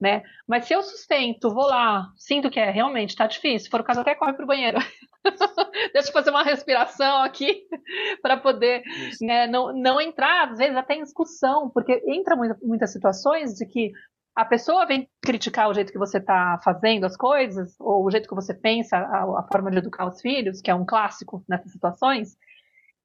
né? 0.00 0.22
Mas 0.46 0.66
se 0.66 0.74
eu 0.74 0.82
sustento, 0.82 1.52
vou 1.52 1.66
lá, 1.66 2.08
sinto 2.16 2.50
que 2.50 2.60
é 2.60 2.70
realmente 2.70 3.10
está 3.10 3.26
difícil, 3.26 3.66
se 3.66 3.70
for 3.70 3.80
o 3.80 3.84
caso 3.84 4.00
até 4.00 4.14
corre 4.14 4.34
para 4.34 4.44
o 4.44 4.48
banheiro. 4.48 4.78
Deixa 5.92 6.08
eu 6.08 6.12
fazer 6.12 6.30
uma 6.30 6.42
respiração 6.42 7.22
aqui 7.22 7.62
para 8.22 8.36
poder 8.36 8.82
né, 9.20 9.46
não, 9.46 9.72
não 9.72 10.00
entrar, 10.00 10.50
às 10.50 10.58
vezes, 10.58 10.76
até 10.76 10.94
em 10.94 11.02
discussão, 11.02 11.70
porque 11.70 12.02
entra 12.06 12.36
muita, 12.36 12.56
muitas 12.62 12.92
situações 12.92 13.54
de 13.54 13.66
que 13.66 13.90
a 14.36 14.44
pessoa 14.44 14.84
vem 14.84 15.08
criticar 15.22 15.68
o 15.68 15.74
jeito 15.74 15.90
que 15.90 15.98
você 15.98 16.18
está 16.18 16.60
fazendo 16.62 17.04
as 17.04 17.16
coisas, 17.16 17.74
ou 17.80 18.04
o 18.04 18.10
jeito 18.10 18.28
que 18.28 18.34
você 18.34 18.52
pensa, 18.52 18.98
a, 18.98 19.40
a, 19.40 19.46
forma 19.50 19.70
de 19.70 19.78
educar 19.78 20.06
os 20.06 20.20
filhos, 20.20 20.60
que 20.60 20.70
é 20.70 20.74
um 20.74 20.84
clássico 20.84 21.42
nessas 21.48 21.72
situações, 21.72 22.36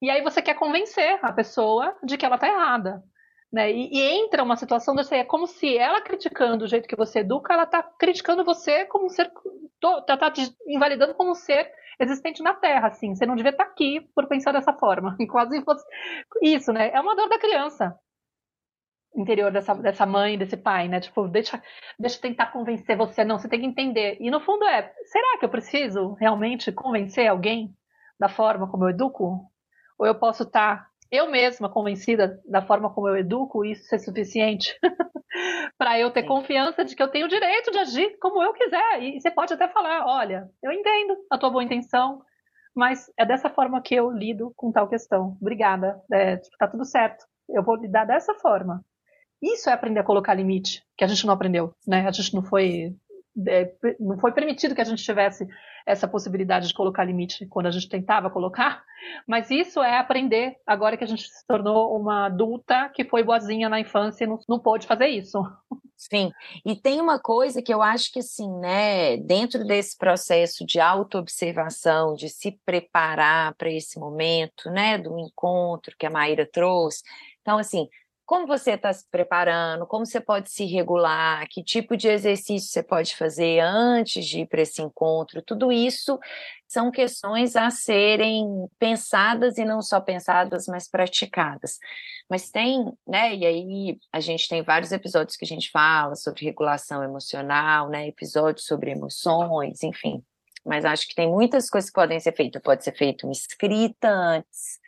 e 0.01 0.09
aí 0.09 0.21
você 0.21 0.41
quer 0.41 0.55
convencer 0.55 1.19
a 1.21 1.31
pessoa 1.31 1.95
de 2.03 2.17
que 2.17 2.25
ela 2.25 2.35
está 2.35 2.47
errada. 2.47 3.03
Né? 3.51 3.71
E, 3.71 3.89
e, 3.91 4.01
entra 4.01 4.43
uma 4.43 4.55
situação 4.55 4.95
dessa, 4.95 5.15
é 5.15 5.25
como 5.25 5.45
se 5.45 5.77
ela 5.77 6.01
criticando 6.01 6.63
o 6.63 6.67
jeito 6.67 6.87
que 6.87 6.95
você 6.95 7.19
educa, 7.19 7.53
ela 7.53 7.63
está 7.63 7.83
criticando 7.83 8.45
você 8.45 8.85
como 8.85 9.05
um 9.05 9.09
ser, 9.09 9.29
está 9.75 10.17
tá 10.17 10.31
te 10.31 10.55
invalidando 10.65 11.13
como 11.13 11.31
um 11.31 11.35
ser 11.35 11.69
existente 11.99 12.41
na 12.41 12.53
Terra, 12.53 12.87
assim. 12.87 13.13
Você 13.13 13.25
não 13.25 13.35
devia 13.35 13.51
estar 13.51 13.65
tá 13.65 13.69
aqui 13.69 14.01
por 14.15 14.27
pensar 14.27 14.53
dessa 14.53 14.73
forma. 14.73 15.17
Quase 15.29 15.61
fosse 15.63 15.85
isso, 16.41 16.71
né? 16.71 16.91
É 16.93 16.99
uma 17.01 17.15
dor 17.15 17.27
da 17.27 17.37
criança 17.37 17.93
interior 19.13 19.51
dessa, 19.51 19.75
dessa 19.75 20.05
mãe, 20.05 20.37
desse 20.37 20.55
pai, 20.55 20.87
né? 20.87 21.01
Tipo, 21.01 21.27
deixa, 21.27 21.61
deixa 21.99 22.17
eu 22.17 22.21
tentar 22.21 22.47
convencer 22.47 22.95
você, 22.95 23.25
não, 23.25 23.37
você 23.37 23.49
tem 23.49 23.59
que 23.59 23.65
entender. 23.65 24.17
E 24.21 24.31
no 24.31 24.39
fundo 24.39 24.63
é, 24.65 24.93
será 25.03 25.37
que 25.37 25.45
eu 25.45 25.49
preciso 25.49 26.13
realmente 26.13 26.71
convencer 26.71 27.27
alguém 27.27 27.75
da 28.17 28.29
forma 28.29 28.69
como 28.69 28.85
eu 28.85 28.89
educo? 28.89 29.50
Ou 30.01 30.07
eu 30.07 30.15
posso 30.15 30.41
estar 30.41 30.89
eu 31.11 31.29
mesma 31.29 31.69
convencida 31.69 32.41
da 32.43 32.61
forma 32.61 32.89
como 32.91 33.07
eu 33.07 33.17
educo 33.17 33.63
isso 33.63 33.83
ser 33.83 33.99
suficiente 33.99 34.75
para 35.77 35.99
eu 35.99 36.09
ter 36.09 36.21
Sim. 36.21 36.27
confiança 36.27 36.83
de 36.83 36.95
que 36.95 37.03
eu 37.03 37.09
tenho 37.09 37.27
o 37.27 37.29
direito 37.29 37.69
de 37.69 37.77
agir 37.77 38.17
como 38.19 38.41
eu 38.41 38.51
quiser. 38.51 39.03
E 39.03 39.21
você 39.21 39.29
pode 39.29 39.53
até 39.53 39.67
falar, 39.67 40.05
olha, 40.07 40.49
eu 40.63 40.71
entendo 40.71 41.17
a 41.29 41.37
tua 41.37 41.51
boa 41.51 41.63
intenção, 41.63 42.21
mas 42.73 43.11
é 43.15 43.25
dessa 43.25 43.47
forma 43.47 43.79
que 43.79 43.93
eu 43.93 44.09
lido 44.09 44.51
com 44.55 44.71
tal 44.71 44.87
questão. 44.87 45.37
Obrigada, 45.39 46.01
é, 46.11 46.37
tipo, 46.37 46.57
tá 46.57 46.67
tudo 46.67 46.83
certo. 46.83 47.23
Eu 47.47 47.61
vou 47.61 47.75
lidar 47.75 48.05
dessa 48.05 48.33
forma. 48.33 48.83
Isso 49.39 49.69
é 49.69 49.73
aprender 49.73 49.99
a 49.99 50.03
colocar 50.03 50.33
limite, 50.33 50.81
que 50.97 51.03
a 51.03 51.07
gente 51.07 51.27
não 51.27 51.33
aprendeu, 51.33 51.75
né? 51.85 52.07
A 52.07 52.11
gente 52.11 52.33
não 52.33 52.41
foi 52.41 52.95
é, 53.47 53.71
não 53.99 54.17
foi 54.17 54.31
permitido 54.31 54.73
que 54.73 54.81
a 54.81 54.85
gente 54.85 55.03
tivesse 55.03 55.47
essa 55.85 56.07
possibilidade 56.07 56.67
de 56.67 56.73
colocar 56.73 57.03
limite 57.03 57.45
quando 57.47 57.67
a 57.67 57.71
gente 57.71 57.89
tentava 57.89 58.29
colocar, 58.29 58.83
mas 59.27 59.49
isso 59.49 59.81
é 59.81 59.97
aprender 59.97 60.55
agora 60.65 60.97
que 60.97 61.03
a 61.03 61.07
gente 61.07 61.23
se 61.23 61.45
tornou 61.47 61.97
uma 61.99 62.25
adulta 62.27 62.89
que 62.93 63.05
foi 63.05 63.23
boazinha 63.23 63.69
na 63.69 63.79
infância 63.79 64.23
e 64.23 64.27
não, 64.27 64.39
não 64.47 64.59
pôde 64.59 64.87
fazer 64.87 65.07
isso. 65.07 65.41
Sim, 65.97 66.31
e 66.65 66.75
tem 66.75 66.99
uma 66.99 67.19
coisa 67.19 67.61
que 67.61 67.71
eu 67.71 67.81
acho 67.81 68.11
que 68.11 68.19
assim, 68.19 68.51
né, 68.59 69.17
dentro 69.17 69.63
desse 69.63 69.95
processo 69.95 70.65
de 70.65 70.79
autoobservação, 70.79 72.15
de 72.15 72.27
se 72.27 72.59
preparar 72.65 73.53
para 73.53 73.69
esse 73.69 73.99
momento, 73.99 74.71
né, 74.71 74.97
do 74.97 75.19
encontro 75.19 75.95
que 75.99 76.05
a 76.07 76.09
Maíra 76.09 76.47
trouxe, 76.51 77.03
então 77.41 77.59
assim, 77.59 77.87
como 78.31 78.47
você 78.47 78.71
está 78.71 78.93
se 78.93 79.05
preparando, 79.11 79.85
como 79.85 80.05
você 80.05 80.21
pode 80.21 80.49
se 80.49 80.63
regular, 80.63 81.45
que 81.49 81.61
tipo 81.61 81.97
de 81.97 82.07
exercício 82.07 82.71
você 82.71 82.81
pode 82.81 83.13
fazer 83.13 83.59
antes 83.59 84.25
de 84.25 84.39
ir 84.39 84.45
para 84.45 84.61
esse 84.61 84.81
encontro, 84.81 85.41
tudo 85.41 85.69
isso 85.69 86.17
são 86.65 86.89
questões 86.89 87.57
a 87.57 87.69
serem 87.69 88.45
pensadas 88.79 89.57
e 89.57 89.65
não 89.65 89.81
só 89.81 89.99
pensadas, 89.99 90.65
mas 90.67 90.89
praticadas. 90.89 91.77
Mas 92.29 92.49
tem, 92.49 92.93
né, 93.05 93.35
e 93.35 93.45
aí 93.45 93.99
a 94.13 94.21
gente 94.21 94.47
tem 94.47 94.63
vários 94.63 94.93
episódios 94.93 95.35
que 95.35 95.43
a 95.43 95.47
gente 95.49 95.69
fala 95.69 96.15
sobre 96.15 96.45
regulação 96.45 97.03
emocional, 97.03 97.89
né, 97.89 98.07
episódios 98.07 98.65
sobre 98.65 98.91
emoções, 98.91 99.83
enfim. 99.83 100.23
Mas 100.65 100.85
acho 100.85 101.05
que 101.05 101.15
tem 101.15 101.29
muitas 101.29 101.69
coisas 101.69 101.89
que 101.89 101.95
podem 101.95 102.17
ser 102.17 102.33
feitas. 102.33 102.61
Pode 102.61 102.81
ser 102.81 102.95
feita 102.95 103.27
uma 103.27 103.33
escrita 103.33 104.07
antes, 104.07 104.79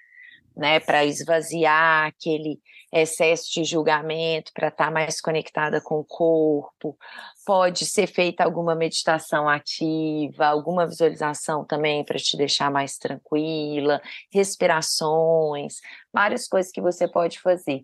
né, 0.56 0.80
para 0.80 1.04
esvaziar 1.04 2.08
aquele 2.08 2.62
excesso 2.94 3.52
de 3.52 3.64
julgamento, 3.64 4.52
para 4.54 4.68
estar 4.68 4.86
tá 4.86 4.92
mais 4.92 5.20
conectada 5.20 5.82
com 5.82 6.00
o 6.00 6.06
corpo. 6.06 6.98
Pode 7.46 7.86
ser 7.86 8.08
feita 8.08 8.44
alguma 8.44 8.76
meditação 8.76 9.50
ativa, 9.50 10.46
alguma 10.46 10.86
visualização 10.86 11.66
também 11.66 12.04
para 12.04 12.20
te 12.20 12.38
deixar 12.38 12.72
mais 12.72 12.98
tranquila, 12.98 14.02
respirações, 14.32 15.76
várias 16.14 16.48
coisas 16.48 16.72
que 16.72 16.82
você 16.82 17.08
pode 17.08 17.40
fazer. 17.40 17.84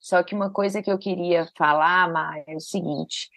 Só 0.00 0.22
que 0.22 0.34
uma 0.34 0.50
coisa 0.50 0.82
que 0.82 0.90
eu 0.90 0.98
queria 0.98 1.46
falar, 1.56 2.10
Maia, 2.10 2.44
é 2.48 2.56
o 2.56 2.60
seguinte: 2.60 3.30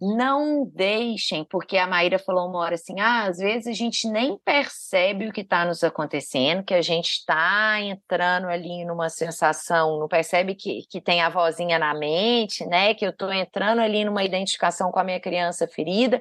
não 0.00 0.66
deixem, 0.66 1.44
porque 1.44 1.76
a 1.76 1.86
Maíra 1.86 2.18
falou 2.18 2.48
uma 2.48 2.58
hora 2.58 2.74
assim: 2.74 3.00
ah, 3.00 3.24
às 3.24 3.38
vezes 3.38 3.66
a 3.66 3.72
gente 3.72 4.08
nem 4.08 4.38
percebe 4.44 5.28
o 5.28 5.32
que 5.32 5.40
está 5.40 5.64
nos 5.64 5.82
acontecendo, 5.84 6.64
que 6.64 6.74
a 6.74 6.82
gente 6.82 7.10
está 7.10 7.80
entrando 7.80 8.48
ali 8.48 8.84
numa 8.84 9.08
sensação, 9.08 9.98
não 9.98 10.08
percebe 10.08 10.54
que, 10.54 10.82
que 10.90 11.00
tem 11.00 11.22
a 11.22 11.28
vozinha 11.28 11.78
na 11.78 11.94
mente, 11.94 12.66
né? 12.66 12.94
Que 12.94 13.06
eu 13.06 13.10
estou 13.10 13.32
entrando 13.32 13.80
ali 13.80 14.04
numa 14.04 14.24
identificação 14.24 14.90
com 14.90 14.98
a 14.98 15.04
minha 15.04 15.20
criança 15.20 15.66
ferida 15.68 16.20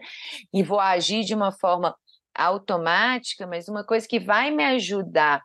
e 0.53 0.63
vou 0.63 0.79
agir 0.79 1.23
de 1.23 1.33
uma 1.33 1.51
forma 1.51 1.95
automática, 2.35 3.45
mas 3.45 3.67
uma 3.67 3.83
coisa 3.83 4.07
que 4.07 4.19
vai 4.19 4.51
me 4.51 4.63
ajudar 4.63 5.41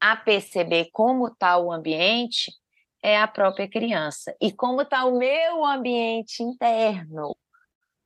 a 0.00 0.16
perceber 0.16 0.88
como 0.92 1.28
está 1.28 1.56
o 1.56 1.72
ambiente 1.72 2.52
é 3.04 3.20
a 3.20 3.28
própria 3.28 3.68
criança. 3.68 4.34
E 4.40 4.50
como 4.50 4.80
está 4.80 5.04
o 5.04 5.18
meu 5.18 5.62
ambiente 5.62 6.42
interno. 6.42 7.36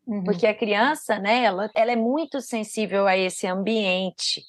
Uhum. 0.05 0.25
Porque 0.25 0.45
a 0.45 0.55
criança, 0.55 1.21
né, 1.21 1.45
ela, 1.45 1.71
ela 1.73 1.93
é 1.93 1.97
muito 1.97 2.41
sensível 2.41 3.07
a 3.07 3.17
esse 3.17 3.47
ambiente. 3.47 4.43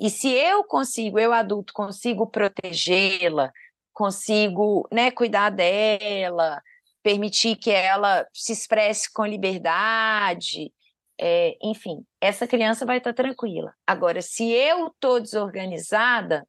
E 0.00 0.10
se 0.10 0.28
eu 0.28 0.64
consigo, 0.64 1.20
eu 1.20 1.32
adulto, 1.32 1.72
consigo 1.72 2.26
protegê-la, 2.26 3.52
consigo 3.92 4.88
né, 4.90 5.12
cuidar 5.12 5.50
dela, 5.50 6.60
permitir 7.00 7.54
que 7.54 7.70
ela 7.70 8.26
se 8.32 8.52
expresse 8.52 9.12
com 9.12 9.24
liberdade, 9.24 10.72
é, 11.20 11.56
enfim, 11.62 12.04
essa 12.20 12.44
criança 12.44 12.84
vai 12.84 12.98
estar 12.98 13.12
tranquila. 13.12 13.72
Agora, 13.86 14.20
se 14.20 14.50
eu 14.50 14.88
estou 14.88 15.20
desorganizada, 15.20 16.44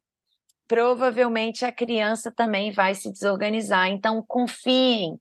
provavelmente 0.74 1.64
a 1.64 1.70
criança 1.70 2.32
também 2.32 2.72
vai 2.72 2.96
se 2.96 3.08
desorganizar. 3.08 3.86
Então, 3.86 4.20
confiem 4.26 5.16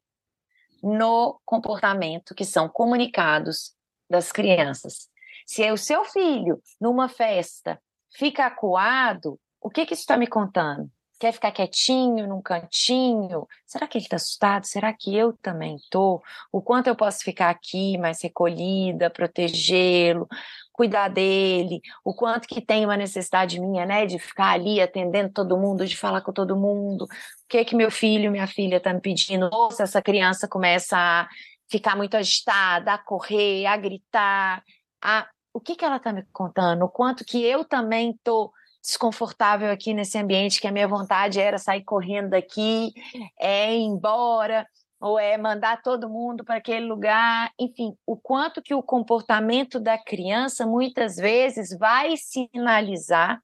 no 0.81 1.39
comportamento 1.45 2.33
que 2.33 2.43
são 2.43 2.67
comunicados 2.67 3.75
das 4.09 4.31
crianças. 4.31 5.07
Se 5.45 5.61
é 5.61 5.71
o 5.71 5.77
seu 5.77 6.05
filho, 6.05 6.59
numa 6.81 7.07
festa, 7.07 7.79
fica 8.17 8.47
acuado, 8.47 9.39
o 9.61 9.69
que, 9.69 9.85
que 9.85 9.93
isso 9.93 10.01
está 10.01 10.17
me 10.17 10.25
contando? 10.25 10.89
Quer 11.19 11.31
ficar 11.31 11.51
quietinho 11.51 12.27
num 12.27 12.41
cantinho? 12.41 13.47
Será 13.63 13.87
que 13.87 13.99
ele 13.99 14.05
está 14.05 14.15
assustado? 14.15 14.65
Será 14.65 14.91
que 14.91 15.15
eu 15.15 15.37
também 15.39 15.75
estou? 15.75 16.23
O 16.51 16.63
quanto 16.63 16.87
eu 16.87 16.95
posso 16.95 17.19
ficar 17.19 17.51
aqui 17.51 17.95
mais 17.99 18.23
recolhida, 18.23 19.07
protegê-lo? 19.07 20.27
Cuidar 20.73 21.07
dele, 21.07 21.81
o 22.03 22.13
quanto 22.13 22.47
que 22.47 22.59
tem 22.59 22.83
uma 22.83 22.97
necessidade 22.97 23.61
minha, 23.61 23.85
né, 23.85 24.05
de 24.07 24.17
ficar 24.17 24.49
ali 24.49 24.81
atendendo 24.81 25.31
todo 25.31 25.57
mundo, 25.57 25.85
de 25.85 25.95
falar 25.95 26.21
com 26.21 26.33
todo 26.33 26.57
mundo, 26.57 27.03
o 27.03 27.07
que 27.47 27.63
que 27.63 27.75
meu 27.75 27.91
filho, 27.91 28.31
minha 28.31 28.47
filha 28.47 28.81
tá 28.81 28.91
me 28.91 28.99
pedindo, 28.99 29.49
ou 29.53 29.71
se 29.71 29.83
essa 29.83 30.01
criança 30.01 30.47
começa 30.47 30.97
a 30.97 31.29
ficar 31.69 31.95
muito 31.95 32.17
agitada, 32.17 32.93
a 32.93 32.97
correr, 32.97 33.67
a 33.67 33.77
gritar, 33.77 34.63
a... 35.01 35.27
o 35.53 35.61
que 35.61 35.75
que 35.75 35.85
ela 35.85 35.99
tá 35.99 36.11
me 36.11 36.23
contando, 36.33 36.83
o 36.85 36.89
quanto 36.89 37.23
que 37.23 37.43
eu 37.43 37.63
também 37.63 38.19
tô 38.23 38.51
desconfortável 38.81 39.71
aqui 39.71 39.93
nesse 39.93 40.17
ambiente, 40.17 40.59
que 40.59 40.67
a 40.67 40.71
minha 40.71 40.87
vontade 40.87 41.39
era 41.39 41.57
sair 41.57 41.83
correndo 41.83 42.31
daqui, 42.31 42.91
é 43.39 43.73
ir 43.73 43.83
embora, 43.83 44.67
ou 45.03 45.19
é 45.19 45.37
mandar 45.37 45.81
todo 45.81 46.09
mundo 46.09 46.45
para 46.45 46.55
aquele 46.55 46.85
lugar, 46.85 47.51
enfim, 47.59 47.93
o 48.07 48.15
quanto 48.15 48.61
que 48.61 48.73
o 48.73 48.81
comportamento 48.81 49.77
da 49.77 49.97
criança 49.97 50.65
muitas 50.65 51.17
vezes 51.17 51.77
vai 51.77 52.15
sinalizar 52.15 53.43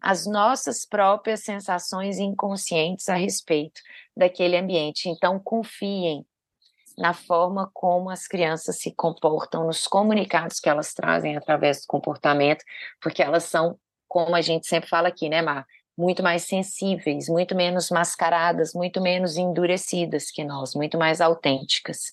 as 0.00 0.26
nossas 0.26 0.84
próprias 0.84 1.44
sensações 1.44 2.18
inconscientes 2.18 3.08
a 3.08 3.14
respeito 3.14 3.80
daquele 4.16 4.56
ambiente. 4.56 5.08
Então, 5.08 5.38
confiem 5.38 6.26
na 6.98 7.14
forma 7.14 7.70
como 7.72 8.10
as 8.10 8.26
crianças 8.26 8.80
se 8.80 8.92
comportam, 8.92 9.68
nos 9.68 9.86
comunicados 9.86 10.58
que 10.58 10.68
elas 10.68 10.92
trazem 10.92 11.36
através 11.36 11.82
do 11.82 11.86
comportamento, 11.86 12.64
porque 13.00 13.22
elas 13.22 13.44
são, 13.44 13.78
como 14.08 14.34
a 14.34 14.40
gente 14.40 14.66
sempre 14.66 14.88
fala 14.88 15.06
aqui, 15.06 15.28
né, 15.28 15.40
Mar? 15.40 15.64
Muito 15.96 16.22
mais 16.22 16.42
sensíveis, 16.42 17.28
muito 17.28 17.54
menos 17.54 17.90
mascaradas, 17.90 18.74
muito 18.74 19.00
menos 19.00 19.36
endurecidas 19.36 20.30
que 20.30 20.44
nós, 20.44 20.74
muito 20.74 20.98
mais 20.98 21.20
autênticas. 21.20 22.12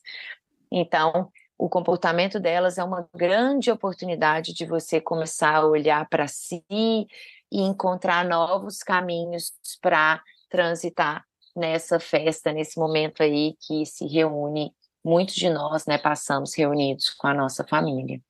Então, 0.71 1.29
o 1.57 1.69
comportamento 1.69 2.39
delas 2.39 2.77
é 2.77 2.83
uma 2.83 3.07
grande 3.15 3.69
oportunidade 3.71 4.53
de 4.53 4.65
você 4.65 4.99
começar 4.99 5.55
a 5.57 5.65
olhar 5.65 6.07
para 6.09 6.27
si 6.27 6.63
e 6.71 7.07
encontrar 7.51 8.25
novos 8.25 8.79
caminhos 8.79 9.53
para 9.81 10.21
transitar 10.49 11.23
nessa 11.55 11.99
festa, 11.99 12.51
nesse 12.51 12.79
momento 12.79 13.21
aí 13.21 13.55
que 13.59 13.85
se 13.85 14.05
reúne 14.07 14.73
muitos 15.03 15.35
de 15.35 15.49
nós, 15.49 15.85
né, 15.85 15.97
passamos 15.97 16.55
reunidos 16.55 17.09
com 17.09 17.27
a 17.27 17.33
nossa 17.33 17.63
família. 17.63 18.21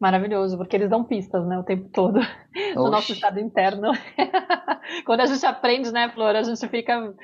Maravilhoso, 0.00 0.56
porque 0.56 0.76
eles 0.76 0.90
dão 0.90 1.04
pistas, 1.04 1.46
né, 1.46 1.58
o 1.58 1.64
tempo 1.64 1.88
todo. 1.90 2.20
No 2.74 2.90
nosso 2.90 3.12
estado 3.12 3.40
interno. 3.40 3.90
Quando 5.06 5.20
a 5.20 5.26
gente 5.26 5.44
aprende, 5.46 5.92
né, 5.92 6.08
Flor, 6.10 6.36
a 6.36 6.42
gente 6.42 6.68
fica 6.68 7.14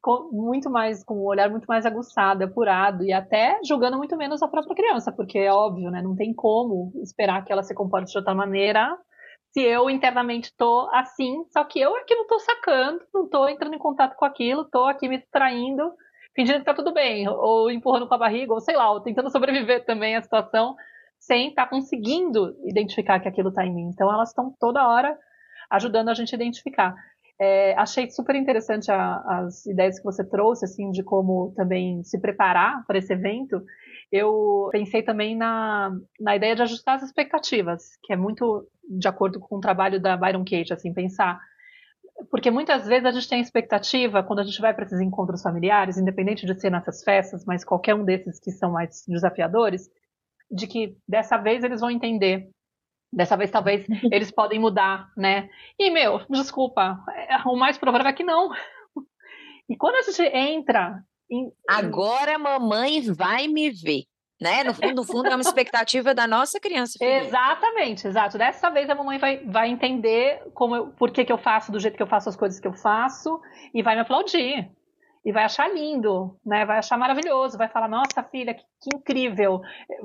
com, 0.00 0.28
muito 0.32 0.70
mais 0.70 1.04
com 1.04 1.14
o 1.14 1.22
um 1.22 1.26
olhar 1.26 1.50
muito 1.50 1.66
mais 1.66 1.86
aguçado, 1.86 2.44
apurado 2.44 3.04
e 3.04 3.12
até 3.12 3.58
julgando 3.64 3.96
muito 3.96 4.16
menos 4.16 4.42
a 4.42 4.48
própria 4.48 4.74
criança, 4.74 5.12
porque 5.12 5.38
é 5.38 5.52
óbvio, 5.52 5.90
né, 5.90 6.02
não 6.02 6.14
tem 6.14 6.32
como 6.32 6.92
esperar 7.02 7.44
que 7.44 7.52
ela 7.52 7.62
se 7.62 7.74
comporte 7.74 8.10
de 8.10 8.18
outra 8.18 8.34
maneira 8.34 8.88
se 9.52 9.62
eu 9.62 9.88
internamente 9.88 10.54
tô 10.56 10.88
assim, 10.92 11.44
só 11.50 11.64
que 11.64 11.80
eu 11.80 11.94
aqui 11.96 12.14
não 12.14 12.26
tô 12.26 12.38
sacando, 12.38 13.00
não 13.12 13.28
tô 13.28 13.48
entrando 13.48 13.74
em 13.74 13.78
contato 13.78 14.14
com 14.16 14.24
aquilo, 14.24 14.64
tô 14.64 14.84
aqui 14.84 15.08
me 15.08 15.18
distraindo, 15.18 15.92
fingindo 16.34 16.58
que 16.58 16.64
tá 16.64 16.74
tudo 16.74 16.92
bem, 16.92 17.28
ou 17.28 17.70
empurrando 17.70 18.06
com 18.06 18.14
a 18.14 18.18
barriga, 18.18 18.52
ou 18.52 18.60
sei 18.60 18.76
lá, 18.76 18.90
ou 18.90 19.00
tentando 19.00 19.30
sobreviver 19.30 19.84
também 19.84 20.16
à 20.16 20.22
situação 20.22 20.76
sem 21.18 21.48
estar 21.48 21.64
tá 21.64 21.70
conseguindo 21.70 22.56
identificar 22.64 23.20
que 23.20 23.28
aquilo 23.28 23.48
está 23.48 23.64
em 23.64 23.74
mim. 23.74 23.90
Então, 23.92 24.12
elas 24.12 24.30
estão 24.30 24.54
toda 24.58 24.86
hora 24.88 25.16
ajudando 25.70 26.08
a 26.08 26.14
gente 26.14 26.34
a 26.34 26.36
identificar. 26.36 26.94
É, 27.40 27.74
achei 27.74 28.10
super 28.10 28.34
interessante 28.34 28.90
a, 28.90 29.22
as 29.44 29.64
ideias 29.66 29.98
que 29.98 30.04
você 30.04 30.24
trouxe, 30.24 30.64
assim, 30.64 30.90
de 30.90 31.02
como 31.02 31.52
também 31.56 32.02
se 32.02 32.20
preparar 32.20 32.84
para 32.86 32.98
esse 32.98 33.12
evento. 33.12 33.62
Eu 34.10 34.68
pensei 34.72 35.02
também 35.02 35.36
na, 35.36 35.96
na 36.18 36.34
ideia 36.34 36.56
de 36.56 36.62
ajustar 36.62 36.96
as 36.96 37.02
expectativas, 37.02 37.96
que 38.02 38.12
é 38.12 38.16
muito 38.16 38.66
de 38.88 39.06
acordo 39.06 39.38
com 39.38 39.56
o 39.56 39.60
trabalho 39.60 40.00
da 40.00 40.16
Byron 40.16 40.44
Katie, 40.44 40.72
assim, 40.72 40.92
pensar 40.92 41.38
porque 42.30 42.50
muitas 42.50 42.86
vezes 42.86 43.04
a 43.04 43.10
gente 43.10 43.28
tem 43.28 43.40
expectativa 43.40 44.22
quando 44.22 44.40
a 44.40 44.44
gente 44.44 44.60
vai 44.60 44.74
para 44.74 44.84
esses 44.84 45.00
encontros 45.00 45.42
familiares, 45.42 45.98
independente 45.98 46.46
de 46.46 46.60
ser 46.60 46.70
nessas 46.70 47.02
festas, 47.02 47.44
mas 47.44 47.64
qualquer 47.64 47.94
um 47.94 48.04
desses 48.04 48.40
que 48.40 48.50
são 48.50 48.72
mais 48.72 49.04
desafiadores, 49.06 49.88
de 50.50 50.66
que 50.66 50.96
dessa 51.06 51.36
vez 51.36 51.62
eles 51.62 51.80
vão 51.80 51.90
entender. 51.90 52.48
Dessa 53.12 53.36
vez, 53.36 53.50
talvez, 53.50 53.86
eles 54.12 54.30
podem 54.30 54.58
mudar, 54.58 55.10
né? 55.16 55.48
E, 55.78 55.90
meu, 55.90 56.20
desculpa, 56.28 57.02
é, 57.08 57.36
o 57.46 57.56
mais 57.56 57.78
provável 57.78 58.06
é 58.06 58.12
que 58.12 58.24
não. 58.24 58.50
E 59.68 59.76
quando 59.76 59.96
a 59.96 60.02
gente 60.02 60.22
entra. 60.22 61.02
Em... 61.30 61.52
Agora 61.68 62.36
a 62.36 62.38
mamãe 62.38 63.02
vai 63.12 63.46
me 63.48 63.70
ver. 63.70 64.04
Né? 64.40 64.62
No 64.62 64.72
fundo, 64.72 64.94
no 64.94 65.04
fundo, 65.04 65.26
é 65.26 65.34
uma 65.34 65.42
expectativa 65.42 66.14
da 66.14 66.24
nossa 66.24 66.60
criança. 66.60 66.96
Filha. 66.96 67.24
Exatamente, 67.24 68.06
exato. 68.06 68.38
Dessa 68.38 68.70
vez 68.70 68.88
a 68.88 68.94
mamãe 68.94 69.18
vai, 69.18 69.38
vai 69.38 69.68
entender 69.68 70.40
como 70.54 70.76
eu, 70.76 70.86
por 70.92 71.10
que, 71.10 71.24
que 71.24 71.32
eu 71.32 71.38
faço 71.38 71.72
do 71.72 71.80
jeito 71.80 71.96
que 71.96 72.02
eu 72.02 72.06
faço 72.06 72.28
as 72.28 72.36
coisas 72.36 72.60
que 72.60 72.68
eu 72.68 72.72
faço 72.72 73.40
e 73.74 73.82
vai 73.82 73.96
me 73.96 74.02
aplaudir 74.02 74.70
e 75.24 75.32
vai 75.32 75.44
achar 75.44 75.72
lindo, 75.72 76.36
né? 76.44 76.64
Vai 76.64 76.78
achar 76.78 76.96
maravilhoso, 76.96 77.58
vai 77.58 77.68
falar: 77.68 77.88
"Nossa, 77.88 78.22
filha, 78.22 78.54
que, 78.54 78.62
que 78.62 78.96
incrível 78.96 79.60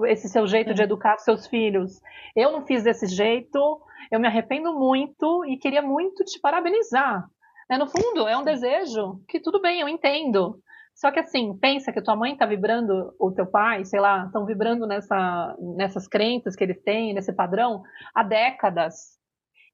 esse 0.06 0.28
seu 0.30 0.46
jeito 0.48 0.72
é. 0.72 0.74
de 0.74 0.84
educar 0.84 1.18
seus 1.18 1.48
filhos. 1.48 2.02
Eu 2.36 2.52
não 2.52 2.66
fiz 2.66 2.84
desse 2.84 3.08
jeito, 3.08 3.82
eu 4.12 4.20
me 4.20 4.28
arrependo 4.28 4.74
muito 4.74 5.46
e 5.46 5.58
queria 5.58 5.82
muito 5.82 6.24
te 6.24 6.40
parabenizar". 6.40 7.26
Né? 7.70 7.78
No 7.78 7.88
fundo, 7.88 8.28
é 8.28 8.38
um 8.38 8.44
desejo 8.44 9.22
que 9.28 9.40
tudo 9.40 9.62
bem, 9.62 9.82
eu 9.82 9.90
entendo. 9.90 10.60
Só 10.96 11.12
que 11.12 11.20
assim, 11.20 11.58
pensa 11.58 11.92
que 11.92 12.02
tua 12.02 12.16
mãe 12.16 12.34
está 12.34 12.46
vibrando, 12.46 13.14
ou 13.18 13.34
teu 13.34 13.48
pai, 13.48 13.84
sei 13.84 14.00
lá, 14.00 14.26
estão 14.26 14.46
vibrando 14.46 14.86
nessa, 14.86 15.56
nessas 15.76 16.08
crenças 16.08 16.56
que 16.56 16.64
eles 16.64 16.82
têm, 16.84 17.14
nesse 17.14 17.34
padrão, 17.34 17.82
há 18.14 18.24
décadas. 18.24 19.18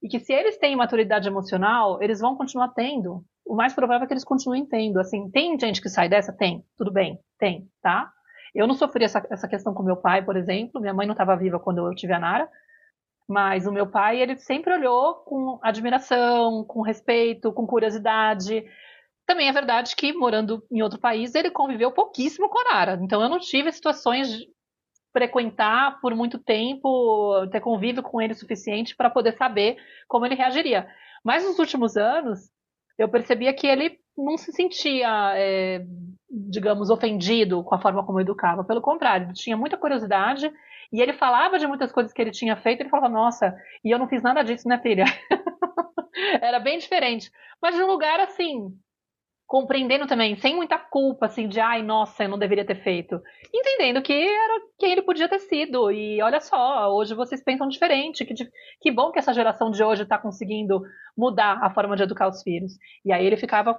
E 0.02 0.08
que 0.08 0.20
se 0.20 0.32
eles 0.32 0.58
têm 0.58 0.78
maturidade 0.78 1.28
emocional, 1.28 2.02
eles 2.02 2.22
vão 2.22 2.38
continuar 2.38 2.70
tendo 2.70 3.24
o 3.50 3.56
mais 3.56 3.74
provável 3.74 4.06
é 4.06 4.08
que 4.08 4.14
eles 4.14 4.24
continuem 4.24 4.64
tendo. 4.64 5.00
Assim, 5.00 5.28
tem 5.32 5.60
gente 5.60 5.82
que 5.82 5.90
sai 5.90 6.08
dessa? 6.08 6.32
Tem. 6.32 6.64
Tudo 6.78 6.92
bem. 6.92 7.20
Tem, 7.40 7.68
tá? 7.82 8.12
Eu 8.54 8.68
não 8.68 8.76
sofri 8.76 9.04
essa, 9.04 9.26
essa 9.32 9.48
questão 9.48 9.74
com 9.74 9.82
meu 9.82 9.98
pai, 9.98 10.24
por 10.24 10.38
exemplo. 10.38 10.80
Minha 10.80 10.94
mãe 10.94 11.08
não 11.08 11.14
estava 11.14 11.36
viva 11.36 11.60
quando 11.60 11.80
eu 11.80 11.96
tive 11.96 12.14
a 12.14 12.20
Nara. 12.20 12.48
Mas 13.28 13.66
o 13.66 13.72
meu 13.72 13.88
pai, 13.88 14.22
ele 14.22 14.38
sempre 14.38 14.72
olhou 14.72 15.16
com 15.16 15.60
admiração, 15.64 16.64
com 16.64 16.82
respeito, 16.82 17.52
com 17.52 17.66
curiosidade. 17.66 18.64
Também 19.26 19.50
é 19.50 19.52
verdade 19.52 19.96
que, 19.96 20.14
morando 20.14 20.64
em 20.72 20.84
outro 20.84 21.00
país, 21.00 21.34
ele 21.34 21.50
conviveu 21.50 21.92
pouquíssimo 21.92 22.50
com 22.50 22.60
a 22.60 22.70
Arara. 22.70 23.00
Então, 23.02 23.20
eu 23.20 23.30
não 23.30 23.40
tive 23.40 23.72
situações 23.72 24.30
de 24.32 24.48
frequentar 25.12 26.00
por 26.02 26.14
muito 26.14 26.38
tempo, 26.38 27.48
ter 27.52 27.62
convívio 27.62 28.04
com 28.04 28.22
ele 28.22 28.34
o 28.34 28.36
suficiente 28.36 28.96
para 28.96 29.10
poder 29.10 29.36
saber 29.38 29.78
como 30.08 30.26
ele 30.28 30.36
reagiria. 30.36 30.88
Mas 31.24 31.44
nos 31.44 31.58
últimos 31.58 31.98
anos, 31.98 32.52
eu 33.00 33.08
percebia 33.08 33.54
que 33.54 33.66
ele 33.66 33.98
não 34.18 34.38
se 34.38 34.52
sentia, 34.52 35.32
é, 35.36 35.86
digamos, 36.30 36.90
ofendido 36.90 37.64
com 37.64 37.74
a 37.74 37.82
forma 37.82 38.06
como 38.06 38.20
eu 38.20 38.24
educava. 38.24 38.64
Pelo 38.64 38.82
contrário, 38.82 39.28
ele 39.28 39.34
tinha 39.34 39.56
muita 39.56 39.78
curiosidade 39.78 40.52
e 40.92 41.02
ele 41.02 41.14
falava 41.14 41.58
de 41.58 41.66
muitas 41.66 41.94
coisas 41.94 42.12
que 42.12 42.22
ele 42.22 42.32
tinha 42.32 42.58
feito. 42.58 42.82
Ele 42.82 42.90
falava, 42.90 43.08
nossa, 43.08 43.56
e 43.84 43.90
eu 43.90 43.98
não 43.98 44.10
fiz 44.10 44.22
nada 44.22 44.44
disso, 44.44 44.68
né, 44.68 44.78
filha? 44.80 45.06
Era 46.42 46.60
bem 46.60 46.78
diferente. 46.78 47.32
Mas 47.62 47.74
de 47.74 47.82
um 47.82 47.88
lugar 47.88 48.20
assim, 48.20 48.78
compreendendo 49.50 50.06
também, 50.06 50.36
sem 50.36 50.56
muita 50.56 50.78
culpa, 50.78 51.26
assim, 51.26 51.48
de 51.48 51.60
ai, 51.60 51.82
nossa, 51.82 52.24
eu 52.24 52.30
não 52.30 52.38
deveria 52.38 52.64
ter 52.64 52.84
feito. 52.84 53.20
Entendendo 53.52 54.00
que 54.00 54.14
era 54.14 54.62
quem 54.78 54.92
ele 54.92 55.02
podia 55.02 55.28
ter 55.28 55.40
sido. 55.40 55.90
E 55.90 56.22
olha 56.22 56.40
só, 56.40 56.94
hoje 56.94 57.16
vocês 57.16 57.44
pensam 57.44 57.68
diferente. 57.68 58.24
Que, 58.24 58.36
que 58.80 58.92
bom 58.92 59.12
que 59.12 59.18
essa 59.18 59.34
geração 59.34 59.72
de 59.72 59.84
hoje 59.84 60.04
está 60.04 60.20
conseguindo 60.20 60.84
mudar 61.18 61.58
a 61.64 61.74
forma 61.74 61.96
de 61.96 62.04
educar 62.04 62.28
os 62.28 62.44
filhos. 62.44 62.74
E 63.04 63.12
aí 63.12 63.26
ele 63.26 63.38
ficava 63.38 63.76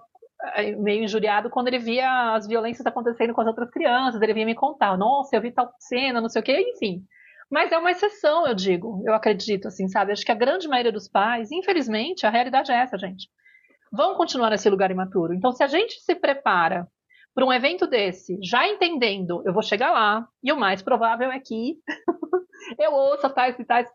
eh, 0.56 0.74
meio 0.74 1.04
injuriado 1.04 1.48
quando 1.48 1.68
ele 1.68 1.78
via 1.78 2.34
as 2.34 2.48
violências 2.48 2.84
acontecendo 2.84 3.32
com 3.32 3.40
as 3.40 3.46
outras 3.46 3.70
crianças. 3.70 4.20
Ele 4.20 4.34
vinha 4.34 4.46
me 4.46 4.56
contar, 4.56 4.98
nossa, 4.98 5.36
eu 5.36 5.40
vi 5.40 5.52
tal 5.52 5.72
cena, 5.78 6.20
não 6.20 6.28
sei 6.28 6.42
o 6.42 6.44
quê, 6.44 6.60
enfim. 6.74 7.04
Mas 7.48 7.70
é 7.70 7.78
uma 7.78 7.92
exceção, 7.92 8.44
eu 8.44 8.54
digo, 8.56 9.04
eu 9.06 9.14
acredito, 9.14 9.68
assim, 9.68 9.86
sabe? 9.86 10.10
Acho 10.10 10.24
que 10.24 10.32
a 10.32 10.36
grande 10.36 10.66
maioria 10.66 10.90
dos 10.90 11.08
pais, 11.08 11.52
infelizmente, 11.52 12.26
a 12.26 12.30
realidade 12.30 12.72
é 12.72 12.74
essa, 12.74 12.98
gente 12.98 13.28
vão 13.92 14.14
continuar 14.14 14.50
nesse 14.50 14.68
lugar 14.70 14.90
imaturo. 14.90 15.34
Então, 15.34 15.52
se 15.52 15.62
a 15.62 15.66
gente 15.66 16.00
se 16.00 16.14
prepara 16.14 16.86
para 17.34 17.44
um 17.44 17.52
evento 17.52 17.86
desse, 17.86 18.38
já 18.42 18.66
entendendo, 18.66 19.42
eu 19.46 19.52
vou 19.52 19.62
chegar 19.62 19.92
lá, 19.92 20.26
e 20.42 20.52
o 20.52 20.58
mais 20.58 20.82
provável 20.82 21.30
é 21.30 21.38
que 21.40 21.76
eu 22.78 22.92
ouça 22.92 23.30
tais 23.30 23.58
e 23.58 23.64
tais 23.64 23.88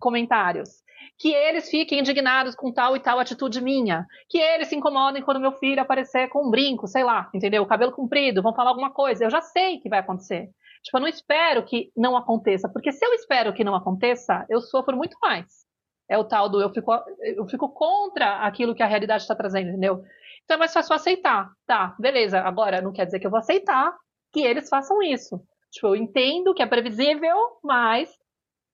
comentários. 0.00 0.70
Que 1.18 1.32
eles 1.32 1.68
fiquem 1.68 2.00
indignados 2.00 2.54
com 2.54 2.72
tal 2.72 2.96
e 2.96 3.00
tal 3.00 3.18
atitude 3.18 3.60
minha. 3.60 4.06
Que 4.28 4.38
eles 4.38 4.68
se 4.68 4.76
incomodem 4.76 5.22
quando 5.22 5.40
meu 5.40 5.52
filho 5.52 5.82
aparecer 5.82 6.28
com 6.28 6.46
um 6.46 6.50
brinco, 6.50 6.86
sei 6.86 7.04
lá, 7.04 7.28
entendeu? 7.34 7.66
Cabelo 7.66 7.92
comprido, 7.92 8.42
vão 8.42 8.54
falar 8.54 8.70
alguma 8.70 8.92
coisa. 8.92 9.24
Eu 9.24 9.30
já 9.30 9.40
sei 9.40 9.78
que 9.78 9.88
vai 9.88 9.98
acontecer. 9.98 10.48
Tipo, 10.82 10.96
eu 10.96 11.00
não 11.00 11.08
espero 11.08 11.64
que 11.64 11.90
não 11.96 12.16
aconteça, 12.16 12.68
porque 12.68 12.92
se 12.92 13.04
eu 13.04 13.12
espero 13.14 13.52
que 13.52 13.64
não 13.64 13.74
aconteça, 13.74 14.46
eu 14.48 14.60
sofro 14.60 14.96
muito 14.96 15.16
mais 15.20 15.67
é 16.08 16.16
o 16.16 16.24
tal 16.24 16.48
do 16.48 16.60
eu 16.60 16.70
fico, 16.70 16.92
eu 17.20 17.46
fico 17.46 17.68
contra 17.68 18.38
aquilo 18.38 18.74
que 18.74 18.82
a 18.82 18.86
realidade 18.86 19.22
está 19.22 19.34
trazendo, 19.34 19.70
entendeu? 19.70 20.02
Então 20.44 20.54
é 20.56 20.58
mais 20.58 20.72
fácil 20.72 20.94
aceitar. 20.94 21.50
Tá, 21.66 21.94
beleza. 21.98 22.40
Agora, 22.40 22.80
não 22.80 22.92
quer 22.92 23.04
dizer 23.04 23.20
que 23.20 23.26
eu 23.26 23.30
vou 23.30 23.38
aceitar 23.38 23.94
que 24.32 24.40
eles 24.40 24.68
façam 24.68 25.02
isso. 25.02 25.40
Tipo, 25.70 25.88
eu 25.88 25.96
entendo 25.96 26.54
que 26.54 26.62
é 26.62 26.66
previsível, 26.66 27.36
mas 27.62 28.10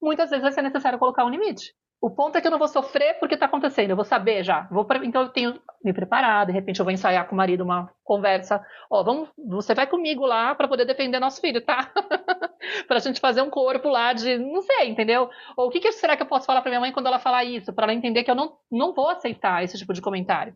muitas 0.00 0.30
vezes 0.30 0.42
vai 0.42 0.52
ser 0.52 0.62
necessário 0.62 0.98
colocar 0.98 1.24
um 1.24 1.30
limite. 1.30 1.74
O 2.04 2.10
ponto 2.10 2.36
é 2.36 2.40
que 2.42 2.46
eu 2.46 2.50
não 2.50 2.58
vou 2.58 2.68
sofrer 2.68 3.18
porque 3.18 3.32
está 3.32 3.46
acontecendo, 3.46 3.88
eu 3.88 3.96
vou 3.96 4.04
saber 4.04 4.44
já. 4.44 4.68
Vou. 4.70 4.86
Então 5.04 5.22
eu 5.22 5.30
tenho 5.30 5.58
me 5.82 5.90
preparar, 5.90 6.44
de 6.44 6.52
repente 6.52 6.78
eu 6.78 6.84
vou 6.84 6.92
ensaiar 6.92 7.26
com 7.26 7.34
o 7.34 7.38
marido 7.38 7.64
uma 7.64 7.90
conversa. 8.04 8.62
Ó, 8.90 9.02
vamos, 9.02 9.30
você 9.38 9.74
vai 9.74 9.86
comigo 9.86 10.26
lá 10.26 10.54
para 10.54 10.68
poder 10.68 10.84
defender 10.84 11.18
nosso 11.18 11.40
filho, 11.40 11.64
tá? 11.64 11.90
para 12.86 12.98
a 12.98 13.00
gente 13.00 13.18
fazer 13.18 13.40
um 13.40 13.48
corpo 13.48 13.88
lá 13.88 14.12
de, 14.12 14.36
não 14.36 14.60
sei, 14.60 14.90
entendeu? 14.90 15.30
Ou 15.56 15.68
o 15.68 15.70
que, 15.70 15.80
que 15.80 15.92
será 15.92 16.14
que 16.14 16.22
eu 16.22 16.26
posso 16.26 16.44
falar 16.44 16.60
para 16.60 16.68
minha 16.68 16.80
mãe 16.80 16.92
quando 16.92 17.06
ela 17.06 17.18
falar 17.18 17.42
isso, 17.44 17.72
para 17.72 17.86
ela 17.86 17.94
entender 17.94 18.22
que 18.22 18.30
eu 18.30 18.34
não, 18.34 18.54
não 18.70 18.92
vou 18.92 19.08
aceitar 19.08 19.64
esse 19.64 19.78
tipo 19.78 19.94
de 19.94 20.02
comentário. 20.02 20.54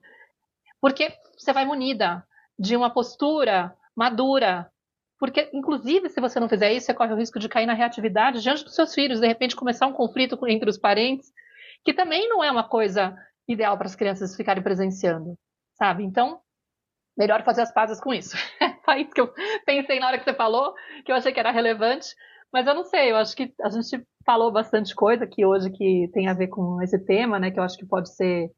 Porque 0.82 1.10
você 1.34 1.50
vai 1.54 1.64
munida 1.64 2.22
de 2.58 2.76
uma 2.76 2.90
postura 2.90 3.74
madura, 3.96 4.70
porque, 5.18 5.50
inclusive, 5.52 6.08
se 6.08 6.20
você 6.20 6.38
não 6.38 6.48
fizer 6.48 6.72
isso, 6.72 6.86
você 6.86 6.94
corre 6.94 7.12
o 7.12 7.16
risco 7.16 7.38
de 7.38 7.48
cair 7.48 7.66
na 7.66 7.74
reatividade 7.74 8.40
diante 8.40 8.64
dos 8.64 8.74
seus 8.74 8.94
filhos, 8.94 9.20
de 9.20 9.26
repente 9.26 9.56
começar 9.56 9.86
um 9.86 9.92
conflito 9.92 10.38
entre 10.46 10.70
os 10.70 10.78
parentes, 10.78 11.32
que 11.84 11.92
também 11.92 12.28
não 12.28 12.42
é 12.42 12.50
uma 12.50 12.68
coisa 12.68 13.16
ideal 13.48 13.76
para 13.76 13.86
as 13.86 13.96
crianças 13.96 14.36
ficarem 14.36 14.62
presenciando, 14.62 15.34
sabe? 15.74 16.04
Então, 16.04 16.40
melhor 17.16 17.42
fazer 17.42 17.62
as 17.62 17.72
pazes 17.72 18.00
com 18.00 18.14
isso. 18.14 18.36
Foi 18.84 19.00
isso 19.02 19.10
que 19.10 19.20
eu 19.20 19.32
pensei 19.66 19.98
na 19.98 20.06
hora 20.06 20.18
que 20.18 20.24
você 20.24 20.34
falou, 20.34 20.72
que 21.04 21.10
eu 21.10 21.16
achei 21.16 21.32
que 21.32 21.40
era 21.40 21.50
relevante, 21.50 22.14
mas 22.52 22.66
eu 22.66 22.74
não 22.74 22.84
sei, 22.84 23.10
eu 23.10 23.16
acho 23.16 23.34
que 23.34 23.52
a 23.60 23.68
gente 23.70 24.06
falou 24.24 24.52
bastante 24.52 24.94
coisa 24.94 25.24
aqui 25.24 25.44
hoje 25.44 25.70
que 25.70 26.08
tem 26.14 26.28
a 26.28 26.34
ver 26.34 26.48
com 26.48 26.80
esse 26.80 26.98
tema, 26.98 27.38
né, 27.38 27.50
que 27.50 27.58
eu 27.58 27.64
acho 27.64 27.76
que 27.76 27.86
pode 27.86 28.14
ser 28.14 28.50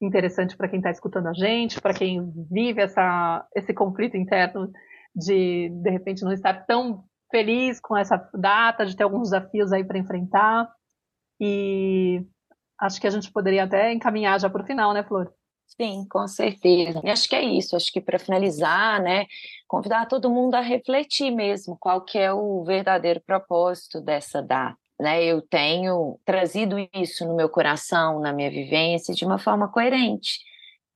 interessante 0.00 0.56
para 0.56 0.68
quem 0.68 0.78
está 0.78 0.90
escutando 0.90 1.26
a 1.28 1.32
gente, 1.32 1.80
para 1.80 1.94
quem 1.94 2.30
vive 2.50 2.80
essa, 2.80 3.46
esse 3.54 3.74
conflito 3.74 4.16
interno 4.16 4.70
de 5.16 5.70
de 5.70 5.90
repente 5.90 6.22
não 6.22 6.32
estar 6.32 6.66
tão 6.66 7.04
feliz 7.30 7.80
com 7.80 7.96
essa 7.96 8.16
data, 8.34 8.84
de 8.84 8.94
ter 8.94 9.02
alguns 9.02 9.30
desafios 9.30 9.72
aí 9.72 9.82
para 9.82 9.98
enfrentar. 9.98 10.70
E 11.40 12.24
acho 12.78 13.00
que 13.00 13.06
a 13.06 13.10
gente 13.10 13.32
poderia 13.32 13.64
até 13.64 13.92
encaminhar 13.92 14.38
já 14.38 14.48
para 14.50 14.62
o 14.62 14.66
final, 14.66 14.92
né, 14.92 15.02
Flor? 15.02 15.32
Sim, 15.66 16.06
com 16.08 16.26
certeza. 16.28 17.00
E 17.04 17.10
acho 17.10 17.28
que 17.28 17.34
é 17.34 17.42
isso. 17.42 17.74
Acho 17.74 17.92
que 17.92 18.00
para 18.00 18.18
finalizar, 18.18 19.02
né, 19.02 19.26
convidar 19.66 20.06
todo 20.06 20.30
mundo 20.30 20.54
a 20.54 20.60
refletir 20.60 21.30
mesmo 21.30 21.76
qual 21.78 22.02
que 22.02 22.18
é 22.18 22.32
o 22.32 22.62
verdadeiro 22.64 23.20
propósito 23.20 24.00
dessa 24.00 24.40
data. 24.42 24.78
Né, 24.98 25.22
eu 25.24 25.42
tenho 25.42 26.18
trazido 26.24 26.76
isso 26.94 27.26
no 27.26 27.36
meu 27.36 27.50
coração, 27.50 28.18
na 28.20 28.32
minha 28.32 28.50
vivência, 28.50 29.14
de 29.14 29.26
uma 29.26 29.38
forma 29.38 29.68
coerente. 29.68 30.40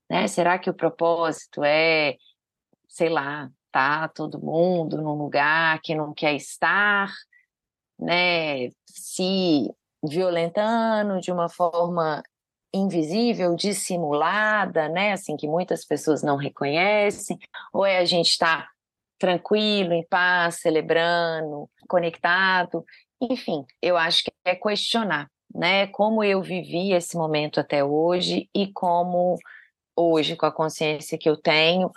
Né? 0.09 0.27
Será 0.27 0.59
que 0.59 0.71
o 0.71 0.75
propósito 0.75 1.62
é, 1.62 2.16
sei 2.89 3.11
lá, 3.11 3.51
tá 3.71 4.09
todo 4.09 4.41
mundo 4.41 5.01
num 5.01 5.14
lugar 5.14 5.81
que 5.83 5.95
não 5.95 6.12
quer 6.12 6.35
estar, 6.35 7.11
né, 7.99 8.71
se 8.87 9.71
violentando 10.03 11.21
de 11.21 11.31
uma 11.31 11.49
forma 11.49 12.23
invisível, 12.73 13.55
dissimulada, 13.55 14.89
né, 14.89 15.12
assim 15.12 15.37
que 15.37 15.49
muitas 15.49 15.85
pessoas 15.85 16.23
não 16.23 16.37
reconhecem, 16.37 17.39
ou 17.73 17.85
é 17.85 17.99
a 17.99 18.05
gente 18.05 18.31
estar 18.31 18.62
tá 18.62 18.71
tranquilo, 19.18 19.93
em 19.93 20.07
paz, 20.07 20.61
celebrando, 20.61 21.68
conectado, 21.89 22.85
enfim, 23.21 23.66
eu 23.83 23.97
acho 23.97 24.25
que 24.25 24.33
é 24.45 24.55
questionar, 24.55 25.29
né, 25.55 25.87
como 25.89 26.25
eu 26.25 26.41
vivi 26.41 26.93
esse 26.93 27.16
momento 27.16 27.61
até 27.61 27.85
hoje 27.85 28.49
e 28.55 28.73
como 28.73 29.37
hoje 29.95 30.37
com 30.37 30.47
a 30.47 30.53
consciência 30.53 31.18
que 31.18 31.29
eu 31.29 31.37
tenho, 31.37 31.91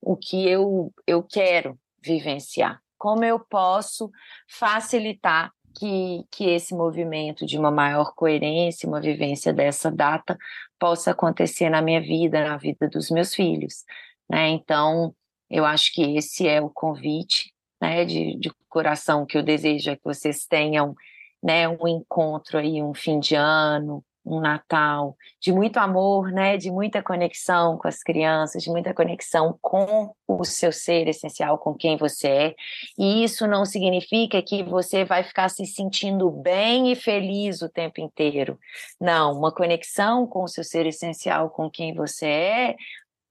o 0.00 0.16
que 0.16 0.48
eu, 0.48 0.92
eu 1.06 1.22
quero 1.22 1.78
vivenciar, 2.02 2.80
como 2.98 3.24
eu 3.24 3.38
posso 3.38 4.10
facilitar 4.48 5.52
que, 5.74 6.24
que 6.30 6.44
esse 6.50 6.74
movimento 6.74 7.46
de 7.46 7.58
uma 7.58 7.70
maior 7.70 8.14
coerência, 8.14 8.88
uma 8.88 9.00
vivência 9.00 9.52
dessa 9.52 9.90
data 9.90 10.36
possa 10.78 11.12
acontecer 11.12 11.70
na 11.70 11.82
minha 11.82 12.00
vida, 12.00 12.44
na 12.44 12.56
vida 12.56 12.88
dos 12.88 13.10
meus 13.10 13.34
filhos. 13.34 13.84
Né? 14.28 14.48
Então, 14.48 15.14
eu 15.48 15.64
acho 15.64 15.92
que 15.92 16.16
esse 16.16 16.48
é 16.48 16.60
o 16.60 16.70
convite 16.70 17.52
né, 17.80 18.04
de, 18.04 18.36
de 18.36 18.50
coração 18.68 19.26
que 19.26 19.36
eu 19.36 19.42
desejo 19.42 19.90
é 19.90 19.96
que 19.96 20.04
vocês 20.04 20.46
tenham 20.46 20.94
né, 21.42 21.68
um 21.68 21.88
encontro 21.88 22.58
aí, 22.58 22.82
um 22.82 22.94
fim 22.94 23.18
de 23.18 23.34
ano, 23.34 24.04
um 24.24 24.40
Natal 24.40 25.16
de 25.40 25.52
muito 25.52 25.78
amor, 25.78 26.30
né, 26.30 26.56
de 26.56 26.70
muita 26.70 27.02
conexão 27.02 27.78
com 27.78 27.88
as 27.88 28.02
crianças, 28.02 28.62
de 28.62 28.70
muita 28.70 28.92
conexão 28.92 29.58
com 29.60 30.14
o 30.28 30.44
seu 30.44 30.72
ser 30.72 31.08
essencial, 31.08 31.58
com 31.58 31.74
quem 31.74 31.96
você 31.96 32.28
é. 32.28 32.54
E 32.98 33.24
isso 33.24 33.46
não 33.46 33.64
significa 33.64 34.40
que 34.42 34.62
você 34.62 35.04
vai 35.04 35.22
ficar 35.22 35.48
se 35.48 35.64
sentindo 35.66 36.30
bem 36.30 36.92
e 36.92 36.96
feliz 36.96 37.62
o 37.62 37.68
tempo 37.68 38.00
inteiro. 38.00 38.58
Não, 39.00 39.38
uma 39.38 39.52
conexão 39.52 40.26
com 40.26 40.44
o 40.44 40.48
seu 40.48 40.64
ser 40.64 40.86
essencial, 40.86 41.50
com 41.50 41.70
quem 41.70 41.94
você 41.94 42.26
é, 42.26 42.76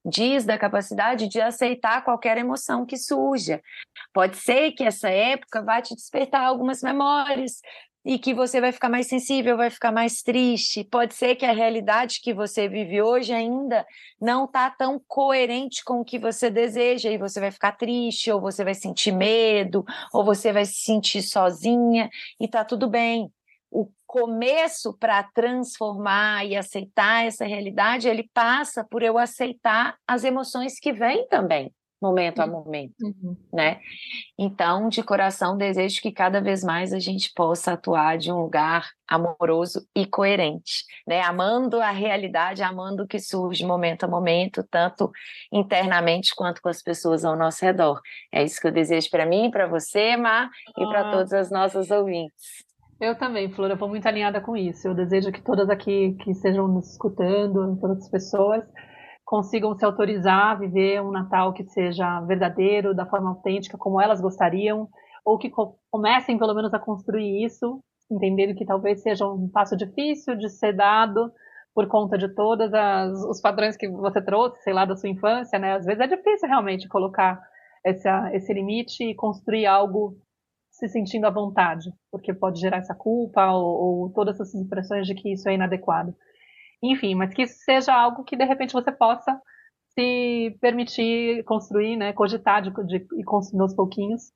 diz 0.06 0.46
da 0.46 0.58
capacidade 0.58 1.28
de 1.28 1.42
aceitar 1.42 2.04
qualquer 2.04 2.38
emoção 2.38 2.86
que 2.86 2.98
surja. 2.98 3.62
Pode 4.14 4.38
ser 4.38 4.72
que 4.72 4.84
essa 4.84 5.10
época 5.10 5.62
vá 5.62 5.82
te 5.82 5.94
despertar 5.96 6.44
algumas 6.44 6.82
memórias 6.82 7.62
e 8.04 8.18
que 8.18 8.34
você 8.34 8.62
vai 8.62 8.72
ficar 8.72 8.90
mais 8.90 9.08
sensível, 9.08 9.58
vai 9.58 9.70
ficar 9.70 9.92
mais 9.92 10.22
triste. 10.22 10.84
Pode 10.84 11.14
ser 11.14 11.36
que 11.36 11.46
a 11.46 11.52
realidade 11.52 12.22
que 12.22 12.34
você 12.34 12.68
vive 12.68 13.02
hoje 13.02 13.34
ainda 13.34 13.86
não 14.22 14.46
está 14.46 14.70
tão 14.70 15.02
coerente 15.08 15.84
com 15.84 16.00
o 16.02 16.06
que 16.06 16.18
você 16.18 16.50
deseja 16.50 17.10
e 17.10 17.18
você 17.18 17.40
vai 17.40 17.52
ficar 17.52 17.74
triste, 17.74 18.32
ou 18.32 18.40
você 18.40 18.64
vai 18.64 18.74
sentir 18.74 19.12
medo, 19.12 19.84
ou 20.14 20.24
você 20.24 20.52
vai 20.54 20.66
se 20.66 20.82
sentir 20.84 21.22
sozinha 21.22 22.10
e 22.40 22.48
tá 22.48 22.64
tudo 22.64 22.90
bem. 22.90 23.32
O 23.70 23.92
começo 24.08 24.98
para 24.98 25.22
transformar 25.24 26.46
e 26.46 26.56
aceitar 26.56 27.26
essa 27.26 27.46
realidade, 27.46 28.08
ele 28.08 28.28
passa 28.34 28.84
por 28.84 29.04
eu 29.04 29.18
aceitar 29.18 29.96
as 30.08 30.24
emoções 30.24 30.80
que 30.80 30.92
vêm 30.92 31.28
também. 31.28 31.72
Momento 32.02 32.40
a 32.40 32.46
uhum. 32.46 32.52
momento, 32.52 32.96
uhum. 33.02 33.36
né? 33.54 33.80
Então, 34.38 34.88
de 34.90 35.04
coração, 35.04 35.58
desejo 35.58 36.02
que 36.02 36.12
cada 36.12 36.40
vez 36.40 36.64
mais 36.64 36.94
a 36.94 37.00
gente 37.00 37.32
possa 37.34 37.74
atuar 37.74 38.18
de 38.18 38.32
um 38.32 38.42
lugar 38.42 38.90
amoroso 39.08 39.88
e 39.96 40.06
coerente, 40.06 40.86
né? 41.08 41.22
Amando 41.22 41.82
a 41.82 41.92
realidade, 41.92 42.64
amando 42.64 43.04
o 43.04 43.08
que 43.08 43.20
surge 43.20 43.66
momento 43.66 44.04
a 44.04 44.08
momento, 44.08 44.64
tanto 44.70 45.12
internamente 45.52 46.34
quanto 46.36 46.62
com 46.62 46.70
as 46.70 46.82
pessoas 46.82 47.26
ao 47.26 47.36
nosso 47.36 47.64
redor. 47.66 48.00
É 48.32 48.44
isso 48.44 48.62
que 48.62 48.68
eu 48.68 48.72
desejo 48.72 49.10
para 49.10 49.26
mim, 49.26 49.52
para 49.52 49.68
você, 49.68 50.16
Mar, 50.16 50.50
e 50.78 50.86
para 50.86 51.10
ah. 51.10 51.12
todas 51.12 51.34
as 51.34 51.52
nossas 51.52 51.92
ouvintes. 51.92 52.70
Eu 53.00 53.16
também, 53.16 53.50
Flora, 53.50 53.74
eu 53.74 53.78
vou 53.78 53.88
muito 53.88 54.06
alinhada 54.06 54.42
com 54.42 54.58
isso. 54.58 54.88
Eu 54.88 54.94
desejo 54.94 55.32
que 55.32 55.42
todas 55.42 55.70
aqui 55.70 56.18
que 56.22 56.32
estejam 56.32 56.68
nos 56.68 56.92
escutando, 56.92 57.78
todas 57.80 58.00
as 58.00 58.10
pessoas, 58.10 58.64
consigam 59.30 59.78
se 59.78 59.86
autorizar 59.86 60.54
a 60.54 60.56
viver 60.56 61.04
um 61.04 61.12
Natal 61.12 61.54
que 61.54 61.64
seja 61.64 62.20
verdadeiro, 62.22 62.96
da 62.96 63.06
forma 63.06 63.30
autêntica, 63.30 63.78
como 63.78 64.02
elas 64.02 64.20
gostariam, 64.20 64.90
ou 65.24 65.38
que 65.38 65.52
comecem 65.92 66.36
pelo 66.40 66.56
menos 66.56 66.74
a 66.74 66.80
construir 66.80 67.46
isso, 67.46 67.80
entendendo 68.12 68.56
que 68.56 68.66
talvez 68.66 69.04
seja 69.04 69.28
um 69.28 69.48
passo 69.48 69.78
difícil 69.78 70.36
de 70.36 70.50
ser 70.50 70.74
dado 70.74 71.32
por 71.76 71.88
conta 71.88 72.18
de 72.18 72.28
todos 72.34 72.72
os 73.30 73.40
padrões 73.40 73.78
que 73.78 73.88
você 73.88 74.20
trouxe, 74.20 74.64
sei 74.64 74.74
lá, 74.74 74.84
da 74.84 74.96
sua 74.96 75.10
infância, 75.10 75.60
né? 75.60 75.76
Às 75.76 75.86
vezes 75.86 76.02
é 76.02 76.08
difícil 76.08 76.50
realmente 76.50 76.88
colocar 76.88 77.40
essa, 77.86 78.32
esse 78.34 78.52
limite 78.52 79.04
e 79.04 79.14
construir 79.14 79.68
algo 79.68 80.18
se 80.72 80.88
sentindo 80.88 81.28
à 81.28 81.30
vontade, 81.30 81.92
porque 82.12 82.34
pode 82.34 82.60
gerar 82.60 82.78
essa 82.78 82.96
culpa 82.96 83.52
ou, 83.52 84.06
ou 84.06 84.10
todas 84.10 84.40
essas 84.40 84.56
impressões 84.56 85.06
de 85.06 85.14
que 85.14 85.32
isso 85.32 85.48
é 85.48 85.54
inadequado. 85.54 86.16
Enfim, 86.82 87.16
mas 87.16 87.34
que 87.34 87.44
isso 87.44 87.60
seja 87.64 87.94
algo 87.94 88.24
que 88.24 88.36
de 88.36 88.46
repente 88.46 88.74
você 88.74 88.92
possa 88.92 89.40
se 89.94 90.58
permitir 90.62 91.44
construir, 91.44 91.98
né, 91.98 92.14
cogitar 92.14 92.62
de, 92.62 92.72
de, 92.86 93.06
e 93.18 93.24
construir 93.24 93.62
aos 93.62 93.76
pouquinhos 93.76 94.32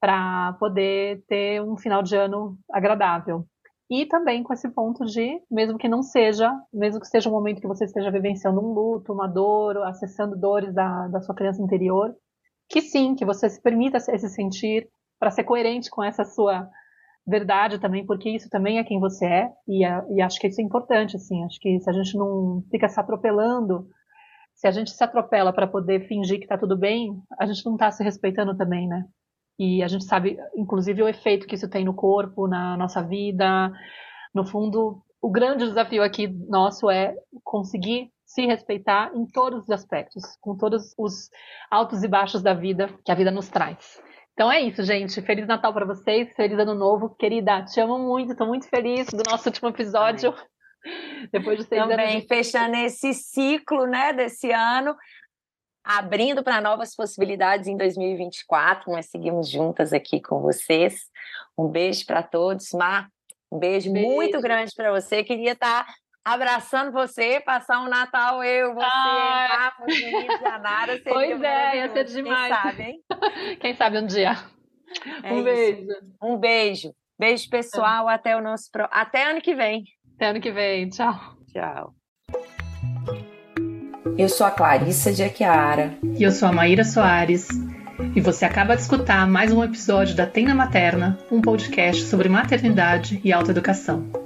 para 0.00 0.52
poder 0.54 1.24
ter 1.26 1.62
um 1.62 1.76
final 1.76 2.02
de 2.02 2.16
ano 2.16 2.58
agradável. 2.70 3.46
E 3.88 4.04
também 4.04 4.42
com 4.42 4.52
esse 4.52 4.68
ponto 4.68 5.04
de, 5.04 5.40
mesmo 5.50 5.78
que 5.78 5.88
não 5.88 6.02
seja, 6.02 6.52
mesmo 6.72 7.00
que 7.00 7.06
seja 7.06 7.28
um 7.28 7.32
momento 7.32 7.60
que 7.60 7.68
você 7.68 7.84
esteja 7.84 8.10
vivenciando 8.10 8.60
um 8.60 8.72
luto, 8.72 9.12
uma 9.12 9.28
dor, 9.28 9.78
acessando 9.84 10.36
dores 10.36 10.74
da, 10.74 11.06
da 11.08 11.20
sua 11.20 11.34
criança 11.34 11.62
interior, 11.62 12.14
que 12.68 12.80
sim, 12.80 13.14
que 13.14 13.24
você 13.24 13.48
se 13.48 13.62
permita 13.62 14.00
se 14.00 14.28
sentir 14.28 14.88
para 15.20 15.30
ser 15.30 15.44
coerente 15.44 15.88
com 15.88 16.02
essa 16.02 16.24
sua 16.24 16.68
verdade 17.26 17.78
também, 17.78 18.06
porque 18.06 18.30
isso 18.30 18.48
também 18.48 18.78
é 18.78 18.84
quem 18.84 19.00
você 19.00 19.26
é, 19.26 19.52
e, 19.66 19.82
e 19.82 20.22
acho 20.22 20.38
que 20.38 20.46
isso 20.46 20.60
é 20.60 20.64
importante, 20.64 21.16
assim, 21.16 21.44
acho 21.44 21.58
que 21.60 21.80
se 21.80 21.90
a 21.90 21.92
gente 21.92 22.16
não 22.16 22.62
fica 22.70 22.88
se 22.88 23.00
atropelando, 23.00 23.88
se 24.54 24.66
a 24.66 24.70
gente 24.70 24.90
se 24.90 25.04
atropela 25.04 25.52
para 25.52 25.66
poder 25.66 26.06
fingir 26.08 26.38
que 26.38 26.44
está 26.44 26.56
tudo 26.56 26.76
bem, 26.76 27.10
a 27.38 27.44
gente 27.46 27.64
não 27.66 27.74
está 27.74 27.90
se 27.90 28.02
respeitando 28.02 28.56
também, 28.56 28.88
né? 28.88 29.04
E 29.58 29.82
a 29.82 29.88
gente 29.88 30.04
sabe, 30.04 30.38
inclusive, 30.54 31.02
o 31.02 31.08
efeito 31.08 31.46
que 31.46 31.54
isso 31.54 31.68
tem 31.68 31.84
no 31.84 31.94
corpo, 31.94 32.46
na 32.46 32.76
nossa 32.76 33.02
vida. 33.02 33.72
No 34.34 34.44
fundo, 34.44 35.02
o 35.20 35.30
grande 35.30 35.64
desafio 35.66 36.02
aqui 36.02 36.28
nosso 36.28 36.90
é 36.90 37.14
conseguir 37.42 38.10
se 38.24 38.44
respeitar 38.44 39.12
em 39.14 39.26
todos 39.26 39.62
os 39.62 39.70
aspectos, 39.70 40.22
com 40.40 40.56
todos 40.56 40.94
os 40.98 41.30
altos 41.70 42.02
e 42.02 42.08
baixos 42.08 42.42
da 42.42 42.52
vida 42.52 42.88
que 43.04 43.12
a 43.12 43.14
vida 43.14 43.30
nos 43.30 43.48
traz. 43.48 44.00
Então 44.36 44.52
é 44.52 44.60
isso, 44.60 44.82
gente. 44.82 45.22
Feliz 45.22 45.46
Natal 45.46 45.72
para 45.72 45.86
vocês, 45.86 46.30
feliz 46.36 46.58
Ano 46.58 46.74
Novo. 46.74 47.08
Querida, 47.08 47.64
te 47.64 47.80
amo 47.80 47.98
muito, 47.98 48.32
estou 48.32 48.46
muito 48.46 48.68
feliz 48.68 49.06
do 49.06 49.22
nosso 49.30 49.48
último 49.48 49.70
episódio. 49.70 50.30
Também. 50.30 51.28
Depois 51.32 51.56
de 51.56 51.64
seis 51.64 51.80
Também, 51.80 52.16
anos. 52.16 52.26
fechando 52.28 52.76
esse 52.76 53.14
ciclo 53.14 53.86
né, 53.86 54.12
desse 54.12 54.52
ano, 54.52 54.94
abrindo 55.82 56.44
para 56.44 56.60
novas 56.60 56.94
possibilidades 56.94 57.66
em 57.66 57.78
2024. 57.78 58.92
Nós 58.92 59.06
seguimos 59.06 59.48
juntas 59.48 59.94
aqui 59.94 60.20
com 60.20 60.42
vocês. 60.42 61.06
Um 61.56 61.68
beijo 61.68 62.04
para 62.04 62.22
todos. 62.22 62.72
Mar, 62.74 63.08
um 63.50 63.58
beijo, 63.58 63.90
beijo. 63.90 64.06
muito 64.06 64.38
grande 64.42 64.70
para 64.76 64.92
você. 64.92 65.24
Queria 65.24 65.52
estar 65.52 65.86
tá 65.86 65.94
abraçando 66.26 66.90
você, 66.90 67.40
passar 67.40 67.80
um 67.80 67.88
Natal 67.88 68.42
eu, 68.42 68.74
você, 68.74 68.84
ah. 68.84 69.46
Rafa, 69.48 69.84
Vinícius, 69.86 70.40
Janara. 70.40 70.92
Seria 70.98 71.12
pois 71.12 71.42
é, 71.42 71.76
ia 71.76 71.92
ser 71.92 72.04
demais. 72.04 72.52
Quem 72.52 72.62
sabe, 72.62 72.82
hein? 72.82 73.00
Quem 73.60 73.76
sabe 73.76 73.98
um 73.98 74.06
dia. 74.06 74.36
É 75.22 75.32
um 75.32 75.36
isso. 75.36 75.44
beijo. 75.44 75.86
Um 76.20 76.36
beijo. 76.36 76.92
Beijo, 77.16 77.48
pessoal. 77.48 78.10
É. 78.10 78.14
Até 78.14 78.36
o 78.36 78.42
nosso 78.42 78.68
pro... 78.72 78.88
Até 78.90 79.30
ano 79.30 79.40
que 79.40 79.54
vem. 79.54 79.84
Até 80.16 80.26
ano 80.26 80.40
que 80.40 80.50
vem. 80.50 80.88
Tchau. 80.88 81.14
Tchau. 81.52 81.94
Eu 84.18 84.28
sou 84.28 84.46
a 84.46 84.50
Clarissa 84.50 85.12
de 85.12 85.22
Aquiara. 85.22 85.96
E 86.18 86.24
eu 86.24 86.32
sou 86.32 86.48
a 86.48 86.52
Maíra 86.52 86.82
Soares. 86.82 87.48
E 88.16 88.20
você 88.20 88.44
acaba 88.44 88.74
de 88.74 88.82
escutar 88.82 89.26
mais 89.28 89.52
um 89.52 89.62
episódio 89.62 90.16
da 90.16 90.26
Tenda 90.26 90.54
Materna, 90.54 91.18
um 91.30 91.40
podcast 91.40 92.02
sobre 92.02 92.28
maternidade 92.28 93.20
e 93.22 93.32
autoeducação. 93.32 94.25